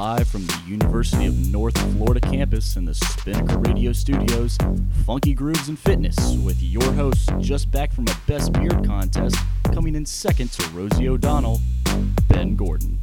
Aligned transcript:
live 0.00 0.26
from 0.28 0.46
the 0.46 0.62
University 0.66 1.26
of 1.26 1.36
North 1.52 1.76
Florida 1.92 2.22
campus 2.22 2.76
in 2.76 2.86
the 2.86 2.94
Spinnaker 2.94 3.58
Radio 3.58 3.92
Studios, 3.92 4.56
Funky 5.04 5.34
Grooves 5.34 5.68
and 5.68 5.78
Fitness, 5.78 6.16
with 6.38 6.56
your 6.62 6.90
host, 6.94 7.28
just 7.38 7.70
back 7.70 7.92
from 7.92 8.06
a 8.08 8.16
Best 8.26 8.54
Beard 8.54 8.82
contest, 8.82 9.36
coming 9.74 9.94
in 9.94 10.06
second 10.06 10.50
to 10.52 10.66
Rosie 10.70 11.06
O'Donnell, 11.06 11.60
Ben 12.28 12.56
Gordon. 12.56 12.98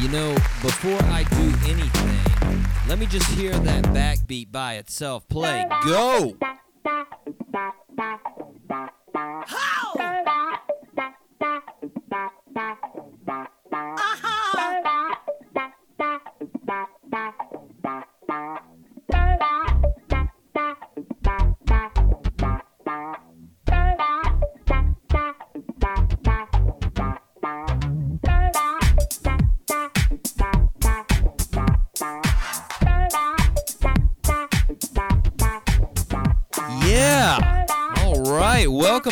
You 0.00 0.08
know, 0.10 0.32
before 0.62 1.02
I 1.10 1.26
do 1.28 1.52
anything, 1.68 2.64
let 2.88 3.00
me 3.00 3.06
just 3.06 3.28
hear 3.32 3.50
that 3.50 3.82
backbeat 3.86 4.52
by 4.52 4.74
itself 4.74 5.28
play. 5.28 5.66
Go! 5.84 6.36
Yeah! 9.20 9.87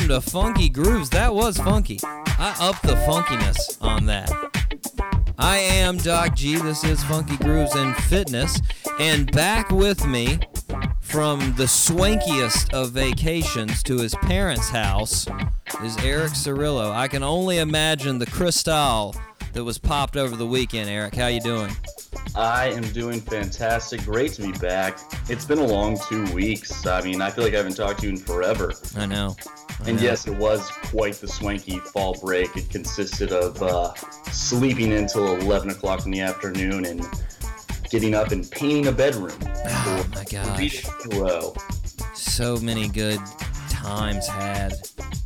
Welcome 0.08 0.22
to 0.22 0.30
Funky 0.30 0.68
Grooves. 0.68 1.10
That 1.10 1.34
was 1.34 1.58
funky. 1.58 1.98
I 2.04 2.54
upped 2.60 2.82
the 2.82 2.94
funkiness 2.94 3.82
on 3.82 4.06
that. 4.06 4.30
I 5.38 5.56
am 5.56 5.96
Doc 5.96 6.36
G. 6.36 6.56
This 6.56 6.84
is 6.84 7.02
Funky 7.04 7.36
Grooves 7.38 7.74
and 7.74 7.96
Fitness. 7.96 8.60
And 9.00 9.30
back 9.32 9.70
with 9.70 10.06
me 10.06 10.38
from 11.00 11.40
the 11.56 11.64
swankiest 11.64 12.72
of 12.72 12.92
vacations 12.92 13.82
to 13.84 13.98
his 13.98 14.14
parents' 14.16 14.68
house 14.68 15.26
is 15.82 15.96
Eric 15.98 16.32
Cirillo. 16.32 16.92
I 16.92 17.08
can 17.08 17.22
only 17.22 17.58
imagine 17.58 18.18
the 18.18 18.26
crystal 18.26 19.14
that 19.54 19.64
was 19.64 19.78
popped 19.78 20.16
over 20.16 20.36
the 20.36 20.46
weekend, 20.46 20.88
Eric. 20.88 21.14
How 21.14 21.26
you 21.26 21.40
doing? 21.40 21.74
I 22.34 22.68
am 22.68 22.84
doing 22.92 23.20
fantastic. 23.20 24.04
Great 24.04 24.34
to 24.34 24.42
be 24.42 24.52
back. 24.58 24.98
It's 25.28 25.44
been 25.44 25.58
a 25.58 25.66
long 25.66 25.98
two 26.08 26.24
weeks. 26.32 26.86
I 26.86 27.02
mean, 27.02 27.20
I 27.20 27.30
feel 27.30 27.44
like 27.44 27.54
I 27.54 27.58
haven't 27.58 27.76
talked 27.76 28.00
to 28.00 28.06
you 28.06 28.12
in 28.12 28.18
forever. 28.18 28.72
I 28.96 29.06
know. 29.06 29.34
And 29.84 30.00
yes, 30.00 30.26
it 30.26 30.34
was 30.36 30.68
quite 30.84 31.14
the 31.14 31.28
swanky 31.28 31.78
fall 31.78 32.14
break. 32.20 32.56
It 32.56 32.70
consisted 32.70 33.32
of 33.32 33.62
uh, 33.62 33.94
sleeping 34.30 34.92
until 34.94 35.36
11 35.36 35.70
o'clock 35.70 36.04
in 36.06 36.10
the 36.10 36.20
afternoon 36.20 36.86
and 36.86 37.06
getting 37.90 38.14
up 38.14 38.32
and 38.32 38.50
painting 38.50 38.86
a 38.88 38.92
bedroom 38.92 39.38
Oh 39.44 40.06
my 40.14 40.24
gosh. 40.24 40.56
days 40.58 40.88
in 41.04 41.12
a 41.12 41.20
row. 41.20 41.54
So 42.14 42.56
many 42.56 42.88
good 42.88 43.20
times 43.68 44.26
had. 44.26 44.72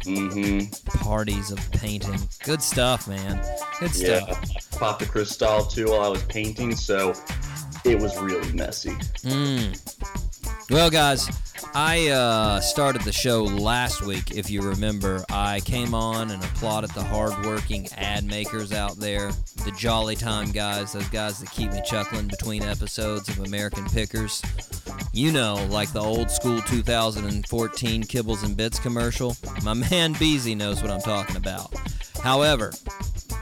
Mm-hmm. 0.04 0.98
Parties 0.98 1.50
of 1.50 1.58
painting. 1.72 2.18
Good 2.44 2.60
stuff, 2.62 3.06
man. 3.06 3.40
Good 3.78 3.94
Yeah. 3.94 4.20
stuff. 4.24 4.70
Popped 4.72 5.00
the 5.00 5.06
crystal 5.06 5.62
too 5.64 5.86
while 5.90 6.00
I 6.02 6.08
was 6.08 6.22
painting, 6.24 6.74
so 6.74 7.14
it 7.84 7.98
was 7.98 8.16
really 8.18 8.50
messy. 8.52 8.90
Mm. 9.22 9.78
Well, 10.70 10.88
guys, 10.88 11.28
I 11.74 12.10
uh, 12.10 12.60
started 12.60 13.02
the 13.02 13.10
show 13.10 13.42
last 13.42 14.06
week. 14.06 14.30
If 14.30 14.48
you 14.50 14.62
remember, 14.62 15.24
I 15.28 15.58
came 15.60 15.94
on 15.94 16.30
and 16.30 16.44
applauded 16.44 16.90
the 16.90 17.02
hardworking 17.02 17.88
ad 17.96 18.24
makers 18.24 18.72
out 18.72 18.96
there, 18.96 19.32
the 19.64 19.72
Jolly 19.76 20.14
Time 20.14 20.52
guys, 20.52 20.92
those 20.92 21.08
guys 21.08 21.40
that 21.40 21.50
keep 21.50 21.72
me 21.72 21.82
chuckling 21.84 22.28
between 22.28 22.62
episodes 22.62 23.28
of 23.28 23.40
American 23.40 23.84
Pickers. 23.86 24.42
You 25.12 25.32
know, 25.32 25.54
like 25.70 25.92
the 25.92 26.00
old 26.00 26.30
school 26.30 26.62
2014 26.62 28.04
Kibbles 28.04 28.44
and 28.44 28.56
Bits 28.56 28.78
commercial. 28.78 29.36
My 29.64 29.74
man 29.74 30.12
Beezy 30.12 30.54
knows 30.54 30.82
what 30.82 30.92
I'm 30.92 31.00
talking 31.00 31.34
about. 31.34 31.74
However, 32.22 32.72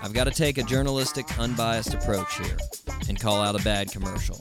I've 0.03 0.15
got 0.15 0.25
to 0.25 0.31
take 0.31 0.57
a 0.57 0.63
journalistic, 0.63 1.39
unbiased 1.39 1.93
approach 1.93 2.39
here 2.39 2.57
and 3.07 3.21
call 3.21 3.43
out 3.43 3.61
a 3.61 3.63
bad 3.63 3.93
commercial. 3.93 4.41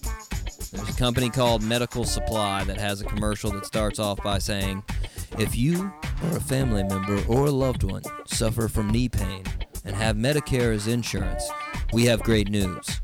There's 0.71 0.89
a 0.89 0.99
company 0.99 1.29
called 1.29 1.63
Medical 1.63 2.03
Supply 2.03 2.63
that 2.65 2.77
has 2.77 3.01
a 3.01 3.05
commercial 3.05 3.51
that 3.51 3.65
starts 3.65 3.99
off 3.99 4.21
by 4.21 4.37
saying, 4.37 4.83
If 5.39 5.55
you 5.55 5.93
or 6.25 6.37
a 6.37 6.41
family 6.41 6.83
member 6.83 7.23
or 7.27 7.45
a 7.45 7.51
loved 7.51 7.83
one 7.83 8.03
suffer 8.25 8.67
from 8.67 8.89
knee 8.89 9.07
pain 9.07 9.43
and 9.85 9.95
have 9.95 10.17
Medicare 10.17 10.75
as 10.75 10.87
insurance, 10.87 11.49
we 11.93 12.05
have 12.05 12.21
great 12.21 12.49
news. 12.49 12.99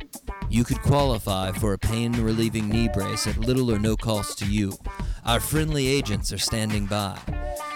You 0.50 0.66
could 0.66 0.82
qualify 0.82 1.52
for 1.54 1.74
a 1.74 1.78
pain 1.78 2.12
relieving 2.12 2.68
knee 2.68 2.90
brace 2.90 3.28
at 3.28 3.38
little 3.38 3.72
or 3.72 3.80
no 3.80 3.96
cost 3.96 4.40
to 4.40 4.46
you. 4.46 4.74
Our 5.26 5.40
friendly 5.40 5.88
agents 5.88 6.34
are 6.34 6.38
standing 6.38 6.86
by. 6.86 7.18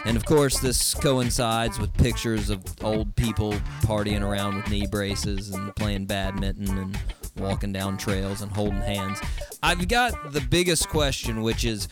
And 0.06 0.18
of 0.18 0.26
course, 0.26 0.60
this 0.60 0.94
coincides 0.94 1.80
with 1.80 1.94
pictures 1.94 2.50
of 2.50 2.62
old 2.84 3.16
people 3.16 3.54
partying 3.82 4.22
around 4.22 4.56
with 4.58 4.70
knee 4.70 4.86
braces 4.86 5.50
and 5.50 5.76
playing 5.76 6.06
badminton 6.08 6.78
and 6.78 7.00
walking 7.40 7.72
down 7.72 7.98
trails 7.98 8.42
and 8.42 8.52
holding 8.52 8.82
hands. 8.82 9.20
I've 9.64 9.88
got 9.88 10.32
the 10.32 10.42
biggest 10.42 10.90
question, 10.90 11.42
which 11.42 11.66
is 11.66 11.88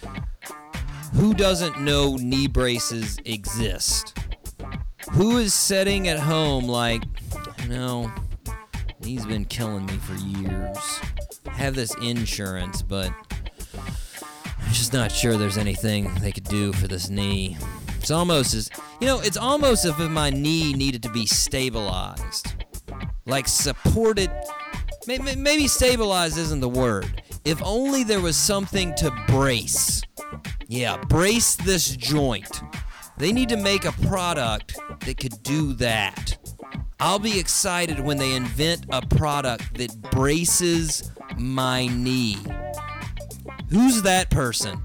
who 1.13 1.33
doesn't 1.33 1.79
know 1.79 2.15
knee 2.17 2.47
braces 2.47 3.17
exist? 3.25 4.17
Who 5.11 5.37
is 5.37 5.53
sitting 5.53 6.07
at 6.07 6.19
home 6.19 6.65
like, 6.65 7.03
you 7.61 7.69
know, 7.69 8.11
knee's 8.99 9.25
been 9.25 9.45
killing 9.45 9.85
me 9.85 9.97
for 9.97 10.13
years. 10.15 10.99
I 11.45 11.51
have 11.51 11.75
this 11.75 11.95
insurance, 12.01 12.81
but 12.81 13.11
I'm 13.77 14.73
just 14.73 14.93
not 14.93 15.11
sure 15.11 15.37
there's 15.37 15.57
anything 15.57 16.13
they 16.15 16.31
could 16.31 16.43
do 16.43 16.73
for 16.73 16.87
this 16.87 17.09
knee. 17.09 17.57
It's 17.99 18.11
almost 18.11 18.53
as, 18.53 18.69
you 18.99 19.07
know, 19.07 19.19
it's 19.19 19.37
almost 19.37 19.85
as 19.85 19.99
if 19.99 20.11
my 20.11 20.29
knee 20.29 20.73
needed 20.73 21.01
to 21.03 21.09
be 21.09 21.25
stabilized. 21.25 22.53
Like 23.25 23.47
supported. 23.47 24.29
May- 25.07 25.17
may- 25.19 25.35
Maybe 25.35 25.67
stabilize 25.67 26.37
isn't 26.37 26.59
the 26.59 26.69
word. 26.69 27.21
If 27.43 27.61
only 27.63 28.03
there 28.03 28.21
was 28.21 28.35
something 28.35 28.93
to 28.95 29.11
brace. 29.27 30.01
Yeah, 30.67 30.97
brace 30.97 31.55
this 31.55 31.95
joint. 31.95 32.61
They 33.17 33.31
need 33.31 33.49
to 33.49 33.57
make 33.57 33.85
a 33.85 33.91
product 33.93 34.75
that 35.01 35.17
could 35.17 35.41
do 35.43 35.73
that. 35.73 36.37
I'll 36.99 37.19
be 37.19 37.39
excited 37.39 37.99
when 37.99 38.17
they 38.17 38.33
invent 38.33 38.85
a 38.89 39.05
product 39.05 39.77
that 39.77 40.01
braces 40.11 41.11
my 41.37 41.87
knee. 41.87 42.37
Who's 43.69 44.01
that 44.03 44.29
person 44.29 44.81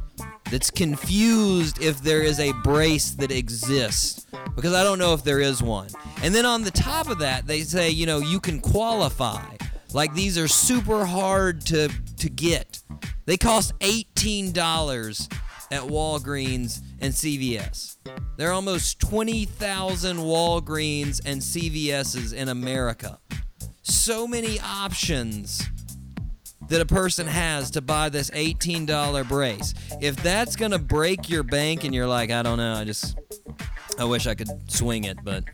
that's 0.51 0.71
confused 0.71 1.81
if 1.81 2.03
there 2.03 2.23
is 2.23 2.41
a 2.41 2.53
brace 2.65 3.11
that 3.13 3.31
exists? 3.31 4.27
Because 4.57 4.75
I 4.75 4.83
don't 4.85 4.99
know 4.99 5.15
if 5.15 5.23
there 5.25 5.41
is 5.41 5.63
one. 5.63 5.89
And 6.23 6.35
then 6.35 6.45
on 6.45 6.63
the 6.63 6.71
top 6.71 7.09
of 7.09 7.21
that, 7.21 7.47
they 7.47 7.63
say, 7.63 7.91
you 7.91 8.07
know, 8.07 8.19
you 8.19 8.41
can 8.41 8.61
qualify. 8.61 9.45
Like 9.93 10.15
these 10.15 10.39
are 10.39 10.49
super 10.49 11.05
hard 11.05 11.61
to 11.67 11.89
to 12.19 12.29
get. 12.29 12.81
They 13.27 13.37
cost 13.37 13.79
$18 13.81 15.33
at 15.71 15.83
Walgreens 15.83 16.81
and 17.01 17.13
CVS. 17.13 17.97
There 18.37 18.49
are 18.49 18.53
almost 18.53 19.01
20,000 19.01 20.17
Walgreens 20.17 21.21
and 21.25 21.41
CVS's 21.41 22.33
in 22.33 22.49
America. 22.49 23.19
So 23.83 24.27
many 24.27 24.59
options 24.61 25.63
that 26.69 26.81
a 26.81 26.87
person 26.87 27.27
has 27.27 27.71
to 27.73 27.81
buy 27.81 28.09
this 28.09 28.31
$18 28.31 29.29
brace. 29.29 29.75
If 30.01 30.17
that's 30.17 30.57
going 30.57 30.71
to 30.71 30.79
break 30.79 31.29
your 31.29 31.43
bank 31.43 31.85
and 31.85 31.95
you're 31.95 32.07
like, 32.07 32.31
I 32.31 32.43
don't 32.43 32.59
know, 32.59 32.75
I 32.75 32.85
just 32.85 33.19
I 33.99 34.05
wish 34.05 34.27
I 34.27 34.35
could 34.35 34.49
swing 34.71 35.05
it, 35.05 35.19
but 35.23 35.45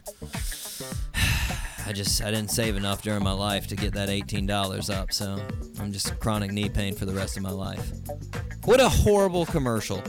I 1.87 1.93
just 1.93 2.21
I 2.23 2.33
didn't 2.33 2.51
save 2.51 2.77
enough 2.77 3.03
during 3.03 3.23
my 3.23 3.33
life 3.33 3.69
to 3.69 3.77
get 3.77 3.95
that 3.95 4.09
$18 4.09 4.93
up, 4.93 5.13
so 5.13 5.41
I'm 5.81 5.93
just 5.93 6.19
chronic 6.19 6.51
knee 6.51 6.69
pain 6.69 6.97
for 6.97 7.05
the 7.05 7.15
rest 7.15 7.37
of 7.37 7.45
my 7.45 7.51
life. 7.51 7.93
What 8.65 8.81
a 8.81 8.89
horrible 8.89 9.47
commercial. 9.47 10.03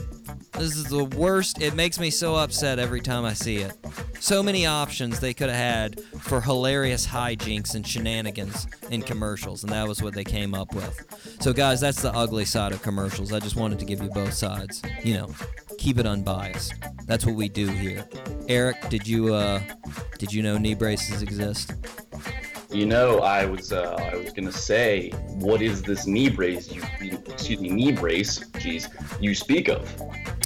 This 0.54 0.76
is 0.76 0.86
the 0.86 1.04
worst. 1.04 1.62
It 1.62 1.74
makes 1.76 2.00
me 2.00 2.10
so 2.10 2.34
upset 2.34 2.80
every 2.80 3.00
time 3.00 3.24
I 3.24 3.32
see 3.32 3.58
it. 3.58 3.72
So 4.18 4.42
many 4.42 4.66
options 4.66 5.20
they 5.20 5.32
could 5.32 5.48
have 5.48 5.56
had 5.56 6.00
for 6.20 6.40
hilarious 6.40 7.06
hijinks 7.06 7.76
and 7.76 7.86
shenanigans 7.86 8.66
in 8.90 9.02
commercials, 9.02 9.62
and 9.62 9.72
that 9.72 9.86
was 9.86 10.02
what 10.02 10.14
they 10.14 10.24
came 10.24 10.54
up 10.54 10.74
with. 10.74 11.36
So, 11.40 11.52
guys, 11.52 11.80
that's 11.80 12.02
the 12.02 12.12
ugly 12.12 12.44
side 12.44 12.72
of 12.72 12.82
commercials. 12.82 13.32
I 13.32 13.38
just 13.38 13.54
wanted 13.54 13.78
to 13.78 13.84
give 13.84 14.02
you 14.02 14.10
both 14.10 14.32
sides. 14.32 14.82
You 15.04 15.14
know, 15.14 15.34
keep 15.78 15.98
it 15.98 16.06
unbiased. 16.06 16.74
That's 17.06 17.24
what 17.24 17.36
we 17.36 17.48
do 17.48 17.68
here. 17.68 18.04
Eric, 18.48 18.90
did 18.90 19.06
you 19.06 19.34
uh, 19.34 19.60
did 20.18 20.32
you 20.32 20.42
know 20.42 20.58
knee 20.58 20.74
braces 20.74 21.22
exist? 21.22 21.72
You 22.70 22.84
know, 22.84 23.20
I 23.20 23.46
was 23.46 23.72
uh, 23.72 23.96
I 24.12 24.16
was 24.16 24.32
gonna 24.34 24.52
say, 24.52 25.08
what 25.40 25.62
is 25.62 25.80
this 25.80 26.06
knee 26.06 26.28
brace? 26.28 26.70
You, 26.70 26.82
excuse 27.26 27.60
me, 27.60 27.70
knee 27.70 27.92
brace. 27.92 28.44
Geez, 28.58 28.88
you 29.20 29.34
speak 29.34 29.68
of. 29.68 29.90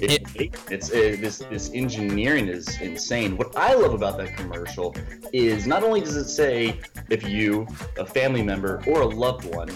It's, 0.01 0.31
it's 0.71 0.89
uh, 0.89 1.17
this 1.19 1.39
this 1.49 1.71
engineering 1.73 2.47
is 2.47 2.79
insane. 2.79 3.35
What 3.35 3.57
I 3.57 3.73
love 3.73 3.93
about 3.93 4.17
that 4.19 4.37
commercial 4.37 4.95
is 5.33 5.67
not 5.67 5.83
only 5.83 5.99
does 5.99 6.15
it 6.15 6.29
say 6.29 6.79
if 7.09 7.27
you, 7.27 7.67
a 7.97 8.05
family 8.05 8.41
member, 8.41 8.81
or 8.87 9.01
a 9.01 9.05
loved 9.05 9.43
one, 9.53 9.69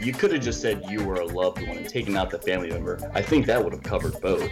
you 0.00 0.12
could 0.12 0.32
have 0.32 0.42
just 0.42 0.60
said 0.60 0.84
you 0.88 1.04
were 1.04 1.16
a 1.16 1.26
loved 1.26 1.66
one 1.66 1.78
and 1.78 1.88
taken 1.88 2.16
out 2.16 2.30
the 2.30 2.38
family 2.38 2.70
member. 2.70 3.10
I 3.12 3.22
think 3.22 3.46
that 3.46 3.62
would 3.62 3.72
have 3.72 3.82
covered 3.82 4.20
both. 4.20 4.48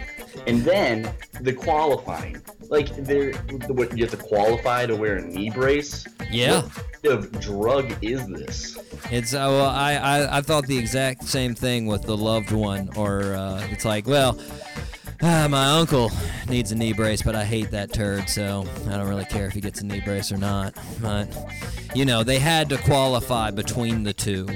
And 0.47 0.63
then 0.63 1.13
the 1.39 1.53
qualifying, 1.53 2.41
like 2.69 2.89
what 3.69 3.97
you 3.97 4.03
have 4.05 4.11
to 4.11 4.17
qualify 4.17 4.85
to 4.85 4.95
wear 4.95 5.17
a 5.17 5.21
knee 5.21 5.49
brace. 5.49 6.05
Yeah. 6.31 6.61
What 6.61 7.13
of 7.13 7.31
drug 7.39 7.93
is 8.01 8.27
this? 8.27 8.77
It's 9.11 9.33
uh, 9.33 9.47
well, 9.49 9.69
I, 9.69 9.93
I 9.93 10.37
I 10.37 10.41
thought 10.41 10.65
the 10.67 10.77
exact 10.77 11.23
same 11.23 11.55
thing 11.55 11.85
with 11.85 12.03
the 12.03 12.17
loved 12.17 12.51
one, 12.51 12.89
or 12.95 13.33
uh, 13.35 13.65
it's 13.71 13.85
like, 13.85 14.07
well, 14.07 14.37
uh, 15.21 15.47
my 15.47 15.79
uncle 15.79 16.11
needs 16.49 16.71
a 16.71 16.75
knee 16.75 16.93
brace, 16.93 17.21
but 17.21 17.35
I 17.35 17.45
hate 17.45 17.71
that 17.71 17.93
turd, 17.93 18.29
so 18.29 18.65
I 18.87 18.97
don't 18.97 19.07
really 19.07 19.25
care 19.25 19.47
if 19.47 19.53
he 19.53 19.61
gets 19.61 19.81
a 19.81 19.85
knee 19.85 20.01
brace 20.01 20.31
or 20.31 20.37
not. 20.37 20.75
But 21.01 21.27
you 21.95 22.05
know, 22.05 22.23
they 22.23 22.39
had 22.39 22.69
to 22.69 22.77
qualify 22.77 23.51
between 23.51 24.03
the 24.03 24.13
two. 24.13 24.47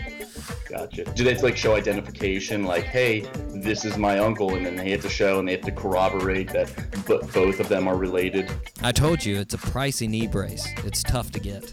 Gotcha. 0.71 1.03
Do 1.03 1.23
they 1.23 1.33
have 1.33 1.43
like 1.43 1.57
show 1.57 1.75
identification? 1.75 2.63
Like, 2.63 2.85
hey, 2.85 3.21
this 3.49 3.83
is 3.83 3.97
my 3.97 4.19
uncle, 4.19 4.55
and 4.55 4.65
then 4.65 4.75
they 4.77 4.91
have 4.91 5.01
to 5.01 5.09
show 5.09 5.39
and 5.39 5.47
they 5.47 5.53
have 5.53 5.65
to 5.65 5.71
corroborate 5.71 6.49
that 6.53 6.71
but 7.05 7.31
both 7.33 7.59
of 7.59 7.67
them 7.67 7.87
are 7.87 7.97
related. 7.97 8.49
I 8.81 8.91
told 8.91 9.25
you 9.25 9.37
it's 9.37 9.53
a 9.53 9.57
pricey 9.57 10.07
knee 10.07 10.27
brace. 10.27 10.67
It's 10.85 11.03
tough 11.03 11.31
to 11.31 11.39
get. 11.39 11.63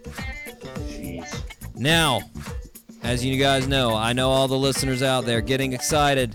Jeez. 0.89 1.43
Now, 1.75 2.23
as 3.03 3.25
you 3.25 3.39
guys 3.39 3.69
know, 3.69 3.95
I 3.95 4.13
know 4.13 4.31
all 4.31 4.49
the 4.49 4.59
listeners 4.59 5.03
out 5.03 5.25
there 5.25 5.41
getting 5.41 5.73
excited. 5.73 6.35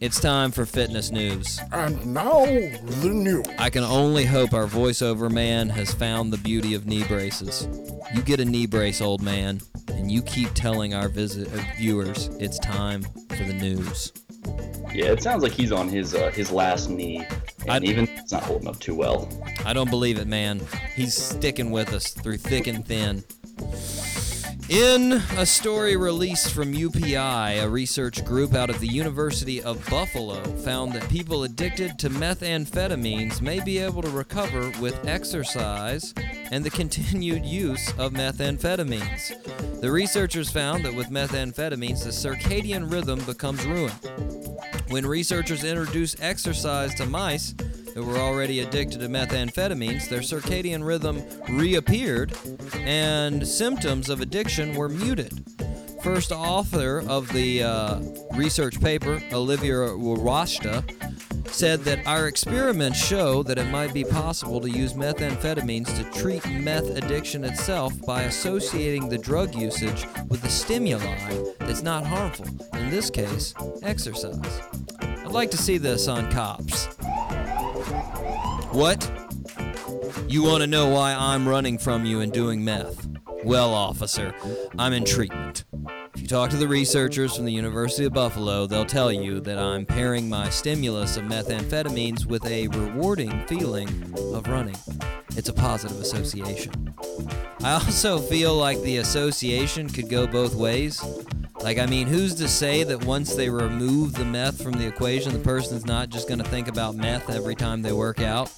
It's 0.00 0.18
time 0.18 0.50
for 0.50 0.64
fitness 0.64 1.10
news. 1.10 1.60
And 1.72 2.14
now 2.14 2.46
the 2.46 3.10
news. 3.12 3.46
I 3.58 3.68
can 3.68 3.84
only 3.84 4.24
hope 4.24 4.54
our 4.54 4.66
voiceover 4.66 5.30
man 5.30 5.68
has 5.68 5.92
found 5.92 6.32
the 6.32 6.38
beauty 6.38 6.74
of 6.74 6.86
knee 6.86 7.04
braces. 7.04 7.68
You 8.14 8.22
get 8.22 8.40
a 8.40 8.44
knee 8.44 8.66
brace, 8.66 9.00
old 9.00 9.20
man, 9.22 9.60
and 9.88 10.10
you 10.10 10.22
keep 10.22 10.52
telling 10.54 10.94
our 10.94 11.08
visit 11.08 11.48
uh, 11.52 11.62
viewers 11.78 12.28
it's 12.38 12.58
time 12.58 13.02
for 13.02 13.44
the 13.44 13.52
news. 13.54 14.12
Yeah, 14.94 15.06
it 15.12 15.22
sounds 15.22 15.42
like 15.42 15.52
he's 15.52 15.72
on 15.72 15.88
his 15.88 16.14
uh, 16.14 16.30
his 16.32 16.50
last 16.50 16.90
knee, 16.90 17.24
and 17.62 17.70
I'd- 17.70 17.86
even 17.86 18.08
it's 18.08 18.32
not 18.32 18.42
holding 18.42 18.68
up 18.68 18.78
too 18.80 18.94
well. 18.94 19.28
I 19.64 19.72
don't 19.72 19.90
believe 19.90 20.18
it, 20.18 20.26
man. 20.26 20.60
He's 20.96 21.14
sticking 21.14 21.70
with 21.70 21.92
us 21.92 22.10
through 22.12 22.38
thick 22.38 22.66
and 22.66 22.84
thin. 22.84 23.22
In 24.70 25.14
a 25.36 25.44
story 25.44 25.96
released 25.96 26.52
from 26.52 26.72
UPI, 26.72 27.60
a 27.60 27.68
research 27.68 28.24
group 28.24 28.54
out 28.54 28.70
of 28.70 28.78
the 28.78 28.86
University 28.86 29.60
of 29.60 29.84
Buffalo 29.90 30.40
found 30.58 30.92
that 30.92 31.08
people 31.08 31.42
addicted 31.42 31.98
to 31.98 32.08
methamphetamines 32.08 33.40
may 33.40 33.58
be 33.58 33.78
able 33.78 34.00
to 34.00 34.10
recover 34.10 34.70
with 34.80 35.04
exercise 35.08 36.14
and 36.52 36.62
the 36.62 36.70
continued 36.70 37.44
use 37.44 37.88
of 37.98 38.12
methamphetamines. 38.12 39.80
The 39.80 39.90
researchers 39.90 40.52
found 40.52 40.84
that 40.84 40.94
with 40.94 41.08
methamphetamines, 41.08 42.04
the 42.04 42.10
circadian 42.10 42.92
rhythm 42.92 43.18
becomes 43.24 43.66
ruined. 43.66 44.08
When 44.88 45.04
researchers 45.04 45.64
introduce 45.64 46.14
exercise 46.20 46.94
to 46.94 47.06
mice 47.06 47.56
that 48.00 48.06
were 48.06 48.18
already 48.18 48.60
addicted 48.60 49.00
to 49.00 49.08
methamphetamines, 49.08 50.08
their 50.08 50.20
circadian 50.20 50.82
rhythm 50.84 51.22
reappeared 51.50 52.32
and 52.76 53.46
symptoms 53.46 54.08
of 54.08 54.22
addiction 54.22 54.74
were 54.74 54.88
muted. 54.88 55.44
First 56.02 56.32
author 56.32 57.02
of 57.06 57.30
the 57.34 57.62
uh, 57.62 58.00
research 58.32 58.80
paper, 58.80 59.22
Olivia 59.32 59.74
Warashta, 59.74 60.82
said 61.52 61.80
that 61.80 62.06
our 62.06 62.26
experiments 62.26 63.04
show 63.04 63.42
that 63.42 63.58
it 63.58 63.66
might 63.66 63.92
be 63.92 64.04
possible 64.04 64.62
to 64.62 64.70
use 64.70 64.94
methamphetamines 64.94 65.94
to 65.94 66.18
treat 66.18 66.48
meth 66.48 66.88
addiction 66.96 67.44
itself 67.44 67.92
by 68.06 68.22
associating 68.22 69.10
the 69.10 69.18
drug 69.18 69.54
usage 69.54 70.06
with 70.28 70.42
a 70.44 70.48
stimuli 70.48 71.52
that's 71.58 71.82
not 71.82 72.06
harmful, 72.06 72.46
in 72.78 72.88
this 72.88 73.10
case, 73.10 73.52
exercise. 73.82 74.62
I'd 75.00 75.32
like 75.34 75.50
to 75.50 75.58
see 75.58 75.76
this 75.76 76.08
on 76.08 76.30
cops. 76.32 76.88
What? 78.72 79.10
You 80.28 80.44
want 80.44 80.60
to 80.60 80.66
know 80.68 80.88
why 80.88 81.12
I'm 81.12 81.48
running 81.48 81.76
from 81.76 82.04
you 82.04 82.20
and 82.20 82.32
doing 82.32 82.64
meth? 82.64 83.08
Well, 83.42 83.74
officer, 83.74 84.32
I'm 84.78 84.92
in 84.92 85.04
treatment. 85.04 85.64
If 86.14 86.22
you 86.22 86.28
talk 86.28 86.50
to 86.50 86.56
the 86.56 86.68
researchers 86.68 87.34
from 87.34 87.46
the 87.46 87.52
University 87.52 88.04
of 88.04 88.12
Buffalo, 88.12 88.66
they'll 88.66 88.86
tell 88.86 89.10
you 89.10 89.40
that 89.40 89.58
I'm 89.58 89.84
pairing 89.84 90.28
my 90.28 90.50
stimulus 90.50 91.16
of 91.16 91.24
methamphetamines 91.24 92.26
with 92.26 92.46
a 92.46 92.68
rewarding 92.68 93.44
feeling 93.48 93.88
of 94.34 94.46
running. 94.46 94.76
It's 95.36 95.48
a 95.48 95.54
positive 95.54 95.98
association. 96.00 96.94
I 97.64 97.72
also 97.72 98.18
feel 98.20 98.54
like 98.54 98.80
the 98.82 98.98
association 98.98 99.88
could 99.88 100.08
go 100.08 100.28
both 100.28 100.54
ways. 100.54 101.02
Like, 101.62 101.78
I 101.78 101.86
mean, 101.86 102.06
who's 102.06 102.34
to 102.36 102.48
say 102.48 102.84
that 102.84 103.04
once 103.04 103.34
they 103.34 103.50
remove 103.50 104.14
the 104.14 104.24
meth 104.24 104.62
from 104.62 104.72
the 104.72 104.86
equation, 104.86 105.32
the 105.32 105.38
person's 105.38 105.84
not 105.84 106.08
just 106.08 106.26
going 106.26 106.38
to 106.38 106.48
think 106.48 106.68
about 106.68 106.96
meth 106.96 107.28
every 107.28 107.54
time 107.54 107.82
they 107.82 107.92
work 107.92 108.20
out? 108.20 108.50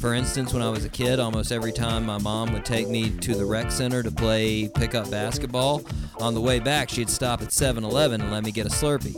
For 0.00 0.14
instance, 0.14 0.54
when 0.54 0.62
I 0.62 0.70
was 0.70 0.84
a 0.84 0.88
kid, 0.88 1.20
almost 1.20 1.52
every 1.52 1.72
time 1.72 2.06
my 2.06 2.18
mom 2.18 2.52
would 2.52 2.64
take 2.64 2.88
me 2.88 3.10
to 3.10 3.34
the 3.34 3.44
rec 3.44 3.70
center 3.70 4.02
to 4.02 4.10
play 4.10 4.68
pickup 4.68 5.10
basketball, 5.10 5.82
on 6.20 6.34
the 6.34 6.40
way 6.40 6.58
back, 6.58 6.88
she'd 6.88 7.10
stop 7.10 7.42
at 7.42 7.52
7 7.52 7.84
Eleven 7.84 8.20
and 8.20 8.32
let 8.32 8.44
me 8.44 8.50
get 8.50 8.66
a 8.66 8.70
Slurpee. 8.70 9.16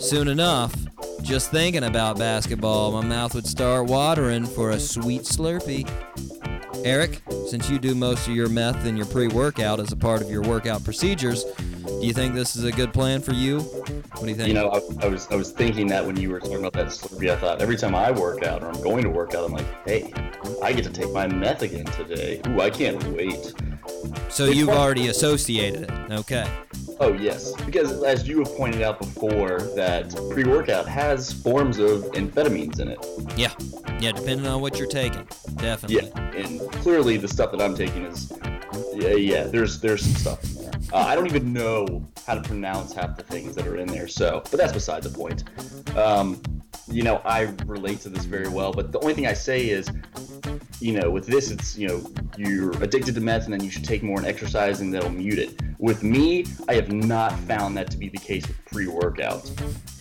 Soon 0.00 0.28
enough, 0.28 0.74
just 1.22 1.50
thinking 1.50 1.84
about 1.84 2.16
basketball, 2.16 2.92
my 2.92 3.04
mouth 3.04 3.34
would 3.34 3.46
start 3.46 3.86
watering 3.86 4.46
for 4.46 4.70
a 4.70 4.78
sweet 4.78 5.22
Slurpee. 5.22 5.88
Eric, 6.84 7.22
since 7.48 7.68
you 7.68 7.78
do 7.78 7.94
most 7.94 8.28
of 8.28 8.36
your 8.36 8.48
meth 8.48 8.86
in 8.86 8.96
your 8.96 9.06
pre 9.06 9.26
workout 9.26 9.80
as 9.80 9.90
a 9.90 9.96
part 9.96 10.22
of 10.22 10.30
your 10.30 10.42
workout 10.42 10.84
procedures, 10.84 11.44
do 12.00 12.06
you 12.06 12.12
think 12.12 12.34
this 12.34 12.56
is 12.56 12.64
a 12.64 12.72
good 12.72 12.92
plan 12.92 13.20
for 13.20 13.32
you? 13.32 13.60
What 13.60 14.22
do 14.22 14.28
you 14.28 14.34
think? 14.34 14.48
You 14.48 14.54
know, 14.54 14.68
I, 14.68 15.06
I 15.06 15.08
was 15.08 15.26
I 15.30 15.34
was 15.34 15.50
thinking 15.50 15.86
that 15.88 16.04
when 16.04 16.16
you 16.16 16.30
were 16.30 16.40
talking 16.40 16.56
about 16.56 16.72
that 16.74 16.86
Slurpee, 16.86 17.30
I 17.30 17.36
thought 17.36 17.60
every 17.60 17.76
time 17.76 17.94
I 17.94 18.10
work 18.10 18.42
out 18.44 18.62
or 18.62 18.68
I'm 18.68 18.80
going 18.82 19.02
to 19.02 19.10
work 19.10 19.34
out, 19.34 19.44
I'm 19.44 19.52
like, 19.52 19.66
hey, 19.84 20.12
I 20.62 20.72
get 20.72 20.84
to 20.84 20.90
take 20.90 21.12
my 21.12 21.26
meth 21.26 21.62
again 21.62 21.86
today. 21.86 22.40
Ooh, 22.48 22.60
I 22.60 22.70
can't 22.70 23.02
wait. 23.08 23.52
so 24.28 24.46
you've 24.46 24.68
already 24.68 25.08
associated 25.08 25.82
it. 25.82 25.90
Okay. 26.12 26.48
Oh 27.00 27.12
yes, 27.12 27.52
because 27.62 28.02
as 28.02 28.26
you 28.26 28.38
have 28.40 28.52
pointed 28.56 28.82
out 28.82 28.98
before, 28.98 29.60
that 29.76 30.14
pre-workout 30.30 30.86
has 30.88 31.32
forms 31.32 31.78
of 31.78 32.02
amphetamines 32.12 32.80
in 32.80 32.88
it. 32.88 32.98
Yeah. 33.36 33.52
Yeah, 34.00 34.12
depending 34.12 34.46
on 34.46 34.60
what 34.60 34.78
you're 34.78 34.88
taking. 34.88 35.26
Definitely. 35.56 36.08
Yeah, 36.08 36.30
and 36.30 36.60
clearly 36.72 37.16
the 37.16 37.26
stuff 37.26 37.50
that 37.50 37.60
I'm 37.60 37.74
taking 37.74 38.04
is, 38.04 38.32
yeah, 38.94 39.10
yeah. 39.10 39.44
There's 39.44 39.80
there's 39.80 40.02
some 40.02 40.14
stuff. 40.14 40.57
Uh, 40.92 40.98
I 40.98 41.14
don't 41.14 41.26
even 41.26 41.52
know 41.52 42.06
how 42.26 42.34
to 42.34 42.40
pronounce 42.40 42.92
half 42.92 43.16
the 43.16 43.22
things 43.22 43.54
that 43.54 43.66
are 43.66 43.76
in 43.76 43.88
there. 43.88 44.08
So, 44.08 44.42
but 44.50 44.58
that's 44.58 44.72
beside 44.72 45.02
the 45.02 45.10
point. 45.10 45.44
Um, 45.96 46.40
you 46.90 47.02
know, 47.02 47.20
I 47.24 47.54
relate 47.66 48.00
to 48.00 48.08
this 48.08 48.24
very 48.24 48.48
well. 48.48 48.72
But 48.72 48.92
the 48.92 48.98
only 49.00 49.14
thing 49.14 49.26
I 49.26 49.34
say 49.34 49.68
is, 49.68 49.90
you 50.80 50.98
know, 50.98 51.10
with 51.10 51.26
this, 51.26 51.50
it's 51.50 51.76
you 51.76 51.88
know, 51.88 52.10
you're 52.36 52.70
addicted 52.82 53.14
to 53.14 53.20
meth, 53.20 53.44
and 53.44 53.52
then 53.52 53.62
you 53.62 53.70
should 53.70 53.84
take 53.84 54.02
more 54.02 54.18
and 54.18 54.26
exercise, 54.26 54.80
and 54.80 54.92
that'll 54.92 55.10
mute 55.10 55.38
it. 55.38 55.60
With 55.78 56.02
me, 56.02 56.46
I 56.68 56.74
have 56.74 56.90
not 56.90 57.38
found 57.40 57.76
that 57.76 57.90
to 57.90 57.98
be 57.98 58.08
the 58.08 58.18
case 58.18 58.46
with 58.46 58.64
pre-workout. 58.64 59.50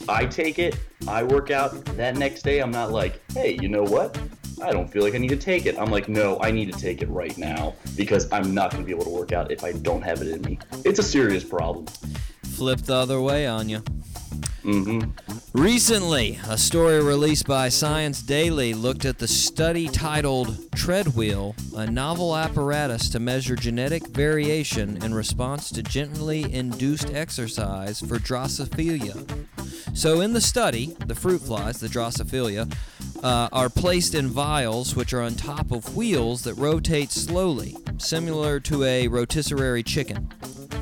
I 0.09 0.25
take 0.25 0.57
it, 0.57 0.79
I 1.07 1.23
work 1.23 1.51
out. 1.51 1.83
That 1.97 2.15
next 2.15 2.43
day, 2.43 2.59
I'm 2.59 2.71
not 2.71 2.91
like, 2.91 3.19
hey, 3.33 3.57
you 3.61 3.67
know 3.67 3.83
what? 3.83 4.17
I 4.61 4.71
don't 4.71 4.87
feel 4.87 5.03
like 5.03 5.13
I 5.15 5.17
need 5.17 5.29
to 5.29 5.37
take 5.37 5.65
it. 5.65 5.77
I'm 5.77 5.91
like, 5.91 6.09
no, 6.09 6.39
I 6.41 6.51
need 6.51 6.71
to 6.73 6.79
take 6.79 7.01
it 7.01 7.09
right 7.09 7.37
now 7.37 7.75
because 7.95 8.31
I'm 8.31 8.53
not 8.53 8.71
going 8.71 8.83
to 8.83 8.85
be 8.85 8.91
able 8.91 9.05
to 9.05 9.09
work 9.09 9.31
out 9.31 9.51
if 9.51 9.63
I 9.63 9.73
don't 9.73 10.01
have 10.01 10.21
it 10.21 10.27
in 10.27 10.41
me. 10.41 10.57
It's 10.83 10.99
a 10.99 11.03
serious 11.03 11.43
problem. 11.43 11.85
Flip 12.57 12.79
the 12.79 12.95
other 12.95 13.21
way 13.21 13.45
on 13.45 13.69
you. 13.69 13.83
hmm 14.63 15.01
Recently, 15.53 16.39
a 16.49 16.57
story 16.57 17.03
released 17.03 17.45
by 17.45 17.69
Science 17.69 18.23
Daily 18.23 18.73
looked 18.73 19.05
at 19.05 19.19
the 19.19 19.27
study 19.27 19.87
titled 19.87 20.57
Treadwheel, 20.71 21.53
a 21.75 21.85
novel 21.85 22.35
apparatus 22.35 23.09
to 23.09 23.19
measure 23.19 23.55
genetic 23.55 24.07
variation 24.07 24.97
in 25.03 25.13
response 25.13 25.69
to 25.69 25.83
gently 25.83 26.51
induced 26.51 27.13
exercise 27.13 27.99
for 27.99 28.17
Drosophila. 28.17 29.45
So, 29.95 30.21
in 30.21 30.33
the 30.33 30.41
study, 30.41 30.95
the 31.05 31.15
fruit 31.15 31.41
flies, 31.41 31.79
the 31.79 31.87
Drosophila, 31.87 32.73
uh, 33.23 33.49
are 33.51 33.69
placed 33.69 34.15
in 34.15 34.29
vials 34.29 34.95
which 34.95 35.13
are 35.13 35.21
on 35.21 35.35
top 35.35 35.71
of 35.71 35.95
wheels 35.95 36.41
that 36.43 36.55
rotate 36.55 37.11
slowly, 37.11 37.77
similar 37.99 38.59
to 38.61 38.83
a 38.83 39.07
rotisserie 39.07 39.83
chicken. 39.83 40.31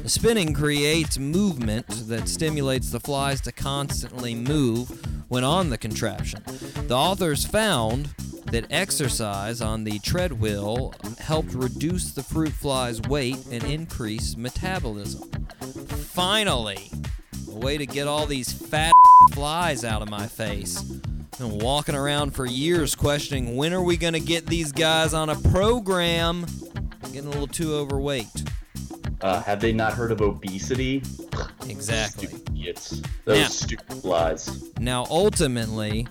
Spinning 0.05 0.53
creates 0.53 1.17
movement 1.17 1.87
that 2.07 2.29
stimulates 2.29 2.91
the 2.91 2.99
flies 2.99 3.41
to 3.41 3.51
constantly 3.51 4.35
move 4.35 4.89
when 5.29 5.43
on 5.43 5.69
the 5.69 5.77
contraption. 5.77 6.41
The 6.87 6.95
authors 6.95 7.45
found 7.45 8.13
that 8.51 8.67
exercise 8.69 9.61
on 9.61 9.83
the 9.83 9.99
treadwheel 9.99 10.93
helped 11.19 11.53
reduce 11.53 12.11
the 12.11 12.23
fruit 12.23 12.51
fly's 12.51 13.01
weight 13.01 13.43
and 13.51 13.63
increase 13.63 14.37
metabolism. 14.37 15.29
Finally, 15.87 16.91
a 17.51 17.55
way 17.55 17.77
to 17.77 17.85
get 17.85 18.07
all 18.07 18.25
these 18.25 18.53
fat 18.53 18.93
flies 19.33 19.83
out 19.83 20.01
of 20.01 20.09
my 20.09 20.27
face. 20.27 20.81
Been 21.39 21.57
walking 21.59 21.95
around 21.95 22.31
for 22.31 22.45
years 22.45 22.95
questioning 22.95 23.57
when 23.57 23.73
are 23.73 23.83
we 23.83 23.97
going 23.97 24.13
to 24.13 24.21
get 24.21 24.45
these 24.45 24.71
guys 24.71 25.13
on 25.13 25.29
a 25.29 25.35
program? 25.35 26.45
Getting 27.11 27.27
a 27.27 27.31
little 27.31 27.47
too 27.47 27.73
overweight. 27.73 28.44
Uh, 29.25 29.41
have 29.41 29.59
they 29.59 29.73
not 29.73 29.91
heard 29.91 30.11
of 30.11 30.21
obesity? 30.21 31.01
Exactly. 31.67 32.27
Stupid 32.27 32.47
idiots. 32.51 33.01
Those 33.23 33.39
Now- 33.39 33.47
stupid 33.47 34.03
lies. 34.03 34.51
Now, 34.79 35.07
ultimately, 35.09 36.07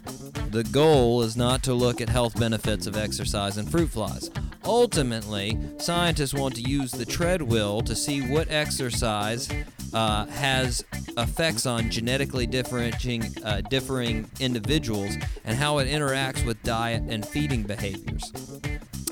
the 0.50 0.64
goal 0.64 1.22
is 1.22 1.36
not 1.36 1.62
to 1.62 1.74
look 1.74 2.00
at 2.00 2.08
health 2.08 2.36
benefits 2.36 2.88
of 2.88 2.96
exercise 2.96 3.56
and 3.56 3.70
fruit 3.70 3.90
flies. 3.90 4.32
Ultimately, 4.64 5.56
scientists 5.78 6.34
want 6.34 6.56
to 6.56 6.62
use 6.62 6.90
the 6.90 7.04
treadwheel 7.04 7.82
to 7.82 7.94
see 7.94 8.20
what 8.20 8.50
exercise 8.50 9.48
uh, 9.92 10.26
has 10.26 10.84
effects 11.16 11.66
on 11.66 11.90
genetically 11.90 12.48
differentiating, 12.48 13.32
uh, 13.44 13.60
differing 13.70 14.28
individuals 14.40 15.14
and 15.44 15.56
how 15.56 15.78
it 15.78 15.86
interacts 15.86 16.44
with 16.44 16.60
diet 16.64 17.04
and 17.06 17.24
feeding 17.24 17.62
behaviors. 17.62 18.32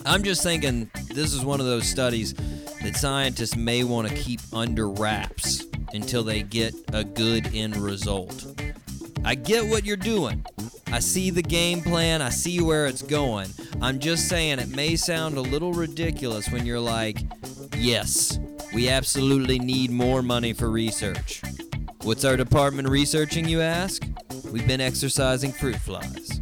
I'm 0.04 0.24
just 0.24 0.42
thinking 0.42 0.90
this 1.14 1.32
is 1.32 1.44
one 1.44 1.60
of 1.60 1.66
those 1.66 1.86
studies 1.86 2.34
that 2.82 2.96
scientists 2.96 3.56
may 3.56 3.84
want 3.84 4.08
to 4.08 4.14
keep 4.14 4.40
under 4.52 4.88
wraps 4.88 5.64
until 5.92 6.22
they 6.22 6.42
get 6.42 6.74
a 6.92 7.04
good 7.04 7.54
end 7.54 7.76
result. 7.76 8.46
I 9.24 9.34
get 9.34 9.64
what 9.64 9.84
you're 9.84 9.96
doing. 9.96 10.44
I 10.88 10.98
see 10.98 11.30
the 11.30 11.42
game 11.42 11.80
plan. 11.80 12.20
I 12.20 12.28
see 12.28 12.60
where 12.60 12.86
it's 12.86 13.02
going. 13.02 13.48
I'm 13.80 13.98
just 13.98 14.28
saying 14.28 14.58
it 14.58 14.68
may 14.68 14.96
sound 14.96 15.36
a 15.36 15.40
little 15.40 15.72
ridiculous 15.72 16.50
when 16.50 16.66
you're 16.66 16.80
like, 16.80 17.18
yes, 17.76 18.38
we 18.74 18.88
absolutely 18.88 19.58
need 19.58 19.90
more 19.90 20.22
money 20.22 20.52
for 20.52 20.70
research. 20.70 21.42
What's 22.02 22.24
our 22.24 22.36
department 22.36 22.88
researching, 22.88 23.48
you 23.48 23.60
ask? 23.60 24.02
We've 24.50 24.66
been 24.66 24.80
exercising 24.80 25.52
fruit 25.52 25.76
flies. 25.76 26.40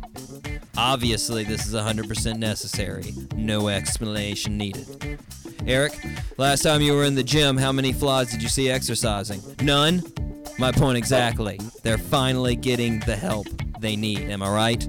Obviously, 0.83 1.45
this 1.45 1.67
is 1.67 1.75
100% 1.75 2.39
necessary. 2.39 3.13
No 3.37 3.69
explanation 3.69 4.57
needed. 4.57 5.19
Eric, 5.67 5.93
last 6.39 6.63
time 6.63 6.81
you 6.81 6.95
were 6.95 7.05
in 7.05 7.15
the 7.15 7.23
gym, 7.23 7.59
how 7.59 7.71
many 7.71 7.93
flies 7.93 8.31
did 8.31 8.43
you 8.43 8.49
see 8.49 8.71
exercising? 8.71 9.43
None? 9.61 10.03
My 10.59 10.73
point 10.73 10.97
exactly. 10.97 11.61
They're 11.83 11.99
finally 11.99 12.57
getting 12.57 13.01
the 13.01 13.15
help 13.15 13.47
they 13.79 13.95
need. 13.95 14.21
Am 14.31 14.43
I 14.43 14.51
right? 14.51 14.89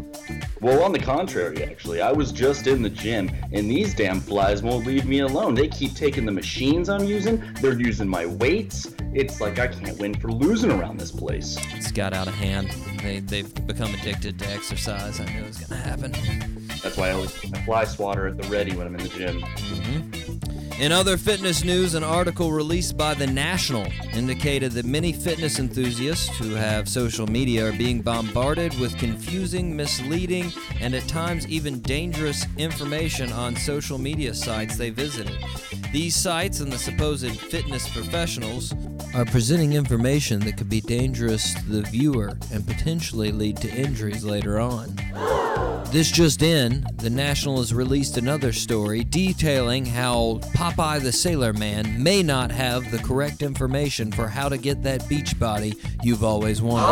Well, 0.62 0.81
on 0.81 0.93
the 0.93 1.00
contrary, 1.00 1.62
actually, 1.62 2.01
I 2.01 2.13
was 2.13 2.31
just 2.31 2.67
in 2.67 2.81
the 2.81 2.89
gym, 2.89 3.29
and 3.51 3.69
these 3.69 3.93
damn 3.93 4.21
flies 4.21 4.63
won't 4.63 4.86
leave 4.86 5.05
me 5.05 5.19
alone. 5.19 5.55
They 5.55 5.67
keep 5.67 5.93
taking 5.93 6.25
the 6.25 6.31
machines 6.31 6.88
I'm 6.88 7.03
using. 7.03 7.43
They're 7.55 7.77
using 7.77 8.07
my 8.07 8.27
weights. 8.27 8.95
It's 9.13 9.41
like 9.41 9.60
I 9.60 9.67
can't 9.67 10.00
win 10.00 10.13
for 10.13 10.31
losing 10.31 10.71
around 10.71 11.01
this 11.01 11.12
place. 11.12 11.57
It's 11.74 11.91
got 11.91 12.13
out 12.13 12.29
of 12.29 12.33
hand. 12.36 12.74
They, 13.03 13.20
they've 13.20 13.67
become 13.67 13.93
addicted 13.96 14.39
to 14.39 14.48
exercise. 14.50 15.20
I 15.20 15.25
knew 15.25 15.41
it 15.41 15.48
was 15.48 15.58
going 15.58 15.81
to 15.81 15.88
happen. 15.88 16.12
That's 16.84 16.98
why 16.98 17.10
I 17.10 17.12
always 17.12 17.51
my 17.51 17.62
fly 17.62 17.84
swatter 17.84 18.27
at 18.27 18.38
the 18.38 18.48
ready 18.48 18.75
when 18.75 18.88
I'm 18.88 18.96
in 18.96 19.03
the 19.03 19.10
gym. 19.10 19.41
Mm-hmm. 19.41 20.30
In 20.80 20.92
other 20.92 21.16
fitness 21.16 21.63
news, 21.63 21.94
an 21.94 22.04
article 22.04 22.51
released 22.51 22.98
by 22.98 23.13
The 23.13 23.28
National 23.28 23.86
indicated 24.13 24.72
that 24.72 24.86
many 24.86 25.13
fitness 25.13 25.60
enthusiasts 25.60 26.36
who 26.38 26.56
have 26.56 26.90
social 26.90 27.28
media 27.28 27.68
are 27.68 27.72
being 27.72 28.01
bombarded 28.01 28.78
with 28.80 28.98
confusing, 28.98 29.75
misleading, 29.75 30.51
and 30.80 30.96
at 30.96 31.08
times 31.08 31.48
even 31.48 31.82
dangerous 31.82 32.46
information 32.58 33.32
on 33.32 33.56
social 33.56 34.00
media 34.00 34.34
sites 34.34 34.75
they 34.78 34.90
visited. 34.90 35.38
These 35.94 36.16
sites 36.16 36.62
and 36.62 36.72
the 36.72 36.80
supposed 36.80 37.40
fitness 37.40 37.88
professionals 37.90 38.74
are 39.13 39.25
presenting 39.25 39.74
information 39.74 40.40
that 40.42 40.58
could 40.58 40.70
be 40.70 40.82
dangerous 40.82 41.54
to 41.54 41.66
the 41.66 41.82
viewer 41.84 42.38
and 42.51 42.66
potentially 42.66 43.32
lead 43.32 43.58
to 43.58 43.70
injuries 43.70 44.24
later 44.24 44.60
on. 44.60 44.96
This 45.91 46.10
just 46.10 46.41
in, 46.41 46.86
the 46.95 47.10
National 47.10 47.57
has 47.57 47.74
released 47.74 48.15
another 48.15 48.53
story 48.53 49.03
detailing 49.03 49.86
how 49.86 50.39
Popeye 50.55 51.01
the 51.01 51.12
Sailor 51.12 51.51
Man 51.51 52.01
may 52.01 52.24
not 52.24 52.50
have 52.50 52.89
the 52.91 52.98
correct 53.00 53.41
information 53.41 54.10
for 54.10 54.29
how 54.29 54.48
to 54.48 54.57
get 54.57 54.81
that 54.83 55.07
beach 55.10 55.38
body 55.38 55.74
you've 56.01 56.24
always 56.24 56.62
wanted. 56.62 56.88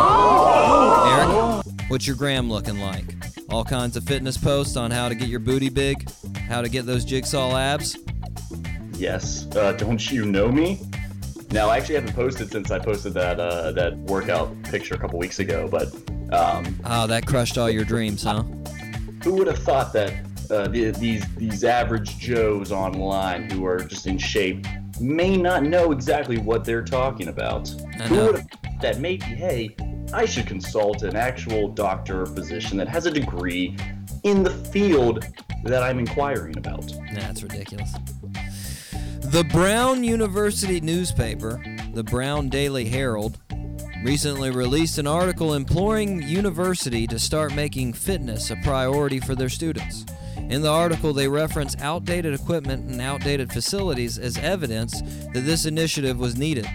Eric, 1.14 1.64
what's 1.88 2.06
your 2.06 2.14
gram 2.16 2.50
looking 2.50 2.78
like? 2.78 3.06
All 3.48 3.64
kinds 3.64 3.96
of 3.96 4.04
fitness 4.04 4.36
posts 4.36 4.76
on 4.76 4.90
how 4.90 5.08
to 5.08 5.14
get 5.14 5.28
your 5.28 5.40
booty 5.40 5.70
big, 5.70 6.06
how 6.46 6.60
to 6.60 6.68
get 6.68 6.84
those 6.84 7.06
jigsaw 7.06 7.56
abs. 7.56 7.96
Yes. 8.92 9.46
Uh, 9.56 9.72
don't 9.72 10.10
you 10.12 10.26
know 10.26 10.52
me? 10.52 10.78
Now, 11.52 11.70
I 11.70 11.78
actually 11.78 11.94
haven't 11.94 12.12
posted 12.12 12.52
since 12.52 12.70
I 12.70 12.78
posted 12.78 13.14
that 13.14 13.40
uh, 13.40 13.72
that 13.72 13.96
workout 13.96 14.62
picture 14.64 14.94
a 14.94 14.98
couple 14.98 15.18
weeks 15.18 15.38
ago. 15.38 15.68
But 15.68 15.88
um, 16.32 16.78
Oh, 16.84 17.06
that 17.06 17.26
crushed 17.26 17.56
all 17.56 17.70
your 17.70 17.84
dreams, 17.84 18.22
huh? 18.22 18.44
Who 19.22 19.34
would 19.34 19.46
have 19.46 19.58
thought 19.58 19.92
that 19.92 20.12
uh, 20.50 20.66
the, 20.68 20.90
these 20.90 21.24
these 21.36 21.64
average 21.64 22.18
Joes 22.18 22.72
online 22.72 23.50
who 23.50 23.64
are 23.64 23.78
just 23.78 24.06
in 24.06 24.18
shape 24.18 24.66
may 25.00 25.36
not 25.36 25.62
know 25.62 25.92
exactly 25.92 26.38
what 26.38 26.64
they're 26.64 26.84
talking 26.84 27.28
about? 27.28 27.72
I 27.98 28.06
Who 28.08 28.16
would 28.26 28.36
have 28.36 28.50
thought 28.50 28.80
that 28.82 28.98
maybe, 28.98 29.24
hey, 29.24 29.76
I 30.12 30.26
should 30.26 30.46
consult 30.46 31.02
an 31.02 31.16
actual 31.16 31.68
doctor 31.68 32.22
or 32.22 32.26
physician 32.26 32.76
that 32.78 32.88
has 32.88 33.06
a 33.06 33.10
degree 33.10 33.76
in 34.24 34.42
the 34.42 34.50
field 34.50 35.26
that 35.64 35.82
I'm 35.82 35.98
inquiring 35.98 36.56
about? 36.58 36.92
That's 37.14 37.42
ridiculous. 37.42 37.94
The 39.20 39.44
Brown 39.44 40.02
University 40.02 40.80
newspaper, 40.80 41.62
the 41.92 42.02
Brown 42.02 42.48
Daily 42.48 42.86
Herald, 42.86 43.38
recently 44.02 44.50
released 44.50 44.98
an 44.98 45.06
article 45.06 45.54
imploring 45.54 46.22
university 46.22 47.06
to 47.06 47.18
start 47.18 47.54
making 47.54 47.92
fitness 47.92 48.50
a 48.50 48.56
priority 48.56 49.20
for 49.20 49.34
their 49.34 49.48
students. 49.48 50.06
In 50.36 50.62
the 50.62 50.70
article, 50.70 51.12
they 51.12 51.28
reference 51.28 51.76
outdated 51.80 52.32
equipment 52.32 52.90
and 52.90 53.00
outdated 53.00 53.52
facilities 53.52 54.18
as 54.18 54.38
evidence 54.38 55.00
that 55.32 55.44
this 55.44 55.66
initiative 55.66 56.18
was 56.18 56.36
needed. 56.36 56.66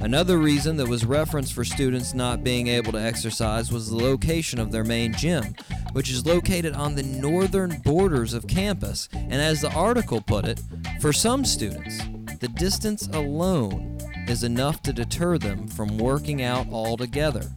Another 0.00 0.38
reason 0.38 0.76
that 0.76 0.86
was 0.86 1.04
referenced 1.04 1.52
for 1.52 1.64
students 1.64 2.14
not 2.14 2.44
being 2.44 2.68
able 2.68 2.92
to 2.92 3.00
exercise 3.00 3.72
was 3.72 3.90
the 3.90 3.96
location 3.96 4.60
of 4.60 4.70
their 4.70 4.84
main 4.84 5.12
gym, 5.12 5.56
which 5.92 6.08
is 6.08 6.24
located 6.24 6.72
on 6.74 6.94
the 6.94 7.02
northern 7.02 7.80
borders 7.84 8.32
of 8.32 8.46
campus. 8.46 9.08
And 9.12 9.34
as 9.34 9.60
the 9.60 9.72
article 9.72 10.20
put 10.20 10.44
it, 10.44 10.62
for 11.00 11.12
some 11.12 11.44
students, 11.44 11.98
the 12.38 12.48
distance 12.48 13.08
alone 13.08 13.97
is 14.28 14.44
enough 14.44 14.82
to 14.82 14.92
deter 14.92 15.38
them 15.38 15.66
from 15.68 15.98
working 15.98 16.42
out 16.42 16.68
altogether. 16.70 17.50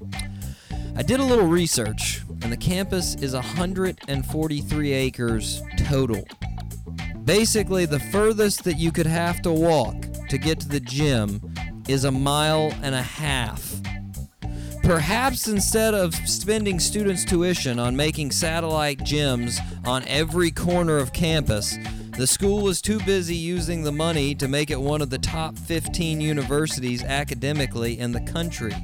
I 0.95 1.03
did 1.03 1.19
a 1.19 1.23
little 1.23 1.47
research, 1.47 2.21
and 2.41 2.51
the 2.51 2.57
campus 2.57 3.15
is 3.15 3.33
143 3.33 4.93
acres 4.93 5.61
total. 5.77 6.23
Basically, 7.23 7.85
the 7.85 7.99
furthest 7.99 8.63
that 8.63 8.77
you 8.77 8.91
could 8.91 9.05
have 9.05 9.41
to 9.43 9.51
walk 9.51 9.95
to 10.29 10.37
get 10.37 10.59
to 10.61 10.67
the 10.67 10.79
gym 10.79 11.41
is 11.87 12.03
a 12.03 12.11
mile 12.11 12.73
and 12.81 12.95
a 12.95 13.01
half. 13.01 13.81
Perhaps 14.83 15.47
instead 15.47 15.93
of 15.93 16.15
spending 16.15 16.79
students' 16.79 17.23
tuition 17.23 17.79
on 17.79 17.95
making 17.95 18.31
satellite 18.31 18.99
gyms 18.99 19.59
on 19.85 20.03
every 20.07 20.51
corner 20.51 20.97
of 20.97 21.13
campus, 21.13 21.77
the 22.17 22.27
school 22.27 22.61
was 22.61 22.81
too 22.81 22.99
busy 22.99 23.35
using 23.35 23.83
the 23.83 23.91
money 23.91 24.35
to 24.35 24.47
make 24.47 24.69
it 24.69 24.79
one 24.79 25.01
of 25.01 25.09
the 25.09 25.17
top 25.17 25.57
15 25.57 26.19
universities 26.19 27.03
academically 27.03 27.99
in 27.99 28.11
the 28.11 28.21
country. 28.21 28.75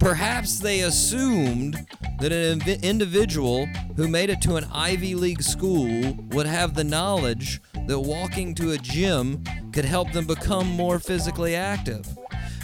Perhaps 0.00 0.58
they 0.58 0.80
assumed 0.80 1.86
that 2.20 2.32
an 2.32 2.62
individual 2.82 3.66
who 3.96 4.08
made 4.08 4.30
it 4.30 4.40
to 4.42 4.56
an 4.56 4.66
Ivy 4.72 5.14
League 5.14 5.42
school 5.42 6.16
would 6.30 6.46
have 6.46 6.74
the 6.74 6.84
knowledge 6.84 7.60
that 7.86 7.98
walking 7.98 8.54
to 8.56 8.72
a 8.72 8.78
gym 8.78 9.42
could 9.72 9.84
help 9.84 10.12
them 10.12 10.26
become 10.26 10.68
more 10.68 10.98
physically 10.98 11.54
active. 11.54 12.06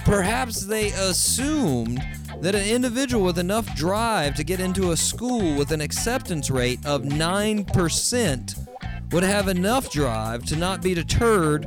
Perhaps 0.05 0.67
they 0.67 0.91
assumed 0.91 2.03
that 2.41 2.55
an 2.55 2.69
individual 2.69 3.25
with 3.25 3.39
enough 3.39 3.75
drive 3.75 4.35
to 4.35 4.45
get 4.45 4.61
into 4.61 4.91
a 4.91 4.97
school 4.97 5.57
with 5.57 5.71
an 5.71 5.81
acceptance 5.81 6.51
rate 6.51 6.85
of 6.85 7.03
9% 7.03 8.69
would 9.15 9.23
have 9.23 9.47
enough 9.47 9.93
drive 9.93 10.45
to 10.45 10.57
not 10.57 10.83
be 10.83 10.93
deterred 10.93 11.65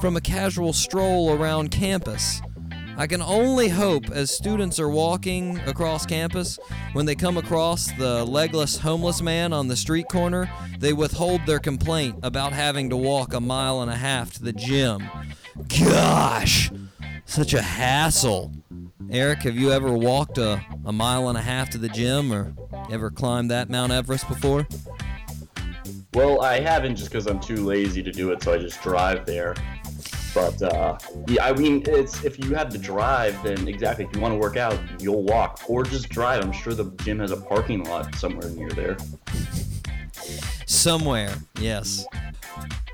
from 0.00 0.16
a 0.16 0.20
casual 0.20 0.72
stroll 0.72 1.30
around 1.32 1.70
campus. 1.70 2.42
I 2.96 3.06
can 3.06 3.22
only 3.22 3.68
hope 3.68 4.10
as 4.10 4.32
students 4.32 4.80
are 4.80 4.88
walking 4.88 5.60
across 5.68 6.04
campus, 6.04 6.58
when 6.92 7.06
they 7.06 7.14
come 7.14 7.36
across 7.36 7.92
the 7.92 8.24
legless 8.24 8.76
homeless 8.76 9.22
man 9.22 9.52
on 9.52 9.68
the 9.68 9.76
street 9.76 10.08
corner, 10.08 10.50
they 10.80 10.92
withhold 10.92 11.46
their 11.46 11.60
complaint 11.60 12.18
about 12.24 12.52
having 12.52 12.90
to 12.90 12.96
walk 12.96 13.34
a 13.34 13.40
mile 13.40 13.80
and 13.80 13.90
a 13.90 13.96
half 13.96 14.32
to 14.32 14.42
the 14.42 14.52
gym. 14.52 15.08
Gosh, 15.78 16.72
such 17.24 17.54
a 17.54 17.62
hassle. 17.62 18.50
Eric, 19.12 19.44
have 19.44 19.54
you 19.54 19.70
ever 19.70 19.92
walked 19.92 20.38
a, 20.38 20.60
a 20.84 20.92
mile 20.92 21.28
and 21.28 21.38
a 21.38 21.42
half 21.42 21.70
to 21.70 21.78
the 21.78 21.88
gym 21.88 22.32
or 22.32 22.52
ever 22.90 23.12
climbed 23.12 23.52
that 23.52 23.70
Mount 23.70 23.92
Everest 23.92 24.26
before? 24.26 24.66
Well, 26.14 26.42
I 26.42 26.60
haven't 26.60 26.94
just 26.94 27.10
because 27.10 27.26
I'm 27.26 27.40
too 27.40 27.56
lazy 27.56 28.02
to 28.02 28.12
do 28.12 28.30
it, 28.30 28.42
so 28.42 28.52
I 28.52 28.58
just 28.58 28.80
drive 28.82 29.26
there. 29.26 29.56
But 30.32 30.62
uh, 30.62 30.98
yeah, 31.28 31.44
I 31.44 31.52
mean, 31.52 31.82
it's 31.86 32.24
if 32.24 32.38
you 32.38 32.54
have 32.54 32.68
to 32.70 32.78
drive, 32.78 33.40
then 33.42 33.66
exactly. 33.66 34.04
If 34.04 34.14
you 34.14 34.20
want 34.20 34.32
to 34.32 34.38
work 34.38 34.56
out, 34.56 34.78
you'll 35.00 35.22
walk 35.22 35.62
or 35.68 35.84
just 35.84 36.08
drive. 36.08 36.42
I'm 36.42 36.52
sure 36.52 36.72
the 36.72 36.90
gym 37.02 37.18
has 37.20 37.30
a 37.30 37.36
parking 37.36 37.84
lot 37.84 38.14
somewhere 38.16 38.50
near 38.50 38.70
there. 38.70 38.96
Somewhere, 40.66 41.34
yes. 41.60 42.04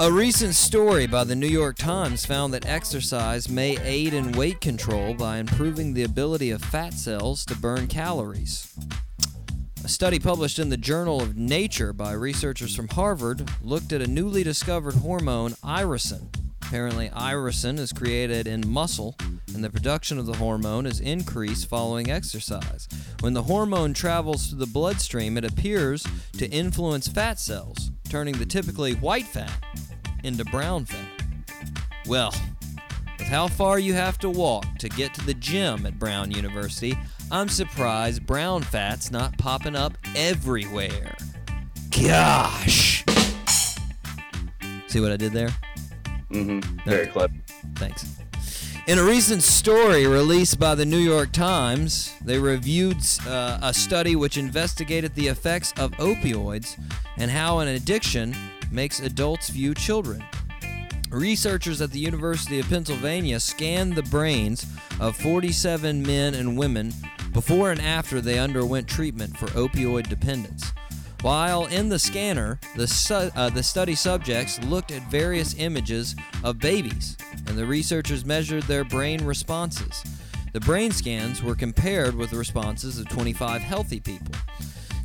A 0.00 0.10
recent 0.10 0.54
story 0.54 1.06
by 1.06 1.24
the 1.24 1.36
New 1.36 1.46
York 1.46 1.76
Times 1.76 2.24
found 2.24 2.54
that 2.54 2.66
exercise 2.66 3.50
may 3.50 3.78
aid 3.82 4.14
in 4.14 4.32
weight 4.32 4.60
control 4.60 5.12
by 5.12 5.38
improving 5.38 5.92
the 5.92 6.04
ability 6.04 6.50
of 6.50 6.62
fat 6.62 6.94
cells 6.94 7.44
to 7.46 7.54
burn 7.54 7.86
calories. 7.86 8.74
A 9.90 9.92
study 9.92 10.20
published 10.20 10.60
in 10.60 10.68
the 10.68 10.76
Journal 10.76 11.20
of 11.20 11.36
Nature 11.36 11.92
by 11.92 12.12
researchers 12.12 12.76
from 12.76 12.86
Harvard 12.86 13.50
looked 13.60 13.92
at 13.92 14.00
a 14.00 14.06
newly 14.06 14.44
discovered 14.44 14.94
hormone, 14.94 15.54
irisin. 15.64 16.28
Apparently, 16.62 17.08
irisin 17.08 17.76
is 17.76 17.92
created 17.92 18.46
in 18.46 18.70
muscle, 18.70 19.16
and 19.52 19.64
the 19.64 19.68
production 19.68 20.16
of 20.16 20.26
the 20.26 20.36
hormone 20.36 20.86
is 20.86 21.00
increased 21.00 21.68
following 21.68 22.08
exercise. 22.08 22.86
When 23.18 23.32
the 23.32 23.42
hormone 23.42 23.92
travels 23.92 24.46
through 24.46 24.60
the 24.60 24.66
bloodstream, 24.66 25.36
it 25.36 25.44
appears 25.44 26.06
to 26.34 26.48
influence 26.50 27.08
fat 27.08 27.40
cells, 27.40 27.90
turning 28.08 28.38
the 28.38 28.46
typically 28.46 28.94
white 28.94 29.26
fat 29.26 29.52
into 30.22 30.44
brown 30.44 30.84
fat. 30.84 31.24
Well, 32.06 32.32
with 33.18 33.26
how 33.26 33.48
far 33.48 33.80
you 33.80 33.94
have 33.94 34.18
to 34.18 34.30
walk 34.30 34.66
to 34.78 34.88
get 34.88 35.14
to 35.14 35.26
the 35.26 35.34
gym 35.34 35.84
at 35.84 35.98
Brown 35.98 36.30
University, 36.30 36.96
I'm 37.32 37.48
surprised 37.48 38.26
brown 38.26 38.62
fat's 38.62 39.12
not 39.12 39.38
popping 39.38 39.76
up 39.76 39.96
everywhere. 40.16 41.16
Gosh! 41.90 43.04
See 44.88 45.00
what 45.00 45.12
I 45.12 45.16
did 45.16 45.32
there? 45.32 45.50
Mm-hmm. 46.30 46.88
Very 46.88 47.06
clever. 47.06 47.34
Thanks. 47.76 48.04
In 48.88 48.98
a 48.98 49.04
recent 49.04 49.44
story 49.44 50.08
released 50.08 50.58
by 50.58 50.74
the 50.74 50.84
New 50.84 50.98
York 50.98 51.30
Times, 51.30 52.12
they 52.24 52.38
reviewed 52.38 52.96
uh, 53.28 53.58
a 53.62 53.72
study 53.72 54.16
which 54.16 54.36
investigated 54.36 55.14
the 55.14 55.28
effects 55.28 55.72
of 55.78 55.92
opioids 55.92 56.76
and 57.16 57.30
how 57.30 57.60
an 57.60 57.68
addiction 57.68 58.34
makes 58.72 58.98
adults 58.98 59.50
view 59.50 59.74
children. 59.74 60.24
Researchers 61.10 61.80
at 61.80 61.92
the 61.92 62.00
University 62.00 62.58
of 62.58 62.68
Pennsylvania 62.68 63.38
scanned 63.38 63.94
the 63.94 64.02
brains 64.04 64.66
of 64.98 65.16
47 65.16 66.02
men 66.02 66.34
and 66.34 66.58
women 66.58 66.92
before 67.32 67.70
and 67.70 67.80
after 67.80 68.20
they 68.20 68.38
underwent 68.38 68.88
treatment 68.88 69.36
for 69.36 69.46
opioid 69.48 70.08
dependence. 70.08 70.72
While 71.22 71.66
in 71.66 71.90
the 71.90 71.98
scanner, 71.98 72.58
the, 72.76 72.86
su- 72.86 73.30
uh, 73.36 73.50
the 73.50 73.62
study 73.62 73.94
subjects 73.94 74.62
looked 74.64 74.90
at 74.90 75.10
various 75.10 75.54
images 75.58 76.16
of 76.42 76.58
babies, 76.58 77.16
and 77.46 77.58
the 77.58 77.66
researchers 77.66 78.24
measured 78.24 78.62
their 78.62 78.84
brain 78.84 79.24
responses. 79.24 80.02
The 80.52 80.60
brain 80.60 80.90
scans 80.90 81.42
were 81.42 81.54
compared 81.54 82.14
with 82.14 82.30
the 82.30 82.38
responses 82.38 82.98
of 82.98 83.08
25 83.08 83.60
healthy 83.60 84.00
people. 84.00 84.34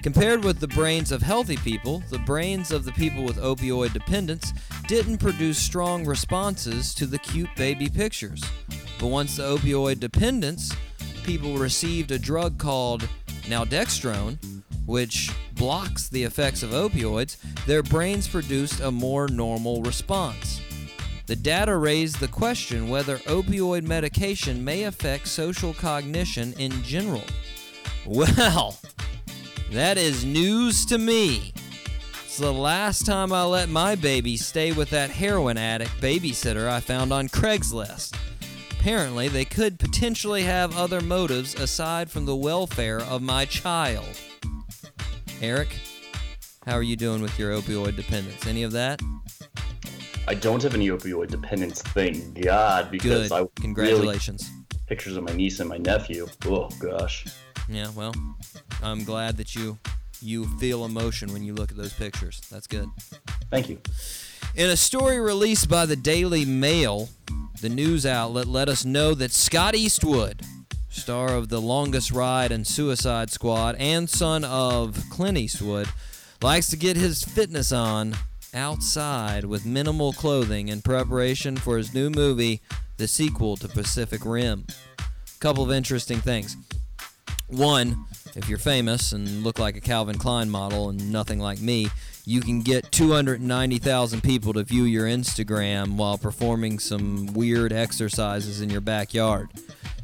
Compared 0.01 0.43
with 0.43 0.59
the 0.59 0.67
brains 0.67 1.11
of 1.11 1.21
healthy 1.21 1.57
people, 1.57 2.03
the 2.11 2.19
brains 2.19 2.71
of 2.71 2.85
the 2.85 2.91
people 2.93 3.23
with 3.23 3.37
opioid 3.37 3.91
dependence 3.91 4.53
didn't 4.87 5.17
produce 5.17 5.57
strong 5.57 6.05
responses 6.05 6.93
to 6.93 7.05
the 7.05 7.19
cute 7.19 7.49
baby 7.55 7.89
pictures. 7.89 8.43
But 8.99 9.07
once 9.07 9.37
the 9.37 9.43
opioid 9.43 9.99
dependence, 9.99 10.71
people 11.25 11.57
received 11.57 12.11
a 12.11 12.19
drug 12.19 12.59
called 12.59 13.09
naltrexone, 13.47 14.37
which 14.85 15.31
blocks 15.53 16.07
the 16.07 16.23
effects 16.23 16.61
of 16.61 16.69
opioids, 16.69 17.37
their 17.65 17.81
brains 17.81 18.27
produced 18.27 18.79
a 18.79 18.91
more 18.91 19.27
normal 19.27 19.81
response. 19.81 20.61
The 21.25 21.35
data 21.35 21.75
raised 21.75 22.19
the 22.19 22.27
question 22.27 22.89
whether 22.89 23.17
opioid 23.19 23.81
medication 23.83 24.63
may 24.63 24.83
affect 24.83 25.27
social 25.27 25.73
cognition 25.73 26.53
in 26.59 26.83
general. 26.83 27.23
Well, 28.05 28.77
that 29.71 29.97
is 29.97 30.23
news 30.23 30.85
to 30.85 30.99
me. 30.99 31.53
It's 32.23 32.37
the 32.37 32.53
last 32.53 33.03
time 33.03 33.33
I 33.33 33.43
let 33.45 33.69
my 33.69 33.95
baby 33.95 34.37
stay 34.37 34.73
with 34.73 34.91
that 34.91 35.09
heroin 35.09 35.57
addict 35.57 35.99
babysitter 35.99 36.69
I 36.69 36.81
found 36.81 37.11
on 37.11 37.29
Craigslist. 37.29 38.14
Apparently, 38.85 39.27
they 39.27 39.45
could 39.45 39.79
potentially 39.79 40.43
have 40.43 40.77
other 40.77 41.01
motives 41.01 41.55
aside 41.55 42.07
from 42.11 42.27
the 42.27 42.35
welfare 42.35 42.99
of 42.99 43.19
my 43.19 43.43
child. 43.43 44.05
Eric, 45.41 45.69
how 46.67 46.73
are 46.73 46.83
you 46.83 46.95
doing 46.95 47.19
with 47.19 47.39
your 47.39 47.59
opioid 47.59 47.95
dependence? 47.95 48.45
Any 48.45 48.61
of 48.61 48.71
that? 48.73 49.01
I 50.27 50.35
don't 50.35 50.61
have 50.61 50.75
any 50.75 50.89
opioid 50.89 51.31
dependence, 51.31 51.81
thank 51.81 52.39
God, 52.39 52.91
because 52.91 53.29
Good. 53.29 53.31
I 53.31 53.47
Congratulations. 53.59 54.47
really 54.51 54.85
pictures 54.85 55.17
of 55.17 55.23
my 55.23 55.33
niece 55.33 55.59
and 55.59 55.67
my 55.67 55.77
nephew. 55.77 56.27
Oh 56.45 56.69
gosh. 56.79 57.25
Yeah, 57.67 57.89
well, 57.95 58.13
I'm 58.83 59.03
glad 59.03 59.37
that 59.37 59.55
you 59.55 59.79
you 60.21 60.45
feel 60.59 60.85
emotion 60.85 61.33
when 61.33 61.41
you 61.41 61.55
look 61.55 61.71
at 61.71 61.77
those 61.77 61.93
pictures. 61.93 62.39
That's 62.51 62.67
good. 62.67 62.87
Thank 63.49 63.67
you. 63.67 63.79
In 64.55 64.69
a 64.69 64.77
story 64.77 65.19
released 65.19 65.67
by 65.67 65.85
the 65.85 65.97
Daily 65.97 66.45
Mail, 66.45 67.09
the 67.59 67.67
news 67.67 68.05
outlet 68.05 68.47
let 68.47 68.69
us 68.69 68.85
know 68.85 69.13
that 69.13 69.33
Scott 69.33 69.75
Eastwood, 69.75 70.43
star 70.89 71.35
of 71.35 71.49
The 71.49 71.59
Longest 71.59 72.09
Ride 72.13 72.53
and 72.53 72.65
Suicide 72.65 73.29
Squad 73.29 73.75
and 73.79 74.09
son 74.09 74.45
of 74.45 74.97
Clint 75.09 75.37
Eastwood, 75.37 75.89
likes 76.41 76.69
to 76.69 76.77
get 76.77 76.95
his 76.95 77.21
fitness 77.21 77.73
on 77.73 78.15
outside 78.53 79.43
with 79.43 79.65
minimal 79.65 80.13
clothing 80.13 80.69
in 80.69 80.81
preparation 80.81 81.57
for 81.57 81.77
his 81.77 81.93
new 81.93 82.09
movie, 82.09 82.61
the 82.95 83.09
sequel 83.09 83.57
to 83.57 83.67
Pacific 83.67 84.21
Rim. 84.23 84.67
A 84.99 85.39
Couple 85.41 85.65
of 85.65 85.71
interesting 85.71 86.21
things. 86.21 86.55
One, 87.47 88.05
if 88.35 88.47
you're 88.47 88.57
famous 88.57 89.11
and 89.11 89.43
look 89.43 89.59
like 89.59 89.75
a 89.75 89.81
Calvin 89.81 90.17
Klein 90.17 90.49
model 90.49 90.87
and 90.87 91.11
nothing 91.11 91.39
like 91.39 91.59
me, 91.59 91.89
you 92.25 92.41
can 92.41 92.61
get 92.61 92.91
290,000 92.91 94.21
people 94.21 94.53
to 94.53 94.63
view 94.63 94.83
your 94.83 95.05
Instagram 95.05 95.95
while 95.95 96.17
performing 96.17 96.79
some 96.79 97.27
weird 97.33 97.71
exercises 97.71 98.61
in 98.61 98.69
your 98.69 98.81
backyard. 98.81 99.49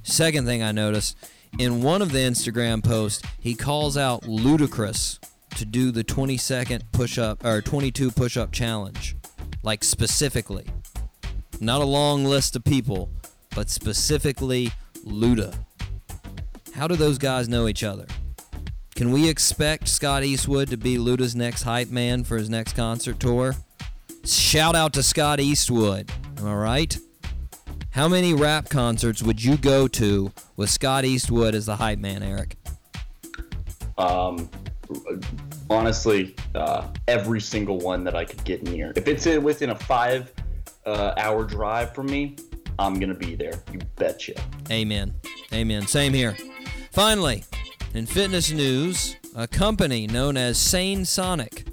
Second 0.03 0.45
thing 0.45 0.61
I 0.61 0.71
noticed, 0.71 1.17
in 1.57 1.81
one 1.81 2.01
of 2.01 2.11
the 2.11 2.19
Instagram 2.19 2.83
posts, 2.83 3.23
he 3.39 3.55
calls 3.55 3.97
out 3.97 4.21
Ludacris 4.23 5.19
to 5.57 5.65
do 5.65 5.91
the 5.91 6.03
20 6.03 6.37
second 6.37 6.83
push 6.91 7.17
up 7.17 7.43
or 7.43 7.61
22 7.61 8.11
push 8.11 8.37
up 8.37 8.51
challenge. 8.51 9.15
Like 9.63 9.83
specifically. 9.83 10.67
Not 11.59 11.81
a 11.81 11.85
long 11.85 12.25
list 12.25 12.55
of 12.55 12.63
people, 12.63 13.09
but 13.55 13.69
specifically 13.69 14.71
Luda. 15.05 15.55
How 16.73 16.87
do 16.87 16.95
those 16.95 17.17
guys 17.17 17.49
know 17.49 17.67
each 17.67 17.83
other? 17.83 18.05
Can 19.01 19.11
we 19.11 19.27
expect 19.27 19.87
Scott 19.87 20.23
Eastwood 20.23 20.69
to 20.69 20.77
be 20.77 20.95
Luda's 20.95 21.35
next 21.35 21.63
hype 21.63 21.89
man 21.89 22.23
for 22.23 22.37
his 22.37 22.51
next 22.51 22.75
concert 22.75 23.19
tour? 23.19 23.55
Shout 24.23 24.75
out 24.75 24.93
to 24.93 25.01
Scott 25.01 25.39
Eastwood. 25.39 26.11
Am 26.37 26.45
I 26.45 26.53
right? 26.53 26.99
How 27.89 28.07
many 28.07 28.35
rap 28.35 28.69
concerts 28.69 29.23
would 29.23 29.43
you 29.43 29.57
go 29.57 29.87
to 29.87 30.31
with 30.55 30.69
Scott 30.69 31.03
Eastwood 31.03 31.55
as 31.55 31.65
the 31.65 31.77
hype 31.77 31.97
man, 31.97 32.21
Eric? 32.21 32.57
Um, 33.97 34.47
honestly, 35.67 36.35
uh, 36.53 36.87
every 37.07 37.41
single 37.41 37.79
one 37.79 38.03
that 38.03 38.15
I 38.15 38.23
could 38.23 38.43
get 38.43 38.61
near. 38.61 38.93
If 38.95 39.07
it's 39.07 39.25
in, 39.25 39.41
within 39.41 39.71
a 39.71 39.75
five 39.75 40.31
uh, 40.85 41.15
hour 41.17 41.43
drive 41.43 41.95
from 41.95 42.05
me, 42.05 42.35
I'm 42.77 42.99
gonna 42.99 43.15
be 43.15 43.33
there. 43.33 43.63
You 43.73 43.79
betcha. 43.95 44.33
Amen. 44.69 45.15
Amen. 45.51 45.87
Same 45.87 46.13
here. 46.13 46.37
Finally, 46.91 47.45
in 47.93 48.05
fitness 48.05 48.51
news, 48.51 49.17
a 49.35 49.47
company 49.47 50.07
known 50.07 50.37
as 50.37 50.57
Sane 50.57 51.03
Sonic 51.03 51.65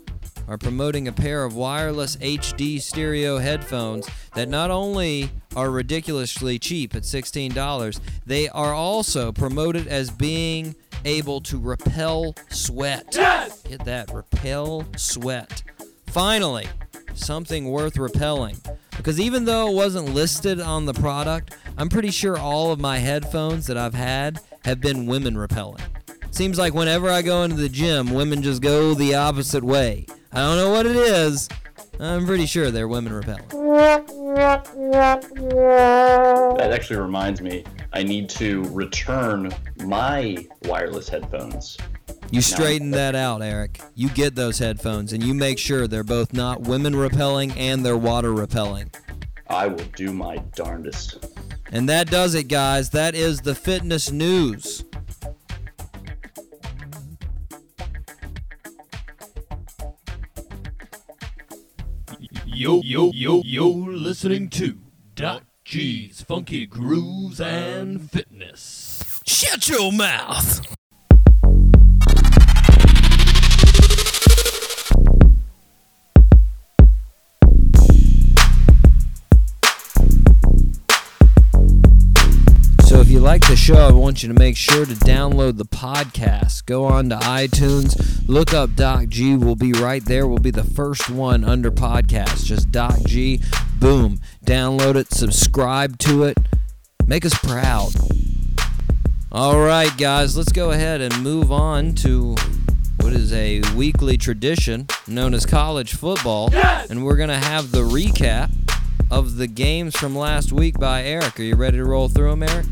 are 0.49 0.59
promoting 0.59 1.07
a 1.07 1.13
pair 1.13 1.45
of 1.45 1.55
wireless 1.55 2.17
HD 2.17 2.81
stereo 2.81 3.39
headphones 3.39 4.09
that 4.35 4.49
not 4.49 4.71
only 4.71 5.31
are 5.55 5.71
ridiculously 5.71 6.59
cheap 6.59 6.95
at 6.95 7.03
$16, 7.03 8.01
they 8.27 8.49
are 8.49 8.73
also 8.73 9.31
promoted 9.31 9.87
as 9.87 10.11
being 10.11 10.75
able 11.05 11.41
to 11.43 11.59
repel 11.59 12.35
sweat. 12.49 13.07
Yes! 13.13 13.63
Get 13.63 13.85
that, 13.85 14.13
repel 14.13 14.87
sweat. 14.97 15.63
Finally, 16.07 16.67
something 17.15 17.71
worth 17.71 17.97
repelling. 17.97 18.57
Because 18.97 19.21
even 19.21 19.45
though 19.45 19.71
it 19.71 19.75
wasn't 19.75 20.15
listed 20.15 20.61
on 20.61 20.87
the 20.87 20.95
product, 20.95 21.57
I'm 21.77 21.89
pretty 21.89 22.11
sure 22.11 22.37
all 22.37 22.73
of 22.73 22.81
my 22.81 22.99
headphones 22.99 23.67
that 23.67 23.77
I've 23.77 23.95
had 23.95 24.41
have 24.65 24.81
been 24.81 25.07
women 25.07 25.39
repelling. 25.39 25.83
Seems 26.31 26.59
like 26.59 26.75
whenever 26.75 27.11
I 27.11 27.23
go 27.23 27.43
into 27.43 27.57
the 27.57 27.69
gym, 27.69 28.13
women 28.13 28.43
just 28.43 28.63
go 28.63 28.95
the 28.95 29.15
opposite 29.15 29.65
way. 29.65 30.07
I 30.33 30.39
don't 30.39 30.57
know 30.57 30.71
what 30.71 30.87
it 30.87 30.97
is. 30.97 31.49
I'm 32.01 32.27
pretty 32.27 32.47
sure 32.47 32.71
they're 32.71 32.87
women 32.87 33.13
repelling. 33.13 33.49
That 36.59 36.71
actually 36.73 37.01
reminds 37.01 37.41
me, 37.41 37.65
I 37.93 38.05
need 38.05 38.29
to 38.31 38.63
return 38.71 39.53
my 39.85 40.47
wireless 40.65 41.09
headphones. 41.09 41.77
You 42.31 42.43
straighten 42.43 42.91
that 42.93 43.15
out, 43.15 43.43
Eric. 43.43 43.81
You 43.95 44.11
get 44.11 44.35
those 44.35 44.59
headphones 44.59 45.13
and 45.15 45.23
you 45.23 45.33
make 45.35 45.59
sure 45.59 45.89
they're 45.89 46.05
both 46.05 46.33
not 46.33 46.61
women 46.61 46.95
repelling 46.95 47.53
and 47.53 47.85
they're 47.85 47.97
water 47.97 48.33
repelling. 48.33 48.91
I 49.49 49.67
will 49.67 49.87
do 49.97 50.13
my 50.13 50.37
darndest. 50.55 51.27
And 51.73 51.89
that 51.89 52.11
does 52.11 52.35
it, 52.35 52.49
guys. 52.49 52.91
That 52.91 53.15
is 53.15 53.41
the 53.41 53.55
fitness 53.55 54.13
news. 54.13 54.85
Yo, 62.59 62.81
yo, 62.83 63.13
yo, 63.15 63.41
yo, 63.45 63.69
listening 63.69 64.51
to 64.51 64.81
Doc 65.15 65.45
G's 65.65 66.23
Funky 66.23 66.67
Grooves 66.67 67.41
and 67.41 68.11
Fitness. 68.11 69.21
Shut 69.25 69.69
your 69.69 69.93
mouth. 69.93 70.78
You 83.19 83.25
like 83.25 83.49
the 83.49 83.57
show, 83.57 83.75
I 83.75 83.91
want 83.91 84.23
you 84.23 84.29
to 84.29 84.39
make 84.39 84.57
sure 84.57 84.87
to 84.87 84.95
download 84.95 85.57
the 85.57 85.65
podcast. 85.65 86.65
Go 86.67 86.85
on 86.85 87.09
to 87.09 87.17
iTunes, 87.17 88.23
look 88.29 88.55
up 88.55 88.77
Doc 88.77 89.09
G. 89.09 89.35
We'll 89.35 89.57
be 89.57 89.73
right 89.73 90.05
there. 90.05 90.29
We'll 90.29 90.39
be 90.39 90.53
the 90.53 90.63
first 90.63 91.11
one 91.11 91.43
under 91.43 91.73
podcast. 91.73 92.45
Just 92.45 92.71
Doc 92.71 92.95
G. 93.07 93.41
Boom. 93.81 94.21
Download 94.47 94.95
it, 94.95 95.13
subscribe 95.13 95.99
to 95.99 96.23
it. 96.23 96.39
Make 97.09 97.27
us 97.27 97.37
proud. 97.37 97.91
All 99.33 99.59
right, 99.59 99.91
guys, 99.99 100.37
let's 100.37 100.53
go 100.53 100.71
ahead 100.71 101.01
and 101.01 101.21
move 101.21 101.51
on 101.51 101.97
to 101.97 102.37
what 103.01 103.15
is 103.15 103.33
a 103.33 103.63
weekly 103.75 104.17
tradition 104.17 104.87
known 105.09 105.35
as 105.35 105.45
college 105.45 105.95
football. 105.95 106.51
And 106.55 107.05
we're 107.05 107.17
going 107.17 107.31
to 107.31 107.37
have 107.37 107.73
the 107.73 107.83
recap 107.83 108.53
of 109.11 109.39
the 109.39 109.49
games 109.49 109.97
from 109.97 110.15
last 110.15 110.53
week 110.53 110.79
by 110.79 111.03
Eric. 111.03 111.41
Are 111.41 111.43
you 111.43 111.57
ready 111.57 111.79
to 111.79 111.85
roll 111.85 112.09
through 112.09 112.31
them, 112.31 112.45
Eric? 112.45 112.67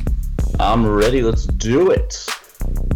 I'm 0.58 0.86
ready. 0.86 1.22
Let's 1.22 1.46
do 1.46 1.90
it. 1.90 2.26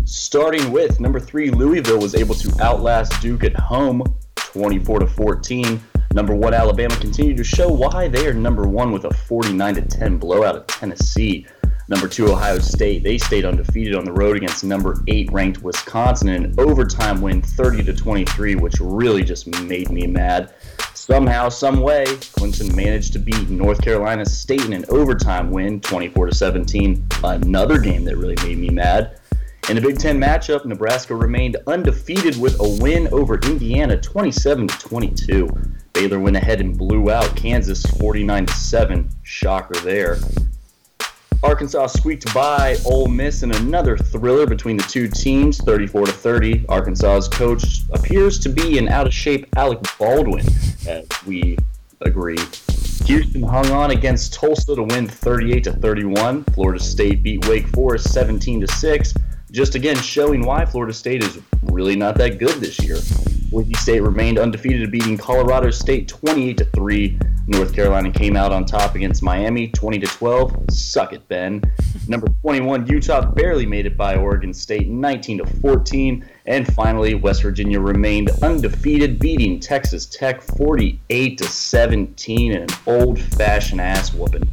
Starting 0.05 0.73
with 0.73 1.01
number 1.01 1.21
three, 1.21 1.51
Louisville 1.51 2.01
was 2.01 2.15
able 2.15 2.35
to 2.37 2.53
outlast 2.63 3.21
Duke 3.21 3.45
at 3.45 3.55
home, 3.55 4.03
24 4.37 5.01
to 5.01 5.07
14. 5.07 5.81
Number 6.13 6.35
one, 6.35 6.55
Alabama 6.55 6.97
continued 6.97 7.37
to 7.37 7.45
show 7.45 7.69
why 7.69 8.09
they 8.09 8.27
are 8.27 8.33
number 8.33 8.67
one 8.67 8.91
with 8.93 9.05
a 9.05 9.15
49 9.15 9.75
to 9.75 9.83
10 9.83 10.19
blowout 10.19 10.57
of 10.57 10.67
Tennessee. 10.67 11.47
Number 11.89 12.09
two, 12.09 12.31
Ohio 12.31 12.59
State, 12.59 13.03
they 13.03 13.19
stayed 13.19 13.45
undefeated 13.45 13.95
on 13.95 14.05
the 14.05 14.13
road 14.13 14.37
against 14.37 14.65
number 14.65 15.03
eight 15.09 15.31
ranked 15.33 15.63
Wisconsin 15.63 16.29
in 16.29 16.45
an 16.45 16.55
overtime 16.59 17.21
win, 17.21 17.43
30 17.43 17.85
to 17.85 17.93
23, 17.93 18.55
which 18.55 18.75
really 18.81 19.23
just 19.25 19.47
made 19.63 19.91
me 19.91 20.07
mad. 20.07 20.55
Somehow, 21.11 21.49
some 21.49 21.81
way, 21.81 22.05
Clemson 22.05 22.73
managed 22.73 23.15
to 23.15 23.19
beat 23.19 23.51
North 23.51 23.83
Carolina 23.83 24.25
State 24.25 24.65
in 24.65 24.73
an 24.73 24.85
overtime 24.91 25.51
win, 25.51 25.81
24 25.81 26.27
to 26.27 26.35
17. 26.37 27.05
Another 27.25 27.79
game 27.79 28.05
that 28.05 28.17
really 28.17 28.37
made 28.45 28.59
me 28.59 28.71
mad. 28.71 29.19
In 29.69 29.77
a 29.77 29.81
Big 29.81 29.99
Ten 29.99 30.21
matchup, 30.21 30.65
Nebraska 30.65 31.17
remained 31.17 31.57
undefeated 31.67 32.41
with 32.41 32.61
a 32.61 32.81
win 32.81 33.09
over 33.13 33.41
Indiana, 33.41 34.01
27 34.01 34.69
to 34.69 34.79
22. 34.79 35.49
Baylor 35.95 36.21
went 36.21 36.37
ahead 36.37 36.61
and 36.61 36.79
blew 36.79 37.11
out 37.11 37.35
Kansas, 37.35 37.83
49 37.83 38.47
to 38.47 38.55
7. 38.55 39.11
Shocker 39.25 39.81
there. 39.81 40.17
Arkansas 41.43 41.87
squeaked 41.87 42.33
by 42.35 42.77
Ole 42.85 43.09
Miss 43.09 43.43
in 43.43 43.51
another 43.53 43.97
thriller 43.97 44.47
between 44.47 44.77
the 44.77 44.83
two 44.83 45.09
teams, 45.09 45.59
34 45.59 46.07
to 46.07 46.13
30. 46.13 46.67
Arkansas's 46.69 47.29
coach 47.29 47.81
appears 47.93 48.39
to 48.41 48.51
be 48.51 48.77
an 48.77 48.89
out 48.89 49.07
of 49.07 49.15
shape 49.15 49.47
Alec 49.57 49.79
Baldwin, 49.99 50.45
as 50.87 51.07
we 51.27 51.57
agree. 52.03 52.39
Houston 53.07 53.43
hung 53.43 53.71
on 53.71 53.91
against 53.91 54.35
Tulsa 54.35 54.77
to 54.77 54.83
win 54.83 55.07
38 55.07 55.65
to 55.65 55.73
31. 55.73 56.45
Florida 56.45 56.83
State 56.83 57.23
beat 57.23 57.47
Wake 57.49 57.67
Forest 57.69 58.13
17 58.13 58.61
to 58.61 58.67
6. 58.67 59.15
Just 59.51 59.75
again 59.75 59.97
showing 59.97 60.47
why 60.47 60.65
Florida 60.65 60.93
State 60.93 61.25
is 61.25 61.41
really 61.65 61.97
not 61.97 62.17
that 62.19 62.39
good 62.39 62.61
this 62.61 62.79
year. 62.81 62.99
Boise 63.51 63.75
State 63.75 64.01
remained 64.01 64.39
undefeated, 64.39 64.93
beating 64.93 65.19
Colorado 65.19 65.71
State 65.71 66.07
28 66.07 66.59
to 66.59 66.65
3. 66.67 67.19
North 67.49 67.75
Carolina 67.75 68.13
came 68.13 68.37
out 68.37 68.53
on 68.53 68.65
top 68.65 68.95
against 68.95 69.25
Miami 69.25 69.67
20 69.67 69.99
to 69.99 70.07
12. 70.07 70.71
Suck 70.71 71.13
it, 71.13 71.27
Ben. 71.27 71.61
Number 72.07 72.29
21, 72.43 72.87
Utah 72.87 73.23
barely 73.23 73.67
made 73.67 73.87
it 73.87 73.97
by 73.97 74.15
Oregon 74.15 74.55
State 74.55 74.89
19 74.89 75.39
to 75.39 75.47
14. 75.61 76.25
And 76.47 76.73
finally, 76.73 77.15
West 77.15 77.43
Virginia 77.43 77.81
remained 77.81 78.31
undefeated, 78.43 79.19
beating 79.19 79.59
Texas 79.59 80.07
Tech 80.07 80.43
48 80.43 81.39
to 81.39 81.45
17 81.45 82.53
in 82.53 82.63
an 82.63 82.69
old-fashioned 82.87 83.81
ass 83.81 84.15
whooping. 84.15 84.49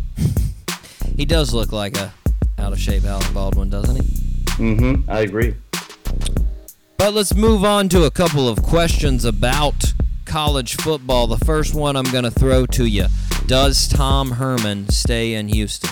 He 1.16 1.26
does 1.26 1.54
look 1.54 1.72
like 1.72 1.96
a 1.98 2.12
out 2.58 2.74
of 2.74 2.80
shape 2.80 3.04
Alec 3.04 3.32
Baldwin, 3.32 3.70
doesn't 3.70 4.04
he? 4.04 4.27
Mm-hmm. 4.58 5.10
I 5.10 5.20
agree. 5.20 5.56
But 6.98 7.14
let's 7.14 7.36
move 7.36 7.64
on 7.64 7.90
to 7.90 8.06
a 8.06 8.12
couple 8.12 8.50
of 8.50 8.64
questions 8.64 9.24
about 9.24 9.94
college 10.26 10.76
football. 10.76 11.28
The 11.28 11.44
first 11.46 11.76
one 11.76 11.96
I'm 11.96 12.12
going 12.12 12.24
to 12.24 12.32
throw 12.32 12.66
to 12.66 12.86
you 12.86 13.06
Does 13.46 13.88
Tom 13.88 14.32
Herman 14.32 14.90
stay 14.90 15.36
in 15.36 15.48
Houston? 15.50 15.92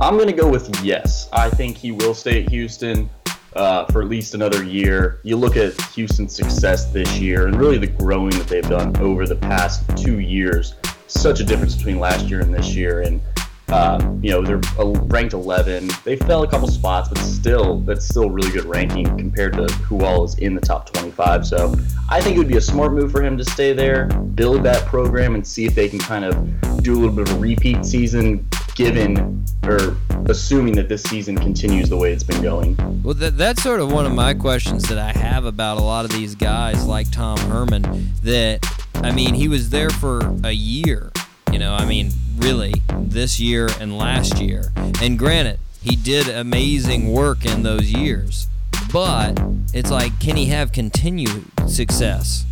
I'm 0.00 0.16
going 0.16 0.28
to 0.28 0.32
go 0.32 0.48
with 0.48 0.74
yes. 0.84 1.28
I 1.32 1.50
think 1.50 1.76
he 1.76 1.92
will 1.92 2.14
stay 2.14 2.42
at 2.44 2.50
Houston 2.50 3.10
uh, 3.54 3.86
for 3.86 4.02
at 4.02 4.08
least 4.08 4.34
another 4.34 4.64
year. 4.64 5.20
You 5.24 5.36
look 5.36 5.56
at 5.56 5.80
Houston's 5.92 6.34
success 6.34 6.92
this 6.92 7.18
year 7.18 7.46
and 7.46 7.58
really 7.58 7.78
the 7.78 7.86
growing 7.86 8.30
that 8.38 8.48
they've 8.48 8.68
done 8.68 8.96
over 8.98 9.26
the 9.26 9.36
past 9.36 9.84
two 9.96 10.20
years. 10.20 10.74
Such 11.06 11.40
a 11.40 11.44
difference 11.44 11.74
between 11.76 11.98
last 11.98 12.26
year 12.26 12.40
and 12.40 12.52
this 12.52 12.74
year. 12.74 13.02
And, 13.02 13.20
um, 13.68 14.20
you 14.22 14.30
know, 14.30 14.42
they're 14.42 14.60
ranked 15.06 15.32
11. 15.32 15.90
They 16.04 16.16
fell 16.16 16.42
a 16.42 16.48
couple 16.48 16.68
spots, 16.68 17.08
but 17.08 17.18
still, 17.18 17.80
that's 17.80 18.06
still 18.06 18.30
really 18.30 18.50
good 18.50 18.66
ranking 18.66 19.04
compared 19.16 19.54
to 19.54 19.64
who 19.74 20.04
all 20.04 20.24
is 20.24 20.34
in 20.38 20.54
the 20.54 20.60
top 20.60 20.92
25. 20.92 21.46
So 21.46 21.74
I 22.10 22.20
think 22.20 22.36
it 22.36 22.38
would 22.38 22.48
be 22.48 22.56
a 22.56 22.60
smart 22.60 22.92
move 22.92 23.10
for 23.10 23.22
him 23.22 23.36
to 23.38 23.44
stay 23.44 23.72
there, 23.72 24.06
build 24.06 24.62
that 24.64 24.86
program, 24.86 25.34
and 25.34 25.46
see 25.46 25.64
if 25.64 25.74
they 25.74 25.88
can 25.88 25.98
kind 25.98 26.24
of 26.24 26.82
do 26.82 26.94
a 26.94 26.98
little 26.98 27.14
bit 27.14 27.28
of 27.28 27.36
a 27.36 27.40
repeat 27.40 27.84
season 27.84 28.46
given 28.74 29.44
or 29.64 29.96
assuming 30.26 30.74
that 30.74 30.88
this 30.88 31.02
season 31.02 31.36
continues 31.36 31.88
the 31.88 31.96
way 31.96 32.12
it's 32.12 32.24
been 32.24 32.42
going. 32.42 32.76
Well, 33.02 33.14
that, 33.14 33.38
that's 33.38 33.62
sort 33.62 33.80
of 33.80 33.90
one 33.90 34.04
of 34.04 34.12
my 34.12 34.34
questions 34.34 34.82
that 34.88 34.98
I 34.98 35.12
have 35.18 35.44
about 35.44 35.78
a 35.78 35.82
lot 35.82 36.04
of 36.04 36.12
these 36.12 36.34
guys 36.34 36.84
like 36.84 37.10
Tom 37.10 37.38
Herman. 37.38 38.12
That, 38.22 38.66
I 38.96 39.12
mean, 39.12 39.34
he 39.34 39.48
was 39.48 39.70
there 39.70 39.90
for 39.90 40.34
a 40.44 40.52
year, 40.52 41.12
you 41.52 41.58
know, 41.58 41.72
I 41.72 41.86
mean, 41.86 42.10
really, 42.36 42.74
this 42.98 43.40
year 43.40 43.68
and 43.80 43.96
last 43.96 44.38
year. 44.40 44.72
And 45.00 45.18
granted, 45.18 45.58
he 45.82 45.96
did 45.96 46.28
amazing 46.28 47.12
work 47.12 47.44
in 47.44 47.62
those 47.62 47.92
years. 47.92 48.48
But 48.92 49.40
it's 49.72 49.90
like, 49.90 50.18
can 50.20 50.36
he 50.36 50.46
have 50.46 50.72
continued 50.72 51.53
success? 51.68 52.46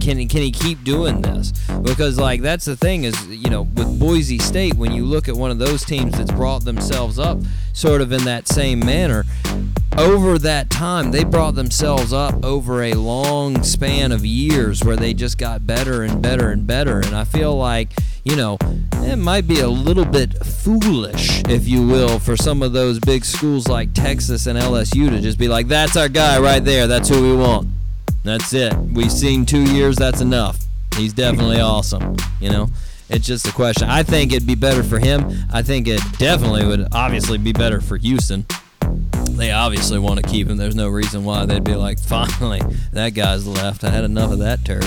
Can 0.00 0.18
he, 0.18 0.26
can 0.26 0.42
he 0.42 0.50
keep 0.50 0.84
doing 0.84 1.22
this? 1.22 1.52
Because 1.82 2.18
like 2.18 2.42
that's 2.42 2.64
the 2.64 2.76
thing 2.76 3.04
is 3.04 3.26
you 3.26 3.50
know 3.50 3.62
with 3.62 3.98
Boise 3.98 4.38
State 4.38 4.74
when 4.74 4.92
you 4.92 5.04
look 5.04 5.28
at 5.28 5.36
one 5.36 5.50
of 5.50 5.58
those 5.58 5.84
teams 5.84 6.12
that's 6.16 6.32
brought 6.32 6.64
themselves 6.64 7.18
up 7.18 7.38
sort 7.72 8.00
of 8.00 8.12
in 8.12 8.24
that 8.24 8.48
same 8.48 8.80
manner 8.80 9.24
over 9.98 10.38
that 10.38 10.68
time 10.68 11.10
they 11.10 11.24
brought 11.24 11.54
themselves 11.54 12.12
up 12.12 12.44
over 12.44 12.82
a 12.82 12.92
long 12.94 13.62
span 13.62 14.12
of 14.12 14.26
years 14.26 14.84
where 14.84 14.96
they 14.96 15.14
just 15.14 15.38
got 15.38 15.66
better 15.66 16.02
and 16.02 16.20
better 16.20 16.50
and 16.50 16.66
better 16.66 17.00
and 17.00 17.14
I 17.14 17.24
feel 17.24 17.56
like 17.56 17.92
you 18.24 18.36
know 18.36 18.58
it 18.94 19.16
might 19.16 19.46
be 19.46 19.60
a 19.60 19.68
little 19.68 20.04
bit 20.04 20.34
foolish 20.44 21.42
if 21.48 21.66
you 21.66 21.86
will 21.86 22.18
for 22.18 22.36
some 22.36 22.62
of 22.62 22.72
those 22.72 22.98
big 22.98 23.24
schools 23.24 23.68
like 23.68 23.94
Texas 23.94 24.46
and 24.46 24.58
LSU 24.58 25.08
to 25.10 25.20
just 25.20 25.38
be 25.38 25.48
like 25.48 25.68
that's 25.68 25.96
our 25.96 26.08
guy 26.08 26.38
right 26.38 26.64
there 26.64 26.86
that's 26.86 27.08
who 27.08 27.22
we 27.22 27.36
want 27.36 27.68
that's 28.26 28.52
it. 28.52 28.74
We've 28.74 29.12
seen 29.12 29.46
two 29.46 29.62
years. 29.62 29.96
That's 29.96 30.20
enough. 30.20 30.58
He's 30.96 31.12
definitely 31.12 31.60
awesome. 31.60 32.16
You 32.40 32.50
know, 32.50 32.68
it's 33.08 33.26
just 33.26 33.46
a 33.46 33.52
question. 33.52 33.88
I 33.88 34.02
think 34.02 34.32
it'd 34.32 34.46
be 34.46 34.54
better 34.54 34.82
for 34.82 34.98
him. 34.98 35.30
I 35.52 35.62
think 35.62 35.86
it 35.88 36.00
definitely 36.18 36.66
would 36.66 36.88
obviously 36.92 37.38
be 37.38 37.52
better 37.52 37.80
for 37.80 37.96
Houston. 37.96 38.46
They 39.30 39.50
obviously 39.50 39.98
want 39.98 40.22
to 40.22 40.28
keep 40.28 40.48
him. 40.48 40.56
There's 40.56 40.74
no 40.74 40.88
reason 40.88 41.24
why 41.24 41.44
they'd 41.44 41.62
be 41.62 41.74
like, 41.74 41.98
finally, 42.00 42.60
that 42.92 43.10
guy's 43.10 43.46
left. 43.46 43.84
I 43.84 43.90
had 43.90 44.04
enough 44.04 44.32
of 44.32 44.38
that 44.38 44.64
turd. 44.64 44.84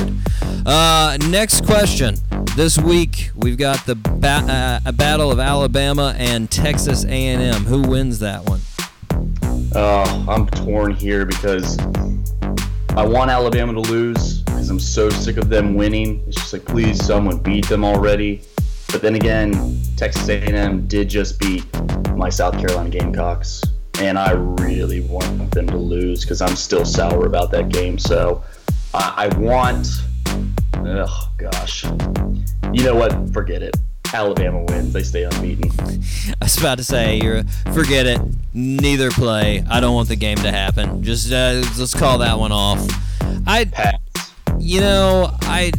Uh, 0.65 1.17
next 1.30 1.65
question. 1.65 2.15
This 2.56 2.78
week 2.78 3.32
we've 3.36 3.58
got 3.58 3.86
the 3.86 3.95
ba- 3.95 4.82
uh, 4.86 4.91
battle 4.93 5.32
of 5.32 5.39
Alabama 5.39 6.15
and 6.17 6.49
Texas 6.49 7.06
A&M. 7.06 7.65
Who 7.65 7.84
wins 7.84 8.19
that 8.19 8.45
one? 8.45 8.62
Oh, 9.75 10.25
I'm 10.28 10.47
torn 10.47 10.95
here 10.95 11.25
because 11.25 11.78
I 13.00 13.06
want 13.06 13.32
Alabama 13.32 13.72
to 13.72 13.80
lose 13.80 14.42
because 14.42 14.70
I'm 14.70 14.78
so 14.78 15.10
sick 15.10 15.38
of 15.38 15.48
them 15.48 15.76
winning. 15.76 16.22
It's 16.28 16.36
just 16.36 16.52
like, 16.52 16.66
please, 16.66 17.02
someone 17.02 17.38
beat 17.38 17.66
them 17.70 17.86
already. 17.86 18.42
But 18.92 19.02
then 19.02 19.16
again, 19.16 19.80
Texas 19.96 20.28
A&M 20.28 20.86
did 20.86 21.08
just 21.08 21.40
beat 21.40 21.64
my 22.18 22.28
South 22.28 22.56
Carolina 22.60 22.90
Gamecocks, 22.90 23.64
and 24.02 24.20
I 24.20 24.32
really 24.32 25.00
want 25.00 25.50
them 25.52 25.68
to 25.68 25.78
lose 25.78 26.26
because 26.26 26.42
I'm 26.42 26.58
still 26.58 26.84
sour 26.84 27.26
about 27.26 27.52
that 27.52 27.70
game. 27.70 27.98
So 27.98 28.44
I, 28.94 29.30
I 29.32 29.38
want, 29.38 29.88
oh 30.80 31.32
gosh, 31.38 31.86
you 32.74 32.84
know 32.84 32.96
what? 32.96 33.30
Forget 33.32 33.64
it. 33.64 33.78
Alabama 34.13 34.63
wins. 34.63 34.93
They 34.93 35.04
stay 35.04 35.24
unbeaten. 35.24 35.72
I 36.41 36.45
was 36.45 36.58
about 36.58 36.78
to 36.80 36.84
say, 36.84 37.19
you're, 37.22 37.43
forget 37.74 38.06
it. 38.06 38.19
Neither 38.54 39.12
play. 39.12 39.63
I 39.69 39.80
don't 39.80 39.93
want 39.93 40.10
the 40.10 40.15
game 40.15 40.38
to 40.38 40.52
happen. 40.52 41.04
Just 41.04 41.32
uh, 41.32 41.62
let's 41.78 41.93
call 41.93 42.19
that 42.19 42.39
one 42.39 42.52
off. 42.52 42.88
I, 43.45 43.65
Pass. 43.65 44.00
you 44.58 44.82
know, 44.82 45.32
I, 45.41 45.72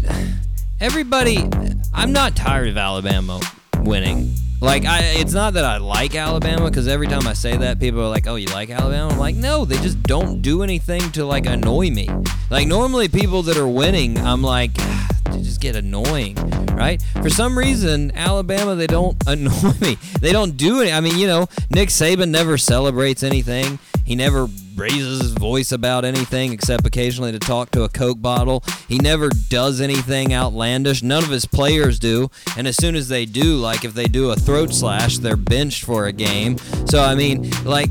everybody, 0.80 1.48
I'm 1.92 2.12
not 2.12 2.36
tired 2.36 2.68
of 2.68 2.76
Alabama 2.76 3.40
winning. 3.80 4.34
Like, 4.60 4.84
I, 4.84 5.00
it's 5.16 5.32
not 5.32 5.54
that 5.54 5.64
I 5.64 5.78
like 5.78 6.14
Alabama 6.14 6.68
because 6.68 6.86
every 6.86 7.06
time 7.06 7.26
I 7.26 7.32
say 7.32 7.56
that, 7.56 7.80
people 7.80 8.02
are 8.02 8.08
like, 8.08 8.26
"Oh, 8.26 8.36
you 8.36 8.46
like 8.48 8.68
Alabama?" 8.68 9.12
I'm 9.12 9.18
like, 9.18 9.34
"No, 9.34 9.64
they 9.64 9.76
just 9.78 10.02
don't 10.02 10.42
do 10.42 10.62
anything 10.62 11.10
to 11.12 11.24
like 11.24 11.46
annoy 11.46 11.90
me." 11.90 12.10
Like 12.50 12.68
normally, 12.68 13.08
people 13.08 13.42
that 13.44 13.56
are 13.56 13.66
winning, 13.68 14.18
I'm 14.18 14.42
like, 14.42 14.72
"Ah, 14.78 15.08
they 15.30 15.40
just 15.40 15.62
get 15.62 15.76
annoying, 15.76 16.34
right? 16.74 17.02
For 17.22 17.30
some 17.30 17.56
reason, 17.56 18.12
Alabama 18.14 18.74
they 18.74 18.86
don't 18.86 19.16
annoy 19.26 19.72
me. 19.80 19.96
They 20.20 20.32
don't 20.32 20.58
do 20.58 20.82
any. 20.82 20.92
I 20.92 21.00
mean, 21.00 21.16
you 21.18 21.26
know, 21.26 21.46
Nick 21.70 21.88
Saban 21.88 22.28
never 22.28 22.58
celebrates 22.58 23.22
anything. 23.22 23.78
He 24.04 24.14
never 24.14 24.46
raises 24.80 25.20
his 25.20 25.32
voice 25.32 25.70
about 25.72 26.04
anything 26.06 26.52
except 26.52 26.86
occasionally 26.86 27.32
to 27.32 27.38
talk 27.38 27.70
to 27.70 27.82
a 27.82 27.88
Coke 27.88 28.22
bottle. 28.22 28.64
He 28.88 28.96
never 28.98 29.28
does 29.28 29.80
anything 29.80 30.32
outlandish. 30.32 31.02
None 31.02 31.22
of 31.22 31.28
his 31.30 31.44
players 31.44 31.98
do. 31.98 32.30
And 32.56 32.66
as 32.66 32.76
soon 32.76 32.96
as 32.96 33.08
they 33.08 33.26
do, 33.26 33.56
like 33.56 33.84
if 33.84 33.92
they 33.92 34.06
do 34.06 34.30
a 34.30 34.36
throat 34.36 34.72
slash, 34.72 35.18
they're 35.18 35.36
benched 35.36 35.84
for 35.84 36.06
a 36.06 36.12
game. 36.12 36.56
So, 36.86 37.02
I 37.02 37.14
mean, 37.14 37.50
like, 37.64 37.90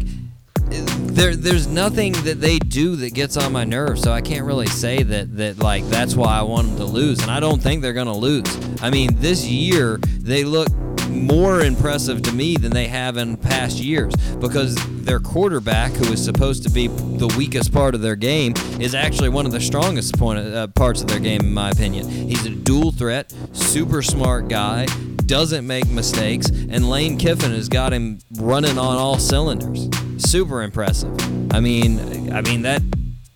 there 0.69 1.35
there's 1.35 1.67
nothing 1.67 2.13
that 2.23 2.39
they 2.39 2.59
do 2.59 2.95
that 2.95 3.13
gets 3.13 3.37
on 3.37 3.51
my 3.51 3.63
nerves 3.63 4.03
so 4.03 4.11
i 4.11 4.21
can't 4.21 4.45
really 4.45 4.67
say 4.67 5.01
that 5.01 5.35
that 5.35 5.57
like 5.57 5.83
that's 5.89 6.15
why 6.15 6.37
i 6.37 6.43
want 6.43 6.67
them 6.67 6.77
to 6.77 6.85
lose 6.85 7.19
and 7.23 7.31
i 7.31 7.39
don't 7.39 7.59
think 7.59 7.81
they're 7.81 7.91
to 8.05 8.13
lose 8.13 8.45
i 8.83 8.89
mean 8.89 9.09
this 9.15 9.45
year 9.47 9.97
they 10.19 10.43
look 10.43 10.67
more 11.09 11.61
impressive 11.61 12.21
to 12.23 12.31
me 12.31 12.55
than 12.55 12.71
they 12.71 12.87
have 12.87 13.17
in 13.17 13.37
past 13.37 13.77
years 13.79 14.13
because 14.39 14.75
their 15.03 15.19
quarterback 15.19 15.91
who 15.91 16.11
is 16.13 16.23
supposed 16.23 16.63
to 16.63 16.69
be 16.69 16.87
the 16.87 17.33
weakest 17.37 17.73
part 17.73 17.95
of 17.95 18.01
their 18.01 18.15
game 18.15 18.53
is 18.79 18.95
actually 18.95 19.29
one 19.29 19.45
of 19.45 19.51
the 19.51 19.61
strongest 19.61 20.17
point, 20.17 20.39
uh, 20.39 20.67
parts 20.67 21.01
of 21.01 21.07
their 21.07 21.19
game 21.19 21.41
in 21.41 21.53
my 21.53 21.69
opinion 21.69 22.07
he's 22.07 22.45
a 22.45 22.49
dual 22.49 22.91
threat 22.91 23.33
super 23.53 24.01
smart 24.01 24.47
guy 24.47 24.85
doesn't 25.29 25.67
make 25.67 25.87
mistakes, 25.87 26.49
and 26.49 26.89
Lane 26.89 27.15
Kiffin 27.15 27.51
has 27.51 27.69
got 27.69 27.93
him 27.93 28.17
running 28.39 28.79
on 28.79 28.97
all 28.97 29.19
cylinders. 29.19 29.87
Super 30.17 30.63
impressive. 30.63 31.15
I 31.53 31.59
mean, 31.59 32.33
I 32.33 32.41
mean 32.41 32.63
that 32.63 32.81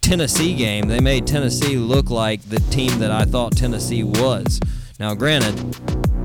Tennessee 0.02 0.56
game, 0.56 0.88
they 0.88 1.00
made 1.00 1.28
Tennessee 1.28 1.78
look 1.78 2.10
like 2.10 2.42
the 2.50 2.60
team 2.72 2.98
that 2.98 3.12
I 3.12 3.26
thought 3.26 3.56
Tennessee 3.56 4.04
was. 4.04 4.60
Now, 5.04 5.14
granted, 5.14 5.60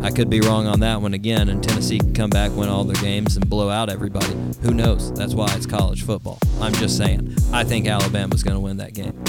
I 0.05 0.13
could 0.13 0.31
be 0.31 0.41
wrong 0.41 0.69
on 0.69 0.79
that 0.81 1.03
one 1.03 1.13
again, 1.13 1.49
and 1.49 1.61
Tennessee 1.61 1.99
can 1.99 2.15
come 2.15 2.31
back, 2.31 2.53
win 2.53 2.69
all 2.69 2.85
their 2.85 3.03
games, 3.03 3.35
and 3.35 3.51
blow 3.51 3.71
out 3.71 3.89
everybody. 3.89 4.33
Who 4.63 4.73
knows? 4.73 5.13
That's 5.15 5.35
why 5.35 5.53
it's 5.57 5.67
college 5.67 6.05
football. 6.05 6.39
I'm 6.61 6.73
just 6.75 6.97
saying. 6.97 7.35
I 7.53 7.65
think 7.65 7.89
Alabama's 7.89 8.45
going 8.45 8.55
to 8.55 8.61
win 8.61 8.77
that 8.77 8.95
game. 8.95 9.21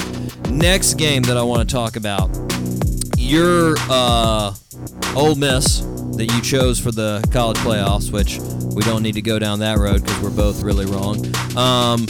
Next 0.56 0.94
game 1.00 1.24
that 1.24 1.36
I 1.36 1.42
want 1.42 1.68
to 1.68 1.76
talk 1.76 1.96
about 1.96 2.30
your 3.18 3.74
uh, 3.90 4.54
Ole 5.16 5.34
Miss 5.34 5.80
that 6.18 6.32
you 6.32 6.42
chose 6.44 6.80
for 6.80 6.92
the 6.92 7.28
college 7.34 7.58
playoffs, 7.58 8.12
which 8.12 8.38
we 8.76 8.84
don't 8.84 9.02
need 9.02 9.16
to 9.16 9.24
go 9.24 9.40
down 9.40 9.58
that 9.62 9.80
road 9.80 10.04
because 10.04 10.22
we're 10.22 10.30
both 10.30 10.62
really 10.62 10.86
wrong. 10.86 11.26
Um, 11.58 12.06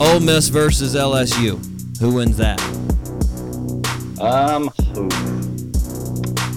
Ole 0.00 0.20
Miss 0.20 0.46
versus 0.46 0.94
LSU. 0.94 1.58
Who 1.98 2.14
wins 2.14 2.36
that? 2.36 2.60
Um. 4.20 4.70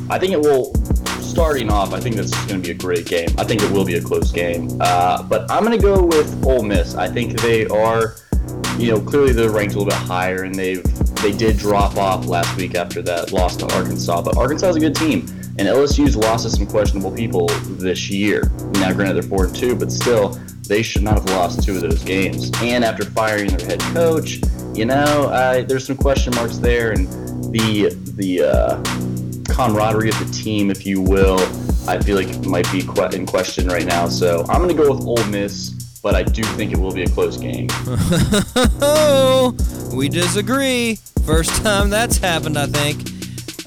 I 0.09 0.19
think 0.19 0.33
it 0.33 0.39
will. 0.39 0.73
Starting 1.21 1.69
off, 1.69 1.93
I 1.93 1.99
think 1.99 2.15
this 2.15 2.27
is 2.27 2.45
going 2.45 2.61
to 2.61 2.67
be 2.67 2.71
a 2.71 2.77
great 2.77 3.05
game. 3.05 3.29
I 3.37 3.43
think 3.43 3.61
it 3.61 3.69
will 3.71 3.85
be 3.85 3.95
a 3.95 4.01
close 4.01 4.31
game. 4.31 4.69
Uh, 4.79 5.21
but 5.21 5.49
I'm 5.51 5.63
going 5.63 5.77
to 5.77 5.83
go 5.83 6.03
with 6.03 6.45
Ole 6.45 6.63
Miss. 6.63 6.95
I 6.95 7.07
think 7.07 7.39
they 7.41 7.67
are, 7.67 8.15
you 8.79 8.91
know, 8.91 8.99
clearly 8.99 9.33
they're 9.33 9.51
ranked 9.51 9.75
a 9.75 9.77
little 9.77 9.91
bit 9.91 10.07
higher, 10.07 10.43
and 10.43 10.55
they've 10.55 10.83
they 11.21 11.31
did 11.31 11.57
drop 11.57 11.97
off 11.97 12.25
last 12.27 12.55
week 12.57 12.75
after 12.75 13.01
that 13.03 13.31
loss 13.31 13.55
to 13.57 13.65
Arkansas. 13.75 14.21
But 14.21 14.37
Arkansas 14.37 14.69
is 14.69 14.75
a 14.77 14.79
good 14.79 14.95
team, 14.95 15.27
and 15.59 15.67
LSU's 15.67 16.15
lost 16.15 16.45
to 16.45 16.49
some 16.49 16.65
questionable 16.65 17.11
people 17.11 17.47
this 17.77 18.09
year. 18.09 18.51
Now, 18.75 18.93
granted, 18.93 19.15
they're 19.15 19.29
four 19.29 19.45
and 19.45 19.55
two, 19.55 19.75
but 19.75 19.91
still, 19.91 20.29
they 20.67 20.81
should 20.81 21.03
not 21.03 21.15
have 21.15 21.25
lost 21.29 21.63
two 21.63 21.75
of 21.75 21.81
those 21.81 22.03
games. 22.03 22.51
And 22.61 22.83
after 22.83 23.05
firing 23.05 23.47
their 23.47 23.67
head 23.67 23.79
coach, 23.93 24.39
you 24.73 24.85
know, 24.85 25.29
uh, 25.29 25.63
there's 25.63 25.85
some 25.85 25.97
question 25.97 26.33
marks 26.35 26.57
there, 26.57 26.91
and 26.91 27.07
the 27.51 27.95
the 28.15 28.43
uh, 28.43 28.83
camaraderie 29.57 30.09
of 30.09 30.19
the 30.19 30.31
team, 30.31 30.69
if 30.69 30.85
you 30.85 31.01
will, 31.01 31.39
I 31.89 31.99
feel 31.99 32.15
like 32.15 32.45
might 32.45 32.71
be 32.71 32.81
in 33.15 33.25
question 33.25 33.67
right 33.67 33.87
now. 33.87 34.07
So 34.07 34.45
I'm 34.49 34.61
going 34.61 34.69
to 34.69 34.83
go 34.83 34.93
with 34.93 35.03
Ole 35.03 35.25
Miss, 35.25 35.71
but 36.03 36.13
I 36.13 36.21
do 36.21 36.43
think 36.43 36.71
it 36.71 36.77
will 36.77 36.93
be 36.93 37.01
a 37.01 37.09
close 37.09 37.37
game. 37.37 37.67
We 39.97 40.09
disagree. 40.09 40.99
First 41.25 41.63
time 41.63 41.89
that's 41.89 42.17
happened, 42.17 42.55
I 42.55 42.67
think. 42.67 43.01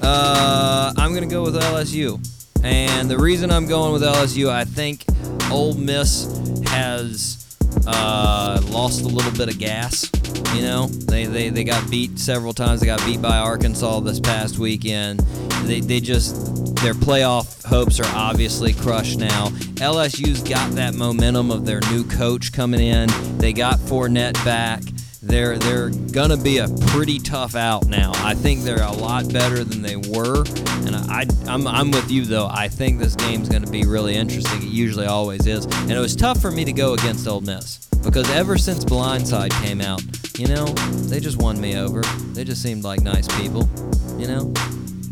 Uh, 0.01 0.93
I'm 0.95 1.13
gonna 1.13 1.25
go 1.25 1.43
with 1.43 1.55
LSU, 1.55 2.19
and 2.63 3.09
the 3.09 3.17
reason 3.17 3.51
I'm 3.51 3.67
going 3.67 3.91
with 3.91 4.01
LSU, 4.01 4.49
I 4.49 4.63
think 4.63 5.03
Ole 5.51 5.73
Miss 5.73 6.25
has 6.67 7.57
uh, 7.85 8.61
lost 8.69 9.01
a 9.01 9.07
little 9.07 9.31
bit 9.31 9.49
of 9.49 9.59
gas. 9.59 10.09
You 10.53 10.61
know, 10.63 10.87
they, 10.87 11.25
they 11.25 11.49
they 11.49 11.63
got 11.63 11.89
beat 11.89 12.19
several 12.19 12.53
times. 12.53 12.81
They 12.81 12.85
got 12.85 13.03
beat 13.05 13.21
by 13.21 13.37
Arkansas 13.37 14.01
this 14.01 14.19
past 14.19 14.59
weekend. 14.59 15.21
They 15.63 15.79
they 15.79 15.99
just 15.99 16.75
their 16.77 16.93
playoff 16.93 17.63
hopes 17.65 17.99
are 17.99 18.15
obviously 18.15 18.73
crushed 18.73 19.19
now. 19.19 19.47
LSU's 19.75 20.41
got 20.43 20.71
that 20.71 20.93
momentum 20.93 21.51
of 21.51 21.65
their 21.65 21.79
new 21.91 22.03
coach 22.03 22.51
coming 22.51 22.81
in. 22.81 23.09
They 23.37 23.53
got 23.53 23.79
Fournette 23.79 24.33
back 24.43 24.81
they're 25.23 25.57
they're 25.57 25.89
gonna 25.89 26.37
be 26.37 26.57
a 26.57 26.67
pretty 26.87 27.19
tough 27.19 27.55
out 27.55 27.85
now. 27.87 28.11
I 28.15 28.33
think 28.33 28.61
they're 28.63 28.81
a 28.81 28.91
lot 28.91 29.31
better 29.31 29.63
than 29.63 29.81
they 29.81 29.95
were, 29.95 30.43
and 30.85 30.95
I, 30.95 31.25
I'm 31.47 31.67
I'm 31.67 31.91
with 31.91 32.09
you 32.09 32.25
though. 32.25 32.47
I 32.47 32.67
think 32.67 32.99
this 32.99 33.15
game's 33.15 33.47
gonna 33.47 33.69
be 33.69 33.83
really 33.83 34.15
interesting. 34.15 34.61
It 34.63 34.69
usually 34.69 35.05
always 35.05 35.45
is, 35.45 35.65
and 35.65 35.91
it 35.91 35.99
was 35.99 36.15
tough 36.15 36.41
for 36.41 36.49
me 36.51 36.65
to 36.65 36.73
go 36.73 36.93
against 36.93 37.27
Ole 37.27 37.41
Miss 37.41 37.85
because 38.03 38.29
ever 38.31 38.57
since 38.57 38.83
Blindside 38.83 39.51
came 39.63 39.79
out, 39.79 40.01
you 40.39 40.47
know, 40.47 40.65
they 40.65 41.19
just 41.19 41.37
won 41.37 41.61
me 41.61 41.77
over. 41.77 42.01
They 42.33 42.43
just 42.43 42.63
seemed 42.63 42.83
like 42.83 43.01
nice 43.01 43.27
people, 43.39 43.69
you 44.17 44.27
know. 44.27 44.51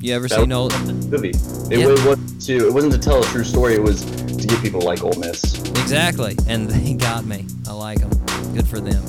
You 0.01 0.15
ever 0.15 0.27
That 0.29 0.39
seen 0.39 0.51
Ole? 0.53 0.69
movie. 0.85 1.29
It, 1.69 1.79
Yeah. 1.79 1.87
was 1.87 2.45
to 2.47 2.67
it 2.67 2.73
wasn't 2.73 2.93
to 2.93 2.99
tell 2.99 3.21
a 3.21 3.25
true 3.25 3.43
story. 3.43 3.75
It 3.75 3.83
was 3.83 4.01
to 4.05 4.47
get 4.47 4.59
people 4.63 4.81
like 4.81 5.03
Ole 5.03 5.13
Miss. 5.19 5.59
Exactly, 5.69 6.35
and 6.47 6.67
they 6.67 6.93
got 6.95 7.25
me. 7.25 7.45
I 7.67 7.73
like 7.73 7.99
them. 7.99 8.09
Good 8.55 8.65
for 8.67 8.79
them. 8.79 9.03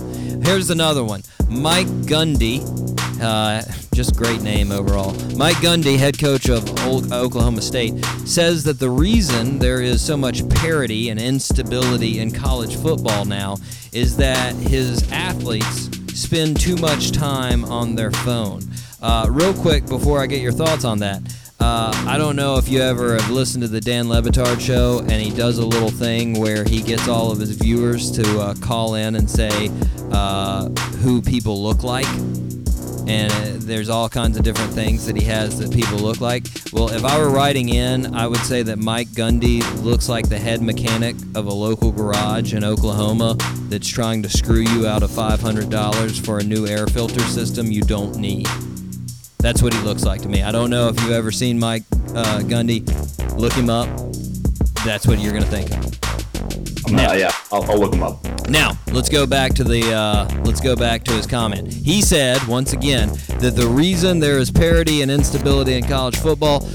Here's 0.51 0.71
another 0.71 1.05
one. 1.05 1.23
Mike 1.49 1.87
Gundy, 2.11 2.59
uh, 3.23 3.63
just 3.95 4.17
great 4.17 4.43
name 4.43 4.73
overall. 4.73 5.13
Mike 5.37 5.59
Gundy, 5.59 5.97
head 5.97 6.19
coach 6.19 6.49
of 6.49 6.69
Oklahoma 7.13 7.63
State, 7.63 8.05
says 8.27 8.65
that 8.65 8.81
the 8.81 8.91
reason 8.91 9.61
there 9.61 9.81
is 9.81 10.03
so 10.03 10.17
much 10.17 10.47
parity 10.49 11.11
and 11.11 11.21
instability 11.21 12.19
in 12.19 12.33
college 12.33 12.75
football 12.75 13.25
now 13.25 13.59
is 13.93 14.17
that 14.17 14.57
his 14.57 15.09
athletes 15.13 15.89
spend 16.21 16.59
too 16.59 16.75
much 16.75 17.13
time 17.13 17.65
on 17.67 17.95
their 17.95 18.11
phone. 18.11 18.61
Uh, 19.01 19.29
real 19.31 19.55
quick, 19.55 19.87
before 19.87 20.21
I 20.21 20.27
get 20.27 20.41
your 20.41 20.51
thoughts 20.51 20.85
on 20.85 20.99
that, 20.99 21.23
uh, 21.61 21.93
I 22.07 22.17
don't 22.17 22.37
know 22.37 22.57
if 22.57 22.69
you 22.69 22.81
ever 22.81 23.17
have 23.19 23.31
listened 23.31 23.63
to 23.63 23.69
the 23.69 23.81
Dan 23.81 24.09
Le 24.09 24.23
Batard 24.23 24.61
show, 24.61 25.01
and 25.01 25.13
he 25.13 25.31
does 25.31 25.59
a 25.59 25.67
little 25.67 25.91
thing 25.91 26.39
where 26.39 26.65
he 26.65 26.81
gets 26.81 27.07
all 27.07 27.31
of 27.31 27.39
his 27.39 27.51
viewers 27.51 28.11
to 28.13 28.41
uh, 28.41 28.55
call 28.63 28.95
in 28.95 29.15
and 29.15 29.29
say 29.29 29.71
uh, 30.11 30.69
who 31.03 31.21
people 31.21 31.63
look 31.63 31.83
like. 31.83 32.09
And 33.07 33.33
uh, 33.33 33.59
there's 33.59 33.91
all 33.91 34.09
kinds 34.09 34.39
of 34.39 34.43
different 34.43 34.73
things 34.73 35.05
that 35.07 35.17
he 35.17 35.25
has 35.25 35.59
that 35.59 35.71
people 35.73 35.99
look 35.99 36.21
like. 36.21 36.47
Well, 36.73 36.91
if 36.91 37.05
I 37.05 37.19
were 37.19 37.29
writing 37.29 37.69
in, 37.69 38.15
I 38.15 38.27
would 38.27 38.41
say 38.41 38.63
that 38.63 38.79
Mike 38.79 39.09
Gundy 39.09 39.61
looks 39.83 40.09
like 40.09 40.29
the 40.29 40.39
head 40.39 40.63
mechanic 40.63 41.17
of 41.35 41.47
a 41.47 41.53
local 41.53 41.93
garage 41.93 42.55
in 42.55 42.65
Oklahoma 42.65 43.37
that's 43.69 43.89
trying 43.89 44.23
to 44.23 44.31
screw 44.31 44.61
you 44.61 44.87
out 44.87 45.03
of 45.03 45.11
$500 45.11 46.25
for 46.25 46.39
a 46.39 46.43
new 46.43 46.67
air 46.67 46.87
filter 46.87 47.21
system 47.21 47.71
you 47.71 47.83
don't 47.83 48.17
need. 48.17 48.49
That's 49.41 49.63
what 49.63 49.73
he 49.73 49.81
looks 49.81 50.05
like 50.05 50.21
to 50.23 50.29
me. 50.29 50.43
I 50.43 50.53
don't 50.53 50.69
know 50.69 50.89
if 50.89 51.01
you've 51.01 51.13
ever 51.13 51.31
seen 51.33 51.59
Mike 51.59 51.83
uh, 52.15 52.41
Gundy. 52.41 52.87
Look 53.39 53.55
him 53.55 53.71
up. 53.71 53.89
That's 54.85 55.07
what 55.07 55.19
you're 55.19 55.33
gonna 55.33 55.47
think 55.47 55.71
of. 55.71 56.01
Uh, 56.93 57.15
yeah, 57.15 57.31
I'll, 57.51 57.63
I'll 57.71 57.79
look 57.79 57.93
them 57.93 58.03
up. 58.03 58.23
Now 58.49 58.73
let's 58.93 59.09
go 59.09 59.27
back 59.27 59.55
to 59.55 59.65
the 59.65 59.93
uh, 59.93 60.43
let's 60.45 60.61
go 60.61 60.77
back 60.77 61.05
to 61.05 61.13
his 61.13 61.27
comment. 61.27 61.73
He 61.73 62.03
said 62.03 62.43
once 62.47 62.73
again 62.73 63.11
that 63.39 63.55
the 63.57 63.67
reason 63.67 64.19
there 64.19 64.39
is 64.39 64.51
parity 64.51 65.03
and 65.03 65.11
instability 65.11 65.75
in 65.75 65.85
college 65.85 66.19
football 66.19 66.69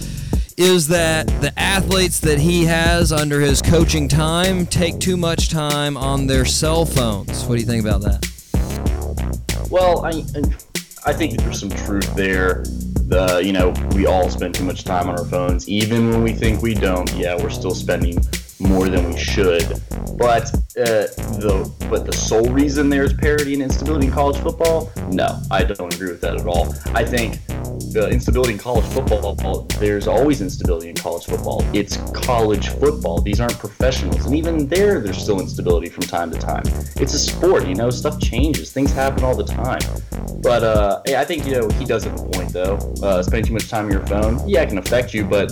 is 0.57 0.87
that 0.87 1.27
the 1.41 1.53
athletes 1.57 2.19
that 2.21 2.39
he 2.39 2.65
has 2.65 3.11
under 3.11 3.41
his 3.41 3.61
coaching 3.61 4.07
time 4.07 4.65
take 4.65 4.99
too 4.99 5.17
much 5.17 5.49
time 5.49 5.97
on 5.97 6.27
their 6.27 6.45
cell 6.45 6.85
phones. 6.85 7.43
What 7.43 7.55
do 7.55 7.61
you 7.61 7.67
think 7.67 7.85
about 7.85 8.01
that? 8.01 9.67
Well, 9.69 10.05
I 10.05 10.11
I 10.11 10.74
think 11.13 11.37
there's 11.37 11.59
some 11.59 11.69
truth 11.69 12.13
there. 12.15 12.63
the 13.07 13.41
you 13.43 13.53
know 13.53 13.73
we 13.95 14.07
all 14.07 14.29
spend 14.29 14.55
too 14.55 14.63
much 14.63 14.83
time 14.83 15.09
on 15.09 15.17
our 15.17 15.25
phones, 15.25 15.69
even 15.69 16.09
when 16.09 16.23
we 16.23 16.33
think 16.33 16.61
we 16.61 16.73
don't. 16.73 17.11
Yeah, 17.13 17.35
we're 17.35 17.49
still 17.49 17.75
spending 17.75 18.17
more 18.59 18.87
than 18.89 19.09
we 19.11 19.17
should. 19.17 19.67
But 20.17 20.53
uh, 20.77 21.07
the 21.37 21.71
but 21.89 22.05
the 22.05 22.13
sole 22.13 22.49
reason 22.49 22.89
there's 22.89 23.13
parity 23.13 23.53
and 23.53 23.61
instability 23.61 24.07
in 24.07 24.13
college 24.13 24.37
football, 24.37 24.91
no, 25.09 25.39
I 25.51 25.63
don't 25.63 25.93
agree 25.93 26.09
with 26.09 26.21
that 26.21 26.39
at 26.39 26.47
all. 26.47 26.73
I 26.93 27.03
think 27.03 27.39
the 27.91 28.09
instability 28.09 28.53
in 28.53 28.57
college 28.57 28.85
football, 28.85 29.63
there's 29.79 30.07
always 30.07 30.41
instability 30.41 30.89
in 30.89 30.95
college 30.95 31.25
football. 31.25 31.65
It's 31.73 31.97
college 32.11 32.69
football. 32.69 33.21
These 33.21 33.39
aren't 33.39 33.57
professionals, 33.59 34.25
and 34.25 34.35
even 34.35 34.67
there, 34.67 34.99
there's 34.99 35.17
still 35.17 35.39
instability 35.39 35.89
from 35.89 36.03
time 36.03 36.31
to 36.31 36.37
time. 36.37 36.63
It's 36.95 37.13
a 37.13 37.19
sport, 37.19 37.67
you 37.67 37.75
know. 37.75 37.89
Stuff 37.89 38.19
changes. 38.19 38.71
Things 38.71 38.91
happen 38.91 39.23
all 39.23 39.35
the 39.35 39.43
time. 39.43 39.79
But 40.41 40.63
uh, 40.63 41.01
I 41.07 41.25
think 41.25 41.45
you 41.45 41.53
know 41.53 41.69
he 41.69 41.85
does 41.85 42.03
have 42.03 42.19
a 42.19 42.23
point 42.29 42.49
though. 42.49 42.75
Uh, 43.01 43.23
spending 43.23 43.45
too 43.45 43.53
much 43.53 43.69
time 43.69 43.85
on 43.85 43.91
your 43.91 44.05
phone, 44.07 44.47
yeah, 44.47 44.61
it 44.61 44.69
can 44.69 44.77
affect 44.77 45.13
you, 45.13 45.25
but 45.25 45.51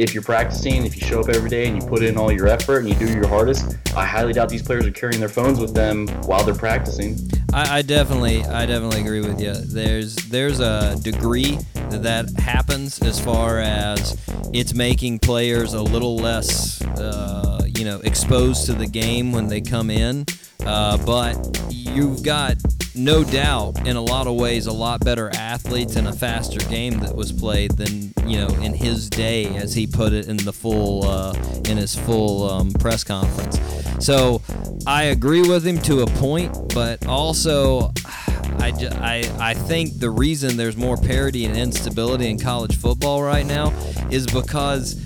if 0.00 0.14
you're 0.14 0.22
practicing, 0.22 0.86
if 0.86 0.96
you 0.96 1.06
show 1.06 1.20
up 1.20 1.28
every 1.28 1.50
day 1.50 1.66
and 1.66 1.80
you 1.80 1.86
put 1.86 2.02
in 2.02 2.16
all 2.16 2.32
your 2.32 2.48
effort 2.48 2.78
and 2.78 2.88
you 2.88 2.94
do 2.94 3.12
your 3.12 3.28
hardest, 3.28 3.76
I 3.94 4.06
highly 4.06 4.32
doubt 4.32 4.48
these 4.48 4.62
players 4.62 4.86
are 4.86 4.90
carrying 4.90 5.20
their 5.20 5.28
phones 5.28 5.60
with 5.60 5.74
them 5.74 6.08
while 6.24 6.42
they're 6.42 6.54
practicing. 6.54 7.18
I, 7.52 7.78
I 7.78 7.82
definitely, 7.82 8.44
I 8.44 8.66
definitely 8.66 9.00
agree 9.00 9.20
with 9.20 9.40
you. 9.40 9.52
There's, 9.52 10.14
there's 10.16 10.60
a 10.60 10.96
degree 11.02 11.58
that 11.74 12.02
that 12.04 12.30
happens 12.38 13.00
as 13.02 13.18
far 13.18 13.58
as 13.58 14.16
it's 14.52 14.72
making 14.72 15.18
players 15.18 15.74
a 15.74 15.82
little 15.82 16.16
less, 16.16 16.80
uh, 16.82 17.62
you 17.66 17.84
know, 17.84 18.00
exposed 18.00 18.66
to 18.66 18.72
the 18.72 18.86
game 18.86 19.32
when 19.32 19.48
they 19.48 19.60
come 19.60 19.90
in. 19.90 20.24
Uh, 20.64 20.96
but 21.04 21.36
you've 21.70 22.22
got 22.22 22.56
no 22.94 23.22
doubt 23.22 23.86
in 23.86 23.96
a 23.96 24.00
lot 24.00 24.26
of 24.26 24.34
ways 24.34 24.66
a 24.66 24.72
lot 24.72 25.00
better 25.04 25.30
athletes 25.34 25.96
and 25.96 26.08
a 26.08 26.12
faster 26.12 26.58
game 26.68 26.98
that 27.00 27.14
was 27.14 27.32
played 27.32 27.70
than 27.72 28.12
you 28.28 28.38
know 28.38 28.48
in 28.62 28.74
his 28.74 29.08
day 29.08 29.46
as 29.56 29.74
he 29.74 29.86
put 29.86 30.12
it 30.12 30.28
in 30.28 30.36
the 30.38 30.52
full 30.52 31.04
uh, 31.06 31.32
in 31.68 31.76
his 31.76 31.94
full 31.94 32.50
um, 32.50 32.70
press 32.72 33.04
conference. 33.04 33.58
So 34.04 34.42
I 34.86 35.04
agree 35.04 35.42
with 35.42 35.66
him 35.66 35.78
to 35.82 36.00
a 36.00 36.06
point 36.06 36.74
but 36.74 37.06
also 37.06 37.92
I, 38.58 38.72
I, 39.00 39.50
I 39.50 39.54
think 39.54 39.98
the 39.98 40.10
reason 40.10 40.56
there's 40.56 40.76
more 40.76 40.96
parity 40.96 41.46
and 41.46 41.56
instability 41.56 42.28
in 42.28 42.38
college 42.38 42.76
football 42.76 43.22
right 43.22 43.46
now 43.46 43.70
is 44.10 44.26
because 44.26 45.00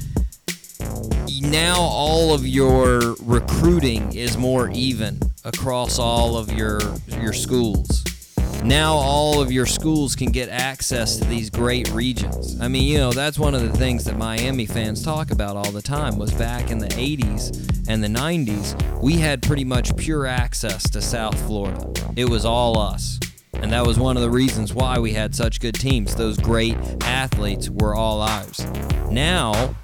now 1.41 1.77
all 1.79 2.35
of 2.35 2.47
your 2.47 3.15
recruiting 3.23 4.13
is 4.15 4.37
more 4.37 4.71
even 4.71 5.21
across 5.45 5.99
all 5.99 6.37
of 6.37 6.53
your 6.53 6.81
your 7.21 7.33
schools. 7.33 8.05
Now 8.65 8.95
all 8.95 9.43
of 9.43 9.53
your 9.53 9.67
schools 9.67 10.17
can 10.17 10.33
get 10.33 10.49
access 10.49 11.19
to 11.19 11.25
these 11.27 11.51
great 11.51 11.91
regions. 11.91 12.59
I 12.61 12.69
mean, 12.69 12.85
you 12.85 12.97
know, 12.97 13.13
that's 13.13 13.39
one 13.39 13.55
of 13.55 13.61
the 13.61 13.77
things 13.77 14.05
that 14.05 14.17
Miami 14.17 14.65
fans 14.65 15.03
talk 15.03 15.31
about 15.31 15.55
all 15.55 15.71
the 15.71 15.83
time 15.83 16.17
was 16.17 16.33
back 16.33 16.71
in 16.71 16.79
the 16.79 16.89
80s 16.89 17.89
and 17.89 18.03
the 18.03 18.09
90s, 18.09 19.03
we 19.03 19.17
had 19.17 19.43
pretty 19.43 19.65
much 19.65 19.95
pure 19.97 20.27
access 20.27 20.89
to 20.91 21.03
South 21.03 21.39
Florida. 21.47 21.93
It 22.17 22.29
was 22.29 22.47
all 22.47 22.79
us. 22.79 23.21
And 23.53 23.71
that 23.73 23.87
was 23.87 23.99
one 23.99 24.17
of 24.17 24.23
the 24.23 24.31
reasons 24.31 24.73
why 24.73 24.99
we 24.99 25.13
had 25.13 25.35
such 25.35 25.61
good 25.61 25.75
teams. 25.75 26.17
Those 26.17 26.39
great 26.39 26.77
athletes 27.03 27.69
were 27.69 27.95
all 27.95 28.23
ours. 28.23 28.67
Now, 29.11 29.75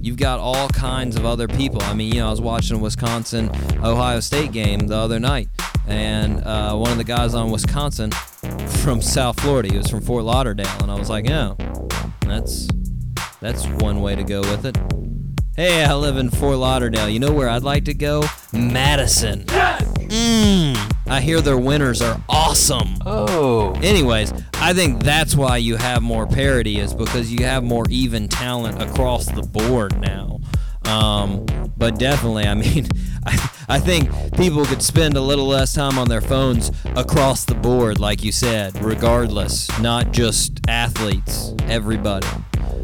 you've 0.00 0.16
got 0.16 0.38
all 0.38 0.68
kinds 0.68 1.16
of 1.16 1.24
other 1.24 1.48
people. 1.48 1.82
I 1.82 1.94
mean, 1.94 2.14
you 2.14 2.20
know, 2.20 2.28
I 2.28 2.30
was 2.30 2.40
watching 2.40 2.76
a 2.76 2.80
Wisconsin 2.80 3.50
Ohio 3.82 4.20
State 4.20 4.52
game 4.52 4.80
the 4.86 4.96
other 4.96 5.18
night, 5.18 5.48
and 5.86 6.42
uh, 6.44 6.74
one 6.74 6.92
of 6.92 6.98
the 6.98 7.04
guys 7.04 7.34
on 7.34 7.50
Wisconsin 7.50 8.10
from 8.82 9.00
South 9.02 9.40
Florida, 9.40 9.70
he 9.70 9.78
was 9.78 9.88
from 9.88 10.00
Fort 10.00 10.24
Lauderdale, 10.24 10.76
and 10.80 10.90
I 10.90 10.94
was 10.94 11.10
like, 11.10 11.28
yeah, 11.28 11.54
that's 12.20 12.68
that's 13.40 13.66
one 13.66 14.00
way 14.00 14.16
to 14.16 14.24
go 14.24 14.40
with 14.40 14.66
it. 14.66 14.76
Hey, 15.56 15.84
I 15.84 15.94
live 15.94 16.16
in 16.16 16.30
Fort 16.30 16.56
Lauderdale. 16.56 17.08
You 17.08 17.18
know 17.18 17.32
where 17.32 17.48
I'd 17.48 17.64
like 17.64 17.84
to 17.86 17.94
go? 17.94 18.22
Madison. 18.52 19.44
Mmm. 19.44 20.97
I 21.10 21.20
hear 21.20 21.40
their 21.40 21.58
winners 21.58 22.02
are 22.02 22.20
awesome. 22.28 22.96
Oh. 23.06 23.72
Anyways, 23.82 24.32
I 24.54 24.74
think 24.74 25.02
that's 25.02 25.34
why 25.34 25.56
you 25.56 25.76
have 25.76 26.02
more 26.02 26.26
parity 26.26 26.78
is 26.78 26.92
because 26.94 27.32
you 27.32 27.44
have 27.46 27.64
more 27.64 27.84
even 27.88 28.28
talent 28.28 28.82
across 28.82 29.26
the 29.26 29.42
board 29.42 29.98
now. 30.00 30.40
Um, 30.84 31.44
but 31.76 31.98
definitely, 31.98 32.44
I 32.44 32.54
mean, 32.54 32.88
I, 33.26 33.50
I 33.68 33.78
think 33.80 34.10
people 34.36 34.64
could 34.64 34.82
spend 34.82 35.16
a 35.16 35.20
little 35.20 35.46
less 35.46 35.74
time 35.74 35.98
on 35.98 36.08
their 36.08 36.20
phones 36.20 36.70
across 36.96 37.44
the 37.44 37.54
board, 37.54 37.98
like 37.98 38.22
you 38.22 38.32
said, 38.32 38.82
regardless, 38.82 39.68
not 39.80 40.12
just 40.12 40.60
athletes, 40.68 41.54
everybody. 41.62 42.26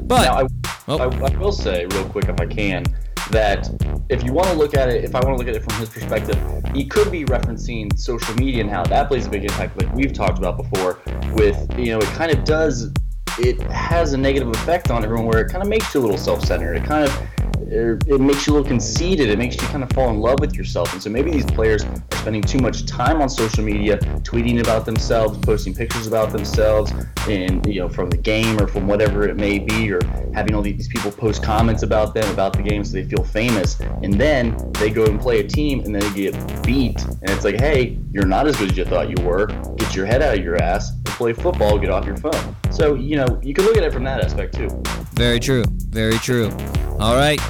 But 0.03 0.25
Now, 0.25 0.41
I, 0.43 0.47
Oh. 0.87 0.99
I, 0.99 1.05
I 1.05 1.37
will 1.39 1.53
say 1.53 1.87
real 1.87 2.05
quick, 2.11 2.29
if 2.29 2.39
I 2.39 2.45
can, 2.47 2.85
that 3.31 3.69
if 4.09 4.23
you 4.23 4.33
want 4.33 4.49
to 4.49 4.55
look 4.55 4.75
at 4.75 4.89
it, 4.89 5.05
if 5.05 5.15
I 5.15 5.21
want 5.21 5.39
to 5.39 5.45
look 5.45 5.49
at 5.49 5.57
it 5.57 5.63
from 5.63 5.79
his 5.81 5.89
perspective, 5.89 6.39
he 6.75 6.85
could 6.85 7.11
be 7.11 7.25
referencing 7.25 7.97
social 7.99 8.35
media 8.35 8.61
and 8.61 8.71
how 8.71 8.85
that 8.85 9.09
plays 9.09 9.27
a 9.27 9.31
big 9.31 9.45
impact, 9.45 9.81
like 9.81 9.93
we've 9.95 10.13
talked 10.13 10.39
about 10.39 10.57
before. 10.57 11.01
With 11.33 11.79
you 11.79 11.93
know, 11.93 11.99
it 11.99 12.09
kind 12.09 12.31
of 12.31 12.45
does, 12.45 12.93
it 13.39 13.61
has 13.71 14.13
a 14.13 14.19
negative 14.19 14.49
effect 14.49 14.91
on 14.91 15.05
everyone, 15.05 15.27
where 15.27 15.41
it 15.41 15.51
kind 15.51 15.63
of 15.63 15.69
makes 15.69 15.95
you 15.95 16.01
a 16.01 16.03
little 16.03 16.19
self-centered. 16.19 16.77
It 16.77 16.85
kind 16.85 17.05
of 17.05 17.29
it 17.71 18.21
makes 18.21 18.47
you 18.47 18.53
a 18.53 18.55
little 18.55 18.69
conceited. 18.69 19.29
It 19.31 19.39
makes 19.39 19.57
you 19.57 19.67
kind 19.69 19.83
of 19.83 19.91
fall 19.91 20.11
in 20.11 20.21
love 20.21 20.41
with 20.41 20.55
yourself. 20.55 20.93
And 20.93 21.03
so 21.03 21.11
maybe 21.11 21.31
these 21.31 21.45
players 21.45 21.85
are 21.85 22.03
spending 22.19 22.43
too 22.43 22.59
much 22.59 22.87
time 22.87 23.21
on 23.21 23.29
social 23.29 23.65
media, 23.65 23.99
tweeting 24.23 24.61
about 24.61 24.85
themselves, 24.85 25.39
posting 25.39 25.75
pictures 25.75 26.07
about 26.07 26.33
themselves, 26.33 26.93
and 27.29 27.67
you 27.67 27.81
know 27.81 27.89
from 27.89 28.11
the 28.11 28.17
game 28.17 28.61
or 28.61 28.67
from 28.67 28.87
whatever 28.87 29.27
it 29.29 29.37
may 29.37 29.59
be, 29.59 29.93
or 29.93 30.01
having 30.35 30.55
all 30.55 30.63
these 30.63 30.89
people 30.89 31.11
post 31.11 31.43
comments 31.43 31.83
about 31.83 32.15
them 32.15 32.31
about 32.33 32.53
the 32.53 32.63
game 32.63 32.85
so 32.85 32.93
they 32.93 33.05
feel 33.05 33.25
famous. 33.25 33.79
And 34.03 34.15
then 34.15 34.57
they 34.75 34.91
go 34.91 35.05
and 35.07 35.21
play 35.21 35.41
a 35.41 35.47
team, 35.47 35.81
and 35.81 35.95
they 35.95 36.11
get 36.13 36.63
beat, 36.63 37.03
and 37.03 37.31
it's 37.31 37.45
like, 37.45 37.61
hey, 37.61 37.99
you're 38.13 38.27
not 38.27 38.47
as 38.47 38.57
good 38.57 38.71
as 38.71 38.77
you 38.77 38.85
thought 38.85 39.09
you 39.09 39.25
were. 39.25 39.47
Get 39.77 39.95
your 39.95 40.07
head 40.07 40.23
out 40.23 40.39
of 40.39 40.45
your 40.45 40.57
ass 40.63 40.93
and 40.93 41.07
play 41.07 41.33
football. 41.33 41.79
Get 41.79 41.91
off 41.91 42.07
your 42.07 42.17
phone. 42.17 42.57
So 42.71 42.95
you 42.95 43.17
know 43.17 43.41
you 43.43 43.55
can 43.55 43.65
look 43.65 43.77
at 43.77 43.83
it 43.83 43.93
from 43.93 44.05
that 44.05 44.23
aspect 44.23 44.55
too. 44.55 44.69
Very 45.13 45.41
true. 45.41 45.65
Very 45.89 46.19
true. 46.19 46.51
All 46.99 47.17
right. 47.17 47.41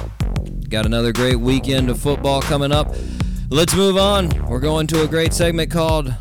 Got 0.69 0.85
another 0.85 1.13
great 1.13 1.35
weekend 1.35 1.89
of 1.89 1.99
football 1.99 2.41
coming 2.41 2.71
up. 2.71 2.93
Let's 3.49 3.75
move 3.75 3.97
on. 3.97 4.29
We're 4.47 4.59
going 4.59 4.87
to 4.87 5.03
a 5.03 5.07
great 5.07 5.31
segment 5.31 5.69
called 5.69 6.13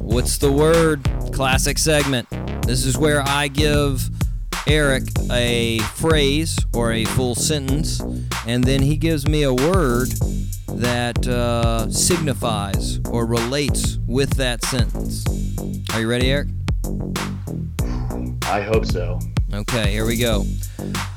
What's 0.00 0.38
the 0.38 0.50
Word? 0.50 1.06
Classic 1.32 1.76
segment. 1.76 2.26
This 2.66 2.86
is 2.86 2.96
where 2.96 3.22
I 3.22 3.48
give 3.48 4.08
Eric 4.66 5.04
a 5.30 5.78
phrase 5.94 6.58
or 6.74 6.92
a 6.92 7.04
full 7.04 7.34
sentence, 7.34 8.00
and 8.46 8.64
then 8.64 8.80
he 8.80 8.96
gives 8.96 9.28
me 9.28 9.42
a 9.42 9.52
word 9.52 10.08
that 10.68 11.28
uh, 11.28 11.90
signifies 11.90 12.98
or 13.10 13.26
relates 13.26 13.98
with 14.06 14.30
that 14.34 14.64
sentence. 14.64 15.24
Are 15.92 16.00
you 16.00 16.08
ready, 16.08 16.30
Eric? 16.30 16.48
I 18.44 18.62
hope 18.62 18.86
so. 18.86 19.18
Okay, 19.52 19.92
here 19.92 20.06
we 20.06 20.16
go. 20.16 20.44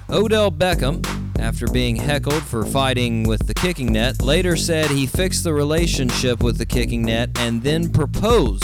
Odell 0.10 0.52
Beckham, 0.52 1.02
after 1.40 1.68
being 1.68 1.96
heckled 1.96 2.44
for 2.44 2.66
fighting 2.66 3.24
with 3.24 3.48
the 3.48 3.54
kicking 3.54 3.94
net, 3.94 4.22
later 4.22 4.56
said 4.56 4.90
he 4.90 5.06
fixed 5.06 5.44
the 5.44 5.54
relationship 5.54 6.42
with 6.44 6.58
the 6.58 6.66
kicking 6.66 7.04
net 7.04 7.30
and 7.40 7.64
then 7.64 7.92
proposed 7.92 8.64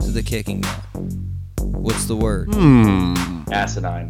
to 0.00 0.10
the 0.10 0.22
kicking 0.22 0.60
net. 0.60 0.80
What's 1.60 2.06
the 2.06 2.16
word? 2.16 2.52
Hmm. 2.52 3.42
Asinine. 3.52 4.08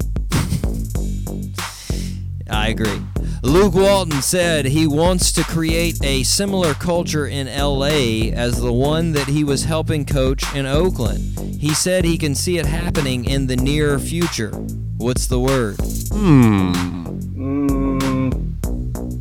I 2.50 2.68
agree. 2.68 3.00
Luke 3.42 3.74
Walton 3.74 4.20
said 4.20 4.66
he 4.66 4.86
wants 4.86 5.32
to 5.32 5.42
create 5.44 6.02
a 6.04 6.24
similar 6.24 6.74
culture 6.74 7.26
in 7.26 7.46
LA 7.46 8.32
as 8.34 8.60
the 8.60 8.72
one 8.72 9.12
that 9.12 9.28
he 9.28 9.44
was 9.44 9.64
helping 9.64 10.04
coach 10.04 10.44
in 10.54 10.66
Oakland. 10.66 11.38
He 11.58 11.72
said 11.72 12.04
he 12.04 12.18
can 12.18 12.34
see 12.34 12.58
it 12.58 12.66
happening 12.66 13.24
in 13.24 13.46
the 13.46 13.56
near 13.56 13.98
future. 13.98 14.50
What's 14.98 15.26
the 15.26 15.40
word? 15.40 15.78
Mm, 15.78 17.09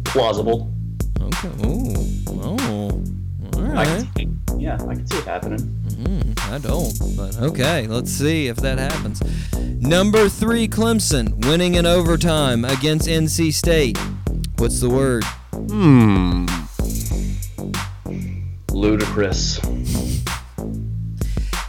plausible. 0.09 0.73
Okay. 1.21 1.47
Ooh. 1.65 1.93
Oh. 2.27 3.03
All 3.55 3.77
I 3.77 3.85
can 3.85 4.15
see, 4.15 4.29
yeah, 4.57 4.75
I 4.75 4.95
can 4.95 5.07
see 5.07 5.17
it 5.17 5.25
happening. 5.25 5.59
Mm, 5.89 6.51
I 6.51 6.57
don't, 6.57 7.15
but 7.15 7.37
okay, 7.37 7.87
let's 7.87 8.11
see 8.11 8.47
if 8.47 8.57
that 8.57 8.79
happens. 8.79 9.21
Number 9.81 10.27
three, 10.29 10.67
Clemson 10.67 11.45
winning 11.45 11.75
in 11.75 11.85
overtime 11.85 12.65
against 12.65 13.07
NC 13.07 13.53
State. 13.53 13.97
What's 14.57 14.79
the 14.79 14.89
word? 14.89 15.23
Hmm. 15.53 16.45
Ludicrous. 18.71 19.59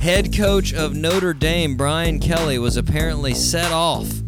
Head 0.00 0.34
coach 0.34 0.72
of 0.72 0.94
Notre 0.96 1.34
Dame, 1.34 1.76
Brian 1.76 2.20
Kelly, 2.20 2.58
was 2.58 2.76
apparently 2.76 3.34
set 3.34 3.70
off 3.70 4.22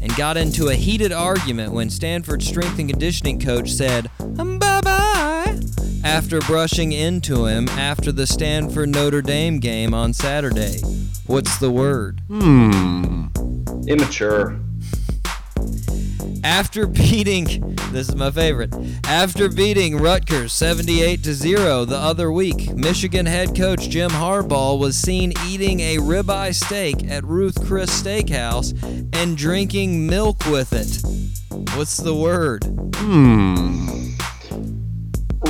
and 0.00 0.14
got 0.16 0.36
into 0.36 0.68
a 0.68 0.74
heated 0.74 1.12
argument 1.12 1.72
when 1.72 1.90
Stanford 1.90 2.42
strength 2.42 2.78
and 2.78 2.88
conditioning 2.88 3.40
coach 3.40 3.70
said, 3.70 4.10
bye 4.18 4.80
bye, 4.80 5.60
after 6.04 6.40
brushing 6.40 6.92
into 6.92 7.46
him 7.46 7.68
after 7.70 8.12
the 8.12 8.26
Stanford 8.26 8.88
Notre 8.88 9.22
Dame 9.22 9.58
game 9.58 9.94
on 9.94 10.12
Saturday. 10.12 10.80
What's 11.26 11.58
the 11.58 11.70
word? 11.70 12.22
Hmm. 12.28 13.26
Immature. 13.86 14.58
After 16.42 16.86
beating, 16.86 17.76
this 17.90 18.08
is 18.08 18.16
my 18.16 18.30
favorite. 18.30 18.74
After 19.04 19.48
beating 19.48 19.98
Rutgers 19.98 20.52
78 20.52 21.22
to 21.24 21.34
0 21.34 21.84
the 21.84 21.96
other 21.96 22.32
week, 22.32 22.74
Michigan 22.74 23.26
head 23.26 23.54
coach 23.56 23.88
Jim 23.88 24.10
Harbaugh 24.10 24.78
was 24.78 24.96
seen 24.96 25.32
eating 25.46 25.80
a 25.80 25.96
ribeye 25.98 26.54
steak 26.54 27.08
at 27.10 27.24
Ruth 27.24 27.66
Chris 27.66 27.90
Steakhouse 28.02 28.72
and 29.14 29.36
drinking 29.36 30.06
milk 30.06 30.44
with 30.46 30.72
it. 30.72 31.02
What's 31.76 31.98
the 31.98 32.14
word? 32.14 32.64
Hmm. 32.96 34.14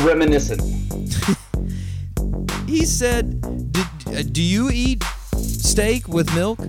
Reminiscent. 0.05 0.63
He 2.67 2.87
said, 2.87 3.41
"D- 3.73 3.83
uh, 4.07 4.23
"Do 4.31 4.41
you 4.41 4.71
eat 4.71 5.03
steak 5.35 6.07
with 6.07 6.33
milk?" 6.37 6.61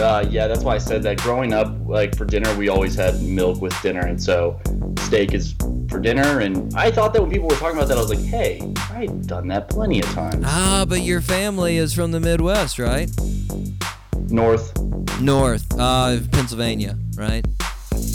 Uh, 0.00 0.26
yeah, 0.30 0.46
that's 0.46 0.62
why 0.62 0.74
I 0.74 0.78
said 0.78 1.02
that. 1.02 1.18
Growing 1.18 1.52
up, 1.52 1.74
like 1.86 2.16
for 2.16 2.24
dinner, 2.24 2.54
we 2.56 2.68
always 2.68 2.94
had 2.94 3.20
milk 3.22 3.60
with 3.60 3.80
dinner, 3.82 4.00
and 4.00 4.22
so 4.22 4.60
steak 5.00 5.34
is 5.34 5.54
for 5.88 5.98
dinner. 6.00 6.40
And 6.40 6.74
I 6.74 6.90
thought 6.90 7.12
that 7.14 7.22
when 7.22 7.30
people 7.30 7.48
were 7.48 7.56
talking 7.56 7.76
about 7.76 7.88
that, 7.88 7.98
I 7.98 8.00
was 8.00 8.10
like, 8.10 8.24
hey, 8.24 8.74
I've 8.90 9.26
done 9.26 9.48
that 9.48 9.68
plenty 9.68 10.00
of 10.00 10.06
times. 10.12 10.44
Ah, 10.46 10.84
but 10.88 11.02
your 11.02 11.20
family 11.20 11.76
is 11.76 11.92
from 11.92 12.12
the 12.12 12.20
Midwest, 12.20 12.78
right? 12.78 13.10
North 14.30 14.72
North, 15.20 15.66
uh, 15.78 16.18
Pennsylvania, 16.32 16.96
right? 17.16 17.44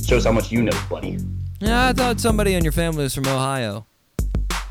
shows 0.05 0.25
how 0.25 0.31
much 0.31 0.51
you 0.51 0.61
know, 0.61 0.71
buddy. 0.89 1.17
Yeah, 1.59 1.87
I 1.87 1.93
thought 1.93 2.19
somebody 2.19 2.53
in 2.55 2.63
your 2.63 2.71
family 2.71 3.03
was 3.03 3.15
from 3.15 3.27
Ohio. 3.27 3.85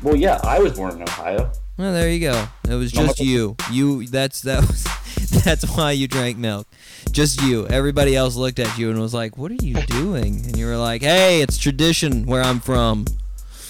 Well, 0.01 0.15
yeah, 0.15 0.39
I 0.43 0.59
was 0.59 0.73
born 0.73 0.95
in 0.95 1.03
Ohio. 1.03 1.51
Well, 1.77 1.93
there 1.93 2.09
you 2.09 2.19
go. 2.19 2.47
It 2.69 2.75
was 2.75 2.91
just 2.91 3.19
you. 3.19 3.55
You. 3.71 4.05
That's 4.07 4.41
that 4.41 4.61
was. 4.61 4.87
That's 5.43 5.65
why 5.75 5.91
you 5.91 6.07
drank 6.07 6.37
milk. 6.37 6.67
Just 7.11 7.41
you. 7.41 7.67
Everybody 7.67 8.15
else 8.15 8.35
looked 8.35 8.59
at 8.59 8.77
you 8.77 8.91
and 8.91 8.99
was 8.99 9.13
like, 9.13 9.37
"What 9.37 9.51
are 9.51 9.65
you 9.65 9.81
doing?" 9.83 10.45
And 10.45 10.55
you 10.57 10.67
were 10.67 10.77
like, 10.77 11.01
"Hey, 11.01 11.41
it's 11.41 11.57
tradition 11.57 12.25
where 12.25 12.43
I'm 12.43 12.59
from." 12.59 13.05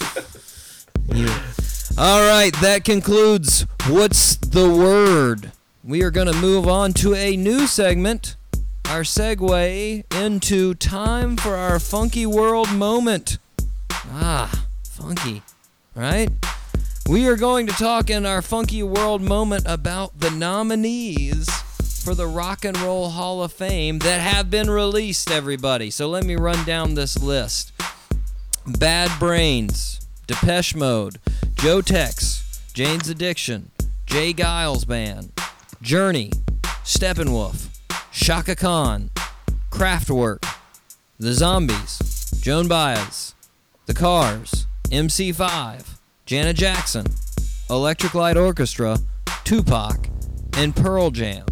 All 1.96 2.28
right, 2.28 2.52
that 2.60 2.82
concludes 2.84 3.66
what's 3.88 4.36
the 4.36 4.68
word. 4.68 5.52
We 5.82 6.02
are 6.02 6.10
going 6.10 6.26
to 6.26 6.38
move 6.38 6.68
on 6.68 6.92
to 6.94 7.14
a 7.14 7.36
new 7.36 7.66
segment. 7.66 8.36
Our 8.86 9.02
segue 9.02 10.04
into 10.14 10.74
time 10.74 11.36
for 11.36 11.56
our 11.56 11.78
funky 11.78 12.26
world 12.26 12.72
moment. 12.72 13.38
Ah, 14.10 14.66
funky, 14.82 15.42
right? 15.94 16.28
We 17.06 17.28
are 17.28 17.36
going 17.36 17.66
to 17.66 17.72
talk 17.74 18.08
in 18.08 18.24
our 18.24 18.40
funky 18.40 18.82
world 18.82 19.20
moment 19.20 19.64
about 19.66 20.20
the 20.20 20.30
nominees 20.30 21.50
for 22.02 22.14
the 22.14 22.26
Rock 22.26 22.64
and 22.64 22.78
Roll 22.78 23.10
Hall 23.10 23.42
of 23.42 23.52
Fame 23.52 23.98
that 23.98 24.22
have 24.22 24.50
been 24.50 24.70
released, 24.70 25.30
everybody. 25.30 25.90
So 25.90 26.08
let 26.08 26.24
me 26.24 26.34
run 26.34 26.64
down 26.64 26.94
this 26.94 27.22
list 27.22 27.72
Bad 28.66 29.10
Brains, 29.18 30.00
Depeche 30.26 30.74
Mode, 30.74 31.18
Joe 31.56 31.82
Tex, 31.82 32.62
Jane's 32.72 33.10
Addiction, 33.10 33.70
J. 34.06 34.32
Geils 34.32 34.88
Band, 34.88 35.30
Journey, 35.82 36.30
Steppenwolf, 36.84 37.68
Chaka 38.12 38.56
Khan, 38.56 39.10
Kraftwerk, 39.70 40.42
The 41.18 41.34
Zombies, 41.34 42.32
Joan 42.40 42.66
Baez, 42.66 43.34
The 43.84 43.94
Cars, 43.94 44.66
MC5, 44.84 45.93
Janet 46.26 46.56
Jackson, 46.56 47.04
Electric 47.68 48.14
Light 48.14 48.38
Orchestra, 48.38 48.96
Tupac, 49.44 50.08
and 50.56 50.74
Pearl 50.74 51.10
Jam. 51.10 51.44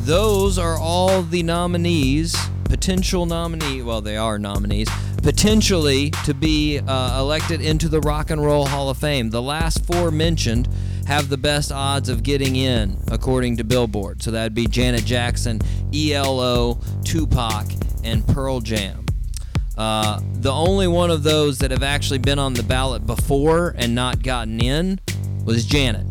Those 0.00 0.58
are 0.58 0.76
all 0.76 1.22
the 1.22 1.44
nominees, 1.44 2.34
potential 2.64 3.24
nominee, 3.26 3.82
well, 3.82 4.00
they 4.00 4.16
are 4.16 4.36
nominees, 4.36 4.88
potentially 5.22 6.10
to 6.24 6.34
be 6.34 6.80
uh, 6.80 7.20
elected 7.20 7.60
into 7.60 7.88
the 7.88 8.00
Rock 8.00 8.30
and 8.30 8.44
Roll 8.44 8.66
Hall 8.66 8.90
of 8.90 8.98
Fame. 8.98 9.30
The 9.30 9.42
last 9.42 9.86
four 9.86 10.10
mentioned 10.10 10.68
have 11.06 11.28
the 11.28 11.38
best 11.38 11.70
odds 11.70 12.08
of 12.08 12.24
getting 12.24 12.56
in, 12.56 12.98
according 13.12 13.58
to 13.58 13.64
Billboard. 13.64 14.24
So 14.24 14.32
that'd 14.32 14.54
be 14.54 14.66
Janet 14.66 15.04
Jackson, 15.04 15.60
ELO, 15.94 16.80
Tupac, 17.04 17.66
and 18.02 18.26
Pearl 18.26 18.60
Jam. 18.60 19.05
Uh, 19.76 20.20
the 20.34 20.52
only 20.52 20.86
one 20.86 21.10
of 21.10 21.22
those 21.22 21.58
that 21.58 21.70
have 21.70 21.82
actually 21.82 22.18
been 22.18 22.38
on 22.38 22.54
the 22.54 22.62
ballot 22.62 23.06
before 23.06 23.74
and 23.76 23.94
not 23.94 24.22
gotten 24.22 24.60
in 24.60 24.98
was 25.44 25.64
Janet. 25.66 26.06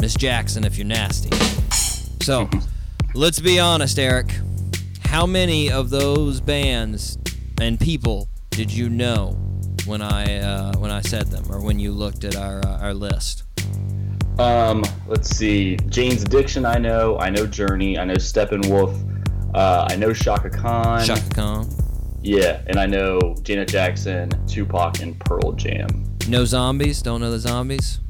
Miss 0.00 0.14
Jackson, 0.14 0.64
if 0.64 0.78
you're 0.78 0.86
nasty. 0.86 1.30
So, 2.22 2.48
let's 3.14 3.40
be 3.40 3.58
honest, 3.58 3.98
Eric. 3.98 4.32
How 5.04 5.26
many 5.26 5.70
of 5.70 5.90
those 5.90 6.40
bands 6.40 7.18
and 7.60 7.78
people 7.78 8.28
did 8.50 8.72
you 8.72 8.88
know 8.88 9.32
when 9.86 10.00
I 10.02 10.38
uh, 10.38 10.78
when 10.78 10.90
I 10.90 11.00
said 11.00 11.26
them, 11.26 11.44
or 11.50 11.60
when 11.60 11.78
you 11.78 11.92
looked 11.92 12.24
at 12.24 12.36
our 12.36 12.64
uh, 12.64 12.78
our 12.78 12.94
list? 12.94 13.44
Um, 14.38 14.84
let's 15.06 15.28
see. 15.28 15.76
Jane's 15.88 16.22
Addiction, 16.22 16.64
I 16.64 16.78
know. 16.78 17.18
I 17.18 17.28
know 17.28 17.46
Journey. 17.46 17.98
I 17.98 18.04
know 18.04 18.14
Steppenwolf. 18.14 19.06
Uh, 19.54 19.86
I 19.90 19.96
know 19.96 20.12
Chaka 20.14 20.48
Khan. 20.48 21.04
Chaka 21.04 21.28
Khan, 21.34 21.68
Yeah, 22.22 22.60
and 22.66 22.78
I 22.78 22.86
know 22.86 23.34
Janet 23.42 23.68
Jackson, 23.68 24.30
Tupac, 24.46 25.00
and 25.00 25.18
Pearl 25.20 25.52
Jam. 25.52 25.88
no 26.28 26.44
zombies. 26.44 27.00
Don't 27.02 27.20
know 27.20 27.30
the 27.30 27.38
zombies. 27.38 28.00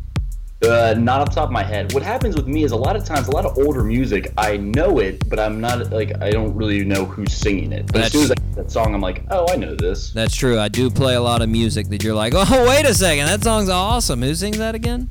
Uh, 0.63 0.95
not 0.99 1.23
off 1.23 1.29
the 1.31 1.37
top 1.37 1.45
of 1.47 1.53
my 1.53 1.63
head. 1.63 1.91
What 1.95 2.03
happens 2.03 2.37
with 2.37 2.47
me 2.47 2.65
is 2.65 2.73
a 2.73 2.77
lot 2.77 2.95
of 2.95 3.03
times, 3.05 3.29
a 3.29 3.31
lot 3.31 3.47
of 3.47 3.57
older 3.57 3.83
music, 3.83 4.31
I 4.37 4.59
know 4.59 4.99
it, 4.99 5.27
but 5.31 5.41
I'm 5.41 5.59
not 5.59 5.91
like 5.91 6.13
I 6.21 6.29
don't 6.31 6.55
really 6.55 6.85
know 6.85 7.07
who's 7.07 7.33
singing 7.33 7.73
it. 7.73 7.87
But 7.91 8.03
as 8.03 8.13
soon 8.13 8.25
as 8.25 8.33
I 8.33 8.35
hear 8.43 8.55
that 8.57 8.71
song, 8.71 8.95
I'm 8.95 9.01
like, 9.01 9.25
oh, 9.31 9.47
I 9.51 9.57
know 9.57 9.75
this. 9.75 10.11
That's 10.11 10.37
true. 10.37 10.61
I 10.61 10.69
do 10.69 10.91
play 10.91 11.15
a 11.15 11.21
lot 11.23 11.41
of 11.41 11.49
music 11.49 11.89
that 11.89 12.05
you're 12.05 12.15
like, 12.15 12.35
oh 12.37 12.69
wait 12.69 12.85
a 12.85 12.93
second, 12.93 13.25
that 13.27 13.43
song's 13.43 13.71
awesome. 13.71 14.21
Who 14.21 14.35
sings 14.35 14.59
that 14.59 14.75
again? 14.75 15.09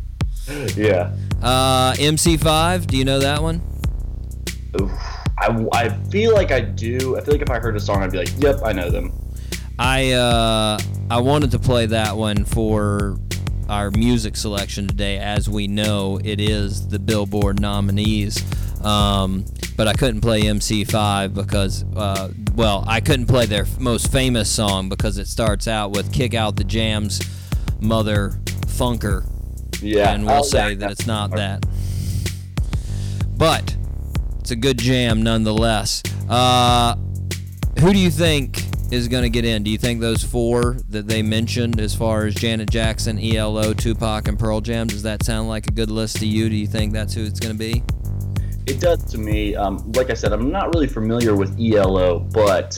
Yeah. 0.76 1.16
Uh, 1.42 1.94
MC5. 1.94 2.86
Do 2.86 2.98
you 2.98 3.06
know 3.06 3.20
that 3.20 3.42
one? 3.42 3.62
Oof. 4.80 4.92
I, 5.42 5.66
I 5.74 5.90
feel 6.10 6.34
like 6.34 6.52
I 6.52 6.60
do. 6.62 7.18
I 7.18 7.22
feel 7.22 7.34
like 7.34 7.42
if 7.42 7.50
I 7.50 7.60
heard 7.60 7.76
a 7.76 7.80
song, 7.80 8.04
I'd 8.04 8.12
be 8.12 8.18
like, 8.18 8.32
yep, 8.38 8.60
I 8.64 8.74
know 8.74 8.90
them. 8.90 9.14
I 9.78 10.12
uh, 10.12 10.78
I 11.10 11.20
wanted 11.22 11.52
to 11.52 11.60
play 11.60 11.86
that 11.88 12.18
one 12.18 12.44
for 12.44 13.18
our 13.70 13.92
music 13.92 14.36
selection 14.36 14.88
today. 14.88 15.18
As 15.18 15.50
we 15.50 15.68
know, 15.68 16.20
it 16.24 16.40
is 16.42 16.88
the 16.90 17.00
Billboard 17.00 17.62
nominees. 17.62 18.44
Um, 18.84 19.46
but 19.78 19.88
I 19.88 19.94
couldn't 19.94 20.20
play 20.22 20.42
MC5 20.42 21.34
because, 21.34 21.86
uh, 21.96 22.32
well, 22.56 22.84
I 22.88 23.00
couldn't 23.00 23.28
play 23.28 23.46
their 23.46 23.66
most 23.80 24.12
famous 24.12 24.50
song 24.50 24.90
because 24.90 25.18
it 25.18 25.28
starts 25.28 25.68
out 25.68 25.92
with 25.92 26.12
"Kick 26.12 26.34
Out 26.34 26.58
the 26.58 26.64
Jams, 26.66 27.22
Mother 27.80 28.32
Funker," 28.68 29.26
Yeah. 29.82 30.14
and 30.14 30.26
we'll 30.26 30.40
Oh, 30.40 30.44
say 30.44 30.76
that 30.76 30.92
it's 30.92 31.08
not 31.08 31.32
that. 31.32 31.66
But 33.38 33.76
it's 34.50 34.54
a 34.54 34.56
good 34.56 34.80
jam 34.80 35.22
nonetheless. 35.22 36.02
Uh, 36.28 36.96
who 37.82 37.94
do 37.94 38.00
you 38.00 38.10
think 38.10 38.64
is 38.92 39.08
going 39.08 39.22
to 39.22 39.30
get 39.30 39.46
in? 39.46 39.62
Do 39.62 39.70
you 39.70 39.78
think 39.78 40.02
those 40.02 40.24
four 40.24 40.78
that 40.90 41.08
they 41.08 41.22
mentioned, 41.22 41.80
as 41.80 41.94
far 41.94 42.26
as 42.26 42.34
Janet 42.34 42.72
Jackson, 42.72 43.20
ELO, 43.20 43.74
Tupac, 43.74 44.28
and 44.28 44.40
Pearl 44.40 44.60
Jam, 44.60 44.88
does 44.88 45.04
that 45.04 45.24
sound 45.24 45.50
like 45.50 45.68
a 45.68 45.72
good 45.72 45.92
list 45.92 46.18
to 46.18 46.26
you? 46.26 46.50
Do 46.50 46.56
you 46.56 46.66
think 46.66 46.94
that's 46.94 47.14
who 47.14 47.26
it's 47.26 47.40
going 47.40 47.56
to 47.56 47.60
be? 47.60 47.84
It 48.66 48.80
does 48.80 49.04
to 49.12 49.20
me. 49.20 49.56
Um, 49.56 49.92
like 49.92 50.10
I 50.10 50.16
said, 50.16 50.34
I'm 50.34 50.52
not 50.52 50.74
really 50.74 50.88
familiar 50.88 51.36
with 51.36 51.56
ELO, 51.60 52.18
but 52.18 52.76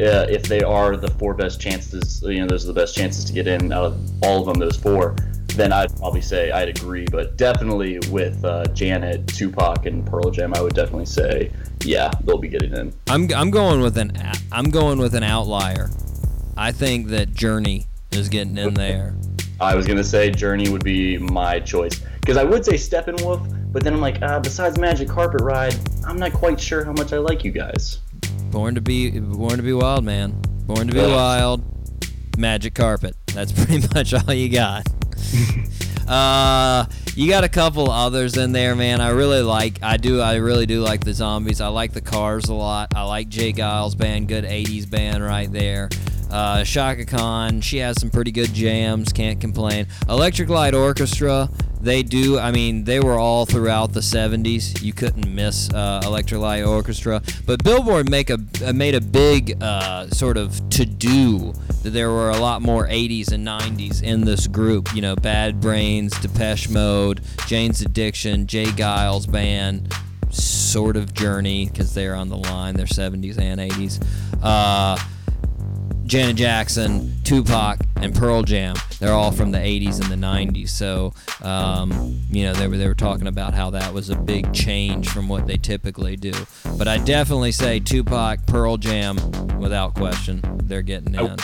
uh, 0.00 0.24
if 0.30 0.44
they 0.44 0.62
are 0.62 0.96
the 0.96 1.10
four 1.18 1.34
best 1.34 1.60
chances, 1.60 2.22
you 2.22 2.40
know, 2.40 2.46
those 2.46 2.64
are 2.64 2.68
the 2.68 2.80
best 2.80 2.96
chances 2.96 3.26
to 3.26 3.34
get 3.34 3.46
in 3.46 3.74
out 3.74 3.84
of 3.84 4.24
all 4.24 4.40
of 4.40 4.46
them, 4.46 4.58
those 4.58 4.78
four, 4.78 5.16
then 5.60 5.72
I'd 5.72 5.94
probably 5.96 6.22
say 6.22 6.50
I'd 6.50 6.68
agree. 6.70 7.06
But 7.10 7.36
definitely 7.36 7.98
with 8.10 8.42
uh, 8.44 8.64
Janet, 8.72 9.26
Tupac, 9.26 9.84
and 9.86 10.06
Pearl 10.06 10.30
Jam, 10.30 10.54
I 10.54 10.60
would 10.62 10.74
definitely 10.74 11.06
say, 11.06 11.50
yeah, 11.84 12.10
they'll 12.24 12.38
be 12.38 12.48
getting 12.48 12.72
in. 12.74 12.92
I'm 13.08 13.28
I'm 13.34 13.50
going 13.50 13.80
with 13.80 13.98
an 13.98 14.12
I'm 14.50 14.70
going 14.70 14.98
with 14.98 15.14
an 15.14 15.22
outlier. 15.22 15.90
I 16.56 16.72
think 16.72 17.08
that 17.08 17.32
Journey 17.34 17.86
is 18.10 18.28
getting 18.28 18.56
in 18.58 18.74
there. 18.74 19.14
I 19.60 19.74
was 19.74 19.86
gonna 19.86 20.04
say 20.04 20.30
Journey 20.30 20.70
would 20.70 20.84
be 20.84 21.18
my 21.18 21.60
choice 21.60 22.00
because 22.20 22.36
I 22.38 22.44
would 22.44 22.64
say 22.64 22.74
Steppenwolf, 22.74 23.72
but 23.72 23.84
then 23.84 23.92
I'm 23.92 24.00
like, 24.00 24.20
uh, 24.22 24.40
besides 24.40 24.78
Magic 24.78 25.08
Carpet 25.08 25.42
Ride, 25.42 25.74
I'm 26.06 26.16
not 26.18 26.32
quite 26.32 26.58
sure 26.58 26.84
how 26.84 26.92
much 26.92 27.12
I 27.12 27.18
like 27.18 27.44
you 27.44 27.50
guys. 27.52 27.98
Born 28.50 28.74
to 28.74 28.80
be 28.80 29.20
Born 29.20 29.56
to 29.58 29.62
be 29.62 29.72
wild, 29.74 30.04
man. 30.04 30.32
Born 30.66 30.86
to 30.88 30.92
be 30.94 31.00
Yeah. 31.00 31.14
wild. 31.14 31.62
Magic 32.38 32.74
carpet. 32.74 33.14
That's 33.34 33.52
pretty 33.64 33.86
much 33.94 34.14
all 34.14 34.32
you 34.32 34.48
got. 34.48 34.86
Uh, 36.10 36.86
you 37.14 37.30
got 37.30 37.44
a 37.44 37.48
couple 37.48 37.88
others 37.88 38.36
in 38.36 38.50
there, 38.50 38.74
man. 38.74 39.00
I 39.00 39.10
really 39.10 39.42
like. 39.42 39.78
I 39.80 39.96
do. 39.96 40.20
I 40.20 40.36
really 40.36 40.66
do 40.66 40.80
like 40.80 41.04
the 41.04 41.14
zombies. 41.14 41.60
I 41.60 41.68
like 41.68 41.92
the 41.92 42.00
Cars 42.00 42.48
a 42.48 42.54
lot. 42.54 42.96
I 42.96 43.02
like 43.04 43.28
J. 43.28 43.52
Geils 43.52 43.96
band. 43.96 44.26
Good 44.26 44.42
'80s 44.42 44.90
band 44.90 45.22
right 45.22 45.50
there. 45.52 45.88
Uh, 46.30 46.64
Chaka 46.64 47.04
Khan, 47.04 47.60
she 47.60 47.78
has 47.78 48.00
some 48.00 48.10
pretty 48.10 48.30
good 48.30 48.52
jams. 48.52 49.12
Can't 49.12 49.40
complain. 49.40 49.86
Electric 50.08 50.48
Light 50.48 50.74
Orchestra, 50.74 51.48
they 51.80 52.02
do. 52.02 52.38
I 52.38 52.52
mean, 52.52 52.84
they 52.84 53.00
were 53.00 53.18
all 53.18 53.46
throughout 53.46 53.92
the 53.92 54.00
70s. 54.00 54.82
You 54.82 54.92
couldn't 54.92 55.32
miss 55.32 55.70
uh, 55.72 56.02
Electric 56.04 56.40
Light 56.40 56.62
Orchestra. 56.62 57.22
But 57.46 57.64
Billboard 57.64 58.10
make 58.10 58.30
a 58.30 58.38
uh, 58.64 58.72
made 58.72 58.94
a 58.94 59.00
big 59.00 59.62
uh, 59.62 60.08
sort 60.08 60.36
of 60.36 60.68
to 60.70 60.84
do 60.84 61.52
that 61.82 61.90
there 61.90 62.10
were 62.10 62.30
a 62.30 62.36
lot 62.36 62.62
more 62.62 62.86
80s 62.86 63.32
and 63.32 63.46
90s 63.46 64.02
in 64.02 64.24
this 64.24 64.46
group. 64.46 64.94
You 64.94 65.02
know, 65.02 65.16
Bad 65.16 65.60
Brains, 65.60 66.18
Depeche 66.20 66.68
Mode, 66.68 67.22
Jane's 67.46 67.80
Addiction, 67.80 68.46
J. 68.46 68.66
Geils 68.66 69.30
Band, 69.30 69.92
sort 70.30 70.96
of 70.96 71.14
Journey 71.14 71.66
because 71.66 71.94
they're 71.94 72.14
on 72.14 72.28
the 72.28 72.36
line. 72.36 72.74
They're 72.74 72.86
70s 72.86 73.38
and 73.38 73.60
80s. 73.60 74.04
Uh, 74.42 74.98
Janet 76.10 76.34
Jackson, 76.34 77.14
Tupac, 77.22 77.78
and 77.94 78.12
Pearl 78.12 78.42
Jam. 78.42 78.74
They're 78.98 79.12
all 79.12 79.30
from 79.30 79.52
the 79.52 79.58
80s 79.58 80.00
and 80.00 80.10
the 80.10 80.26
90s. 80.26 80.70
So, 80.70 81.14
um, 81.40 82.20
you 82.32 82.42
know, 82.42 82.52
they 82.52 82.66
were, 82.66 82.76
they 82.76 82.88
were 82.88 82.96
talking 82.96 83.28
about 83.28 83.54
how 83.54 83.70
that 83.70 83.94
was 83.94 84.10
a 84.10 84.16
big 84.16 84.52
change 84.52 85.08
from 85.08 85.28
what 85.28 85.46
they 85.46 85.56
typically 85.56 86.16
do. 86.16 86.32
But 86.76 86.88
I 86.88 86.98
definitely 86.98 87.52
say 87.52 87.78
Tupac, 87.78 88.44
Pearl 88.46 88.76
Jam, 88.76 89.18
without 89.60 89.94
question, 89.94 90.42
they're 90.64 90.82
getting 90.82 91.14
in. 91.14 91.36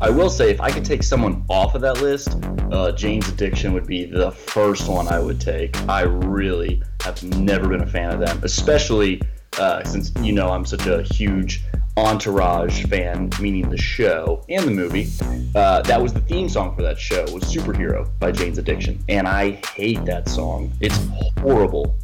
I 0.00 0.10
will 0.10 0.30
say, 0.30 0.52
if 0.52 0.60
I 0.60 0.70
could 0.70 0.84
take 0.84 1.02
someone 1.02 1.44
off 1.48 1.74
of 1.74 1.80
that 1.80 2.00
list, 2.00 2.38
uh, 2.70 2.92
Jane's 2.92 3.28
Addiction 3.28 3.72
would 3.72 3.88
be 3.88 4.04
the 4.04 4.30
first 4.30 4.88
one 4.88 5.08
I 5.08 5.18
would 5.18 5.40
take. 5.40 5.76
I 5.88 6.02
really 6.02 6.84
have 7.02 7.20
never 7.36 7.66
been 7.66 7.82
a 7.82 7.86
fan 7.86 8.12
of 8.12 8.20
them, 8.20 8.38
especially 8.44 9.20
uh, 9.58 9.82
since 9.84 10.12
you 10.20 10.32
know 10.32 10.50
I'm 10.50 10.64
such 10.64 10.86
a 10.86 11.02
huge 11.02 11.62
Entourage 11.96 12.84
fan, 12.86 13.30
meaning 13.40 13.70
the 13.70 13.76
show 13.78 14.44
and 14.48 14.64
the 14.64 14.70
movie. 14.70 15.10
Uh, 15.54 15.80
that 15.82 16.00
was 16.02 16.12
the 16.12 16.20
theme 16.20 16.48
song 16.48 16.74
for 16.74 16.82
that 16.82 16.98
show 16.98 17.22
was 17.32 17.44
"Superhero" 17.44 18.08
by 18.18 18.32
Jane's 18.32 18.58
Addiction, 18.58 19.02
and 19.08 19.28
I 19.28 19.60
hate 19.74 20.04
that 20.04 20.28
song. 20.28 20.72
It's 20.80 20.98
horrible. 21.38 21.94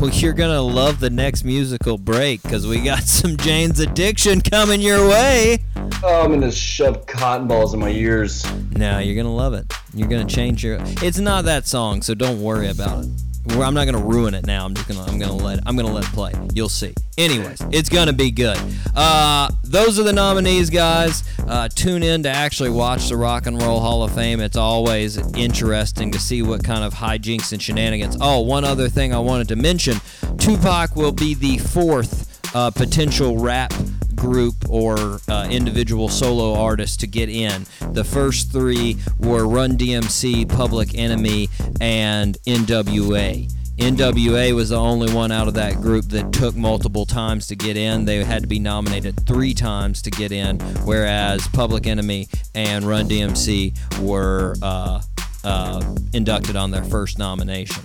Well, 0.00 0.10
you're 0.10 0.32
gonna 0.32 0.60
love 0.60 0.98
the 0.98 1.10
next 1.10 1.44
musical 1.44 1.98
break 1.98 2.42
because 2.42 2.66
we 2.66 2.80
got 2.80 3.02
some 3.04 3.36
Jane's 3.36 3.78
Addiction 3.78 4.40
coming 4.40 4.80
your 4.80 5.08
way. 5.08 5.64
Oh, 6.02 6.22
I'm 6.24 6.32
gonna 6.32 6.50
shove 6.50 7.06
cotton 7.06 7.46
balls 7.46 7.74
in 7.74 7.80
my 7.80 7.90
ears. 7.90 8.44
No, 8.72 8.98
you're 8.98 9.16
gonna 9.16 9.34
love 9.34 9.54
it. 9.54 9.72
You're 9.94 10.08
gonna 10.08 10.24
change 10.24 10.64
your. 10.64 10.78
It's 11.00 11.18
not 11.18 11.44
that 11.44 11.68
song, 11.68 12.02
so 12.02 12.14
don't 12.14 12.42
worry 12.42 12.68
about 12.68 13.04
it. 13.04 13.10
I'm 13.50 13.74
not 13.74 13.84
gonna 13.86 13.98
ruin 13.98 14.34
it 14.34 14.46
now. 14.46 14.64
I'm 14.64 14.74
just 14.74 14.88
gonna. 14.88 15.02
I'm 15.02 15.18
gonna 15.18 15.36
let. 15.36 15.60
I'm 15.66 15.76
gonna 15.76 15.92
let 15.92 16.04
it 16.04 16.10
play. 16.10 16.32
You'll 16.54 16.68
see. 16.68 16.94
Anyways, 17.16 17.60
it's 17.72 17.88
gonna 17.88 18.12
be 18.12 18.30
good. 18.30 18.58
Uh, 18.94 19.50
those 19.64 19.98
are 19.98 20.02
the 20.02 20.12
nominees, 20.12 20.70
guys. 20.70 21.24
Uh, 21.46 21.68
tune 21.68 22.02
in 22.02 22.22
to 22.22 22.28
actually 22.28 22.70
watch 22.70 23.08
the 23.08 23.16
Rock 23.16 23.46
and 23.46 23.60
Roll 23.60 23.80
Hall 23.80 24.02
of 24.02 24.14
Fame. 24.14 24.40
It's 24.40 24.56
always 24.56 25.16
interesting 25.36 26.10
to 26.12 26.18
see 26.18 26.42
what 26.42 26.62
kind 26.62 26.84
of 26.84 26.94
hijinks 26.94 27.52
and 27.52 27.60
shenanigans. 27.60 28.16
Oh, 28.20 28.40
one 28.40 28.64
other 28.64 28.88
thing 28.88 29.12
I 29.12 29.18
wanted 29.18 29.48
to 29.48 29.56
mention: 29.56 30.00
Tupac 30.38 30.94
will 30.96 31.12
be 31.12 31.34
the 31.34 31.58
fourth 31.58 32.54
uh, 32.54 32.70
potential 32.70 33.38
rap 33.38 33.72
group 34.18 34.54
or 34.68 35.20
uh, 35.28 35.48
individual 35.50 36.08
solo 36.08 36.54
artist 36.54 37.00
to 37.00 37.06
get 37.06 37.28
in. 37.28 37.66
The 37.92 38.04
first 38.04 38.52
three 38.52 38.96
were 39.18 39.46
Run 39.46 39.76
DMC, 39.76 40.48
Public 40.48 40.96
Enemy, 40.96 41.48
and 41.80 42.36
NWA. 42.46 43.50
NWA 43.78 44.52
was 44.56 44.70
the 44.70 44.76
only 44.76 45.12
one 45.14 45.30
out 45.30 45.46
of 45.46 45.54
that 45.54 45.74
group 45.76 46.06
that 46.06 46.32
took 46.32 46.56
multiple 46.56 47.06
times 47.06 47.46
to 47.46 47.54
get 47.54 47.76
in. 47.76 48.04
They 48.04 48.24
had 48.24 48.42
to 48.42 48.48
be 48.48 48.58
nominated 48.58 49.24
three 49.24 49.54
times 49.54 50.02
to 50.02 50.10
get 50.10 50.32
in, 50.32 50.58
whereas 50.84 51.46
Public 51.48 51.86
Enemy 51.86 52.28
and 52.56 52.84
Run 52.84 53.08
DMC 53.08 54.00
were 54.00 54.56
uh, 54.62 55.00
uh, 55.44 55.94
inducted 56.12 56.56
on 56.56 56.72
their 56.72 56.82
first 56.82 57.18
nomination. 57.18 57.84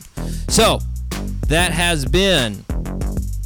So, 0.49 0.79
that 1.47 1.71
has 1.71 2.05
been 2.05 2.65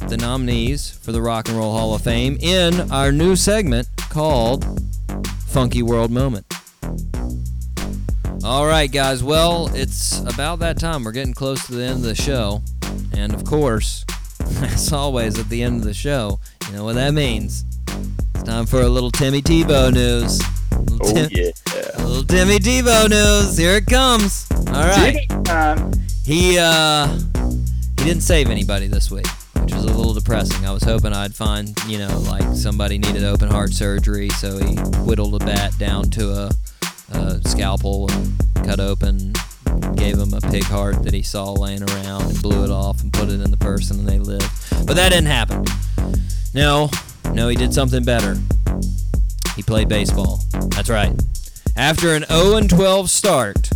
the 0.06 0.16
nominees 0.16 0.90
for 0.90 1.12
the 1.12 1.20
Rock 1.20 1.48
and 1.48 1.56
Roll 1.58 1.72
Hall 1.72 1.94
of 1.94 2.02
Fame 2.02 2.36
in 2.40 2.90
our 2.92 3.10
new 3.12 3.36
segment 3.36 3.88
called 4.10 4.64
Funky 5.46 5.82
World 5.82 6.10
Moment. 6.10 6.46
All 8.44 8.66
right, 8.66 8.90
guys. 8.90 9.22
Well, 9.22 9.68
it's 9.74 10.20
about 10.20 10.60
that 10.60 10.78
time. 10.78 11.04
We're 11.04 11.12
getting 11.12 11.34
close 11.34 11.66
to 11.66 11.74
the 11.74 11.82
end 11.82 11.96
of 11.96 12.02
the 12.02 12.14
show. 12.14 12.62
And 13.12 13.34
of 13.34 13.44
course, 13.44 14.04
as 14.62 14.92
always 14.92 15.38
at 15.38 15.48
the 15.48 15.62
end 15.62 15.78
of 15.78 15.84
the 15.84 15.94
show, 15.94 16.38
you 16.68 16.74
know 16.76 16.84
what 16.84 16.94
that 16.94 17.12
means. 17.14 17.64
It's 18.34 18.44
time 18.44 18.64
for 18.66 18.80
a 18.82 18.88
little 18.88 19.10
Timmy 19.10 19.42
Tebow 19.42 19.92
news. 19.92 20.40
Little 20.72 21.06
Oh 21.08 21.12
Tim- 21.12 21.30
yeah. 21.32 21.50
Little 22.04 22.24
Timmy 22.24 22.58
Tebow 22.58 23.10
news. 23.10 23.56
Here 23.56 23.76
it 23.76 23.86
comes. 23.86 24.46
All 24.68 24.86
right. 24.86 25.26
Time. 25.44 25.92
He 26.24 26.56
uh 26.58 27.08
he 27.98 28.04
didn't 28.04 28.22
save 28.22 28.48
anybody 28.50 28.86
this 28.86 29.10
week, 29.10 29.26
which 29.68 29.74
was 29.74 29.84
a 29.84 29.94
little 29.94 30.14
depressing. 30.14 30.64
I 30.64 30.72
was 30.72 30.82
hoping 30.82 31.12
I'd 31.12 31.34
find, 31.34 31.78
you 31.86 31.98
know, 31.98 32.18
like 32.20 32.56
somebody 32.56 32.96
needed 32.96 33.22
open 33.22 33.50
heart 33.50 33.74
surgery, 33.74 34.30
so 34.30 34.56
he 34.56 34.76
whittled 35.04 35.34
a 35.34 35.44
bat 35.44 35.76
down 35.76 36.04
to 36.12 36.30
a, 36.30 36.50
a 37.12 37.40
scalpel 37.46 38.10
and 38.10 38.32
cut 38.64 38.80
open, 38.80 39.34
gave 39.94 40.16
him 40.16 40.32
a 40.32 40.40
pig 40.40 40.64
heart 40.64 41.02
that 41.02 41.12
he 41.12 41.22
saw 41.22 41.52
laying 41.52 41.82
around 41.82 42.30
and 42.30 42.40
blew 42.40 42.64
it 42.64 42.70
off 42.70 43.02
and 43.02 43.12
put 43.12 43.28
it 43.28 43.42
in 43.42 43.50
the 43.50 43.58
person 43.58 43.98
and 43.98 44.08
they 44.08 44.18
lived. 44.18 44.48
But 44.86 44.96
that 44.96 45.10
didn't 45.10 45.26
happen. 45.26 45.66
No, 46.54 46.88
no, 47.34 47.48
he 47.48 47.56
did 47.56 47.74
something 47.74 48.02
better. 48.02 48.38
He 49.54 49.62
played 49.62 49.90
baseball. 49.90 50.40
That's 50.70 50.88
right. 50.88 51.12
After 51.76 52.14
an 52.14 52.24
0 52.24 52.68
12 52.68 53.10
start, 53.10 53.70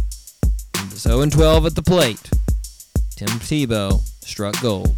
it 0.74 0.90
was 0.90 1.02
0 1.02 1.26
12 1.26 1.66
at 1.66 1.74
the 1.74 1.82
plate. 1.82 2.30
Tim 3.14 3.28
Tebow 3.40 4.00
struck 4.24 4.58
gold 4.62 4.96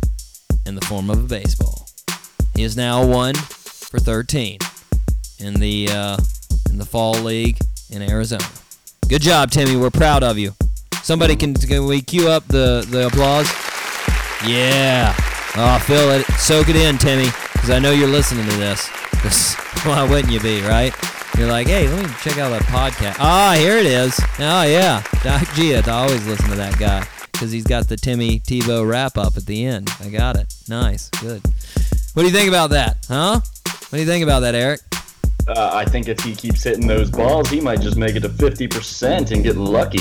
in 0.67 0.75
the 0.75 0.81
form 0.83 1.11
of 1.11 1.19
a 1.19 1.27
baseball. 1.27 1.89
He 2.55 2.62
is 2.62 2.77
now 2.77 3.05
one 3.05 3.35
for 3.35 3.99
13 3.99 4.59
in 5.39 5.55
the 5.55 5.89
uh, 5.91 6.17
in 6.71 6.79
the 6.79 6.85
fall 6.85 7.15
league 7.15 7.59
in 7.91 8.03
Arizona. 8.03 8.45
Good 9.09 9.23
job, 9.23 9.51
Timmy. 9.51 9.77
We're 9.77 9.91
proud 9.91 10.23
of 10.23 10.39
you. 10.39 10.53
Somebody 11.03 11.37
can 11.37 11.55
can 11.55 11.87
we 11.87 12.01
cue 12.01 12.29
up 12.29 12.47
the 12.49 12.87
the 12.89 13.07
applause? 13.07 13.51
Yeah. 14.47 15.15
Oh, 15.57 15.79
feel 15.87 16.11
it. 16.11 16.27
Soak 16.39 16.69
it 16.69 16.77
in, 16.77 16.99
Timmy, 16.99 17.29
because 17.53 17.71
I 17.71 17.79
know 17.79 17.93
you're 17.93 18.09
listening 18.09 18.49
to 18.49 18.57
this. 18.57 18.89
why 19.85 20.07
wouldn't 20.09 20.33
you 20.33 20.41
be, 20.41 20.61
right? 20.62 20.95
You're 21.37 21.49
like, 21.49 21.67
hey, 21.67 21.89
let 21.89 22.05
me 22.05 22.15
check 22.23 22.39
out 22.39 22.51
that 22.51 22.62
podcast. 22.62 23.17
Ah, 23.19 23.55
here 23.57 23.77
it 23.79 23.87
is. 23.87 24.19
Oh 24.39 24.62
yeah, 24.62 25.03
Doc 25.23 25.43
Gia. 25.55 25.83
I 25.87 25.91
always 25.91 26.27
listen 26.27 26.49
to 26.51 26.57
that 26.57 26.79
guy 26.79 27.07
because 27.35 27.51
he's 27.51 27.64
got 27.64 27.89
the 27.89 27.97
Timmy 27.97 28.39
Tebow 28.39 28.89
wrap 28.89 29.18
up 29.18 29.37
at 29.37 29.45
the 29.45 29.64
end. 29.66 29.91
I 30.01 30.09
got 30.09 30.37
it. 30.37 30.55
Nice, 30.68 31.11
good. 31.11 31.43
What 32.14 32.22
do 32.22 32.28
you 32.28 32.35
think 32.35 32.49
about 32.49 32.70
that, 32.70 33.05
huh? 33.09 33.41
What 33.64 33.91
do 33.91 33.99
you 33.99 34.07
think 34.07 34.22
about 34.22 34.41
that, 34.41 34.55
Eric? 34.55 34.80
Uh, 35.49 35.70
I 35.74 35.85
think 35.85 36.09
if 36.09 36.20
he 36.20 36.35
keeps 36.35 36.62
hitting 36.62 36.87
those 36.87 37.11
balls, 37.11 37.51
he 37.51 37.61
might 37.61 37.80
just 37.80 37.97
make 37.97 38.14
it 38.14 38.20
to 38.20 38.28
50% 38.28 39.32
and 39.32 39.43
get 39.43 39.57
lucky. 39.57 40.01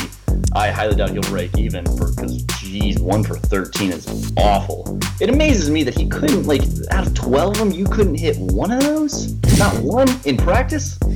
I 0.53 0.69
highly 0.69 0.95
doubt 0.95 1.09
he'll 1.09 1.21
break 1.23 1.57
even 1.57 1.83
because, 1.83 2.43
geez, 2.59 2.99
one 2.99 3.23
for 3.23 3.35
13 3.35 3.91
is 3.91 4.31
awful. 4.37 4.99
It 5.19 5.29
amazes 5.29 5.71
me 5.71 5.83
that 5.83 5.97
he 5.97 6.07
couldn't, 6.07 6.45
like, 6.45 6.61
out 6.91 7.07
of 7.07 7.15
12 7.15 7.51
of 7.51 7.57
them, 7.57 7.71
you 7.71 7.85
couldn't 7.85 8.15
hit 8.15 8.37
one 8.37 8.71
of 8.71 8.81
those? 8.83 9.33
Not 9.57 9.75
one 9.83 10.07
in 10.25 10.37
practice? 10.37 10.97
Uh, 11.01 11.07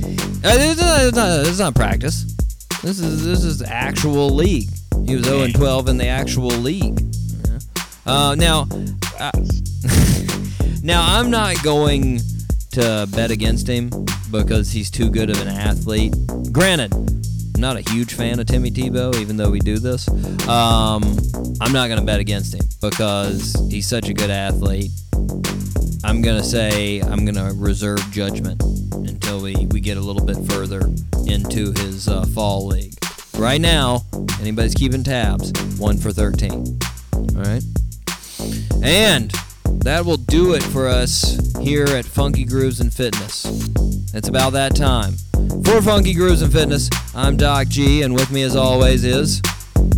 is 0.44 0.78
not, 0.78 1.00
is 1.00 1.14
not, 1.14 1.28
is 1.46 1.58
not 1.60 1.74
practice. 1.74 2.24
This 2.82 3.00
is 3.00 3.24
this 3.24 3.42
is 3.42 3.60
actual 3.62 4.30
league. 4.30 4.68
He 5.06 5.16
was 5.16 5.24
0 5.24 5.42
and 5.42 5.54
12 5.54 5.88
in 5.88 5.98
the 5.98 6.06
actual 6.06 6.48
league. 6.48 7.00
Uh, 8.06 8.34
now, 8.38 8.66
uh, 9.18 9.30
now 10.82 11.18
I'm 11.18 11.30
not 11.30 11.62
going 11.62 12.20
to 12.72 13.08
bet 13.12 13.30
against 13.30 13.66
him 13.66 13.90
because 14.30 14.70
he's 14.70 14.90
too 14.90 15.10
good 15.10 15.30
of 15.30 15.40
an 15.40 15.48
athlete. 15.48 16.14
Granted, 16.52 16.92
I'm 16.94 17.60
not 17.60 17.76
a 17.76 17.90
huge 17.90 18.14
fan 18.14 18.38
of 18.38 18.46
Timmy 18.46 18.70
Tebow, 18.70 19.14
even 19.16 19.36
though 19.36 19.50
we 19.50 19.60
do 19.60 19.78
this. 19.78 20.08
Um, 20.48 21.02
I'm 21.60 21.72
not 21.72 21.88
going 21.88 21.98
to 21.98 22.06
bet 22.06 22.20
against 22.20 22.54
him 22.54 22.66
because 22.80 23.54
he's 23.70 23.86
such 23.86 24.08
a 24.08 24.14
good 24.14 24.30
athlete. 24.30 24.90
I'm 26.04 26.22
gonna 26.22 26.44
say 26.44 27.00
I'm 27.00 27.24
gonna 27.24 27.52
reserve 27.54 28.00
judgment 28.12 28.62
until 28.94 29.42
we, 29.42 29.66
we 29.66 29.80
get 29.80 29.96
a 29.96 30.00
little 30.00 30.24
bit 30.24 30.36
further 30.50 30.80
into 31.26 31.72
his 31.72 32.08
uh, 32.08 32.24
fall 32.26 32.66
league. 32.66 32.94
Right 33.38 33.60
now, 33.60 34.04
anybody's 34.40 34.74
keeping 34.74 35.04
tabs, 35.04 35.52
one 35.78 35.96
for 35.96 36.10
13. 36.10 36.80
All 37.36 37.42
right, 37.42 37.62
and 38.82 39.30
that 39.84 40.02
will 40.04 40.16
do 40.16 40.54
it 40.54 40.62
for 40.62 40.88
us 40.88 41.38
here 41.60 41.84
at 41.84 42.04
Funky 42.04 42.44
Grooves 42.44 42.80
and 42.80 42.92
Fitness. 42.92 43.44
It's 44.12 44.28
about 44.28 44.54
that 44.54 44.74
time. 44.74 45.14
For 45.64 45.80
Funky 45.80 46.14
Grooves 46.14 46.42
and 46.42 46.52
Fitness, 46.52 46.90
I'm 47.14 47.36
Doc 47.36 47.68
G, 47.68 48.02
and 48.02 48.12
with 48.12 48.32
me 48.32 48.42
as 48.42 48.56
always 48.56 49.04
is. 49.04 49.40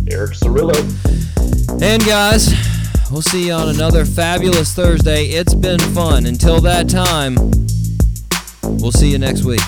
Eric 0.07 0.33
Cirillo. 0.33 0.77
And 1.81 2.05
guys, 2.05 2.53
we'll 3.09 3.23
see 3.23 3.47
you 3.47 3.53
on 3.53 3.69
another 3.69 4.05
fabulous 4.05 4.73
Thursday. 4.75 5.25
It's 5.25 5.55
been 5.55 5.79
fun. 5.79 6.27
Until 6.27 6.61
that 6.61 6.87
time, 6.87 7.35
we'll 8.79 8.91
see 8.91 9.09
you 9.09 9.17
next 9.17 9.43
week. 9.43 9.61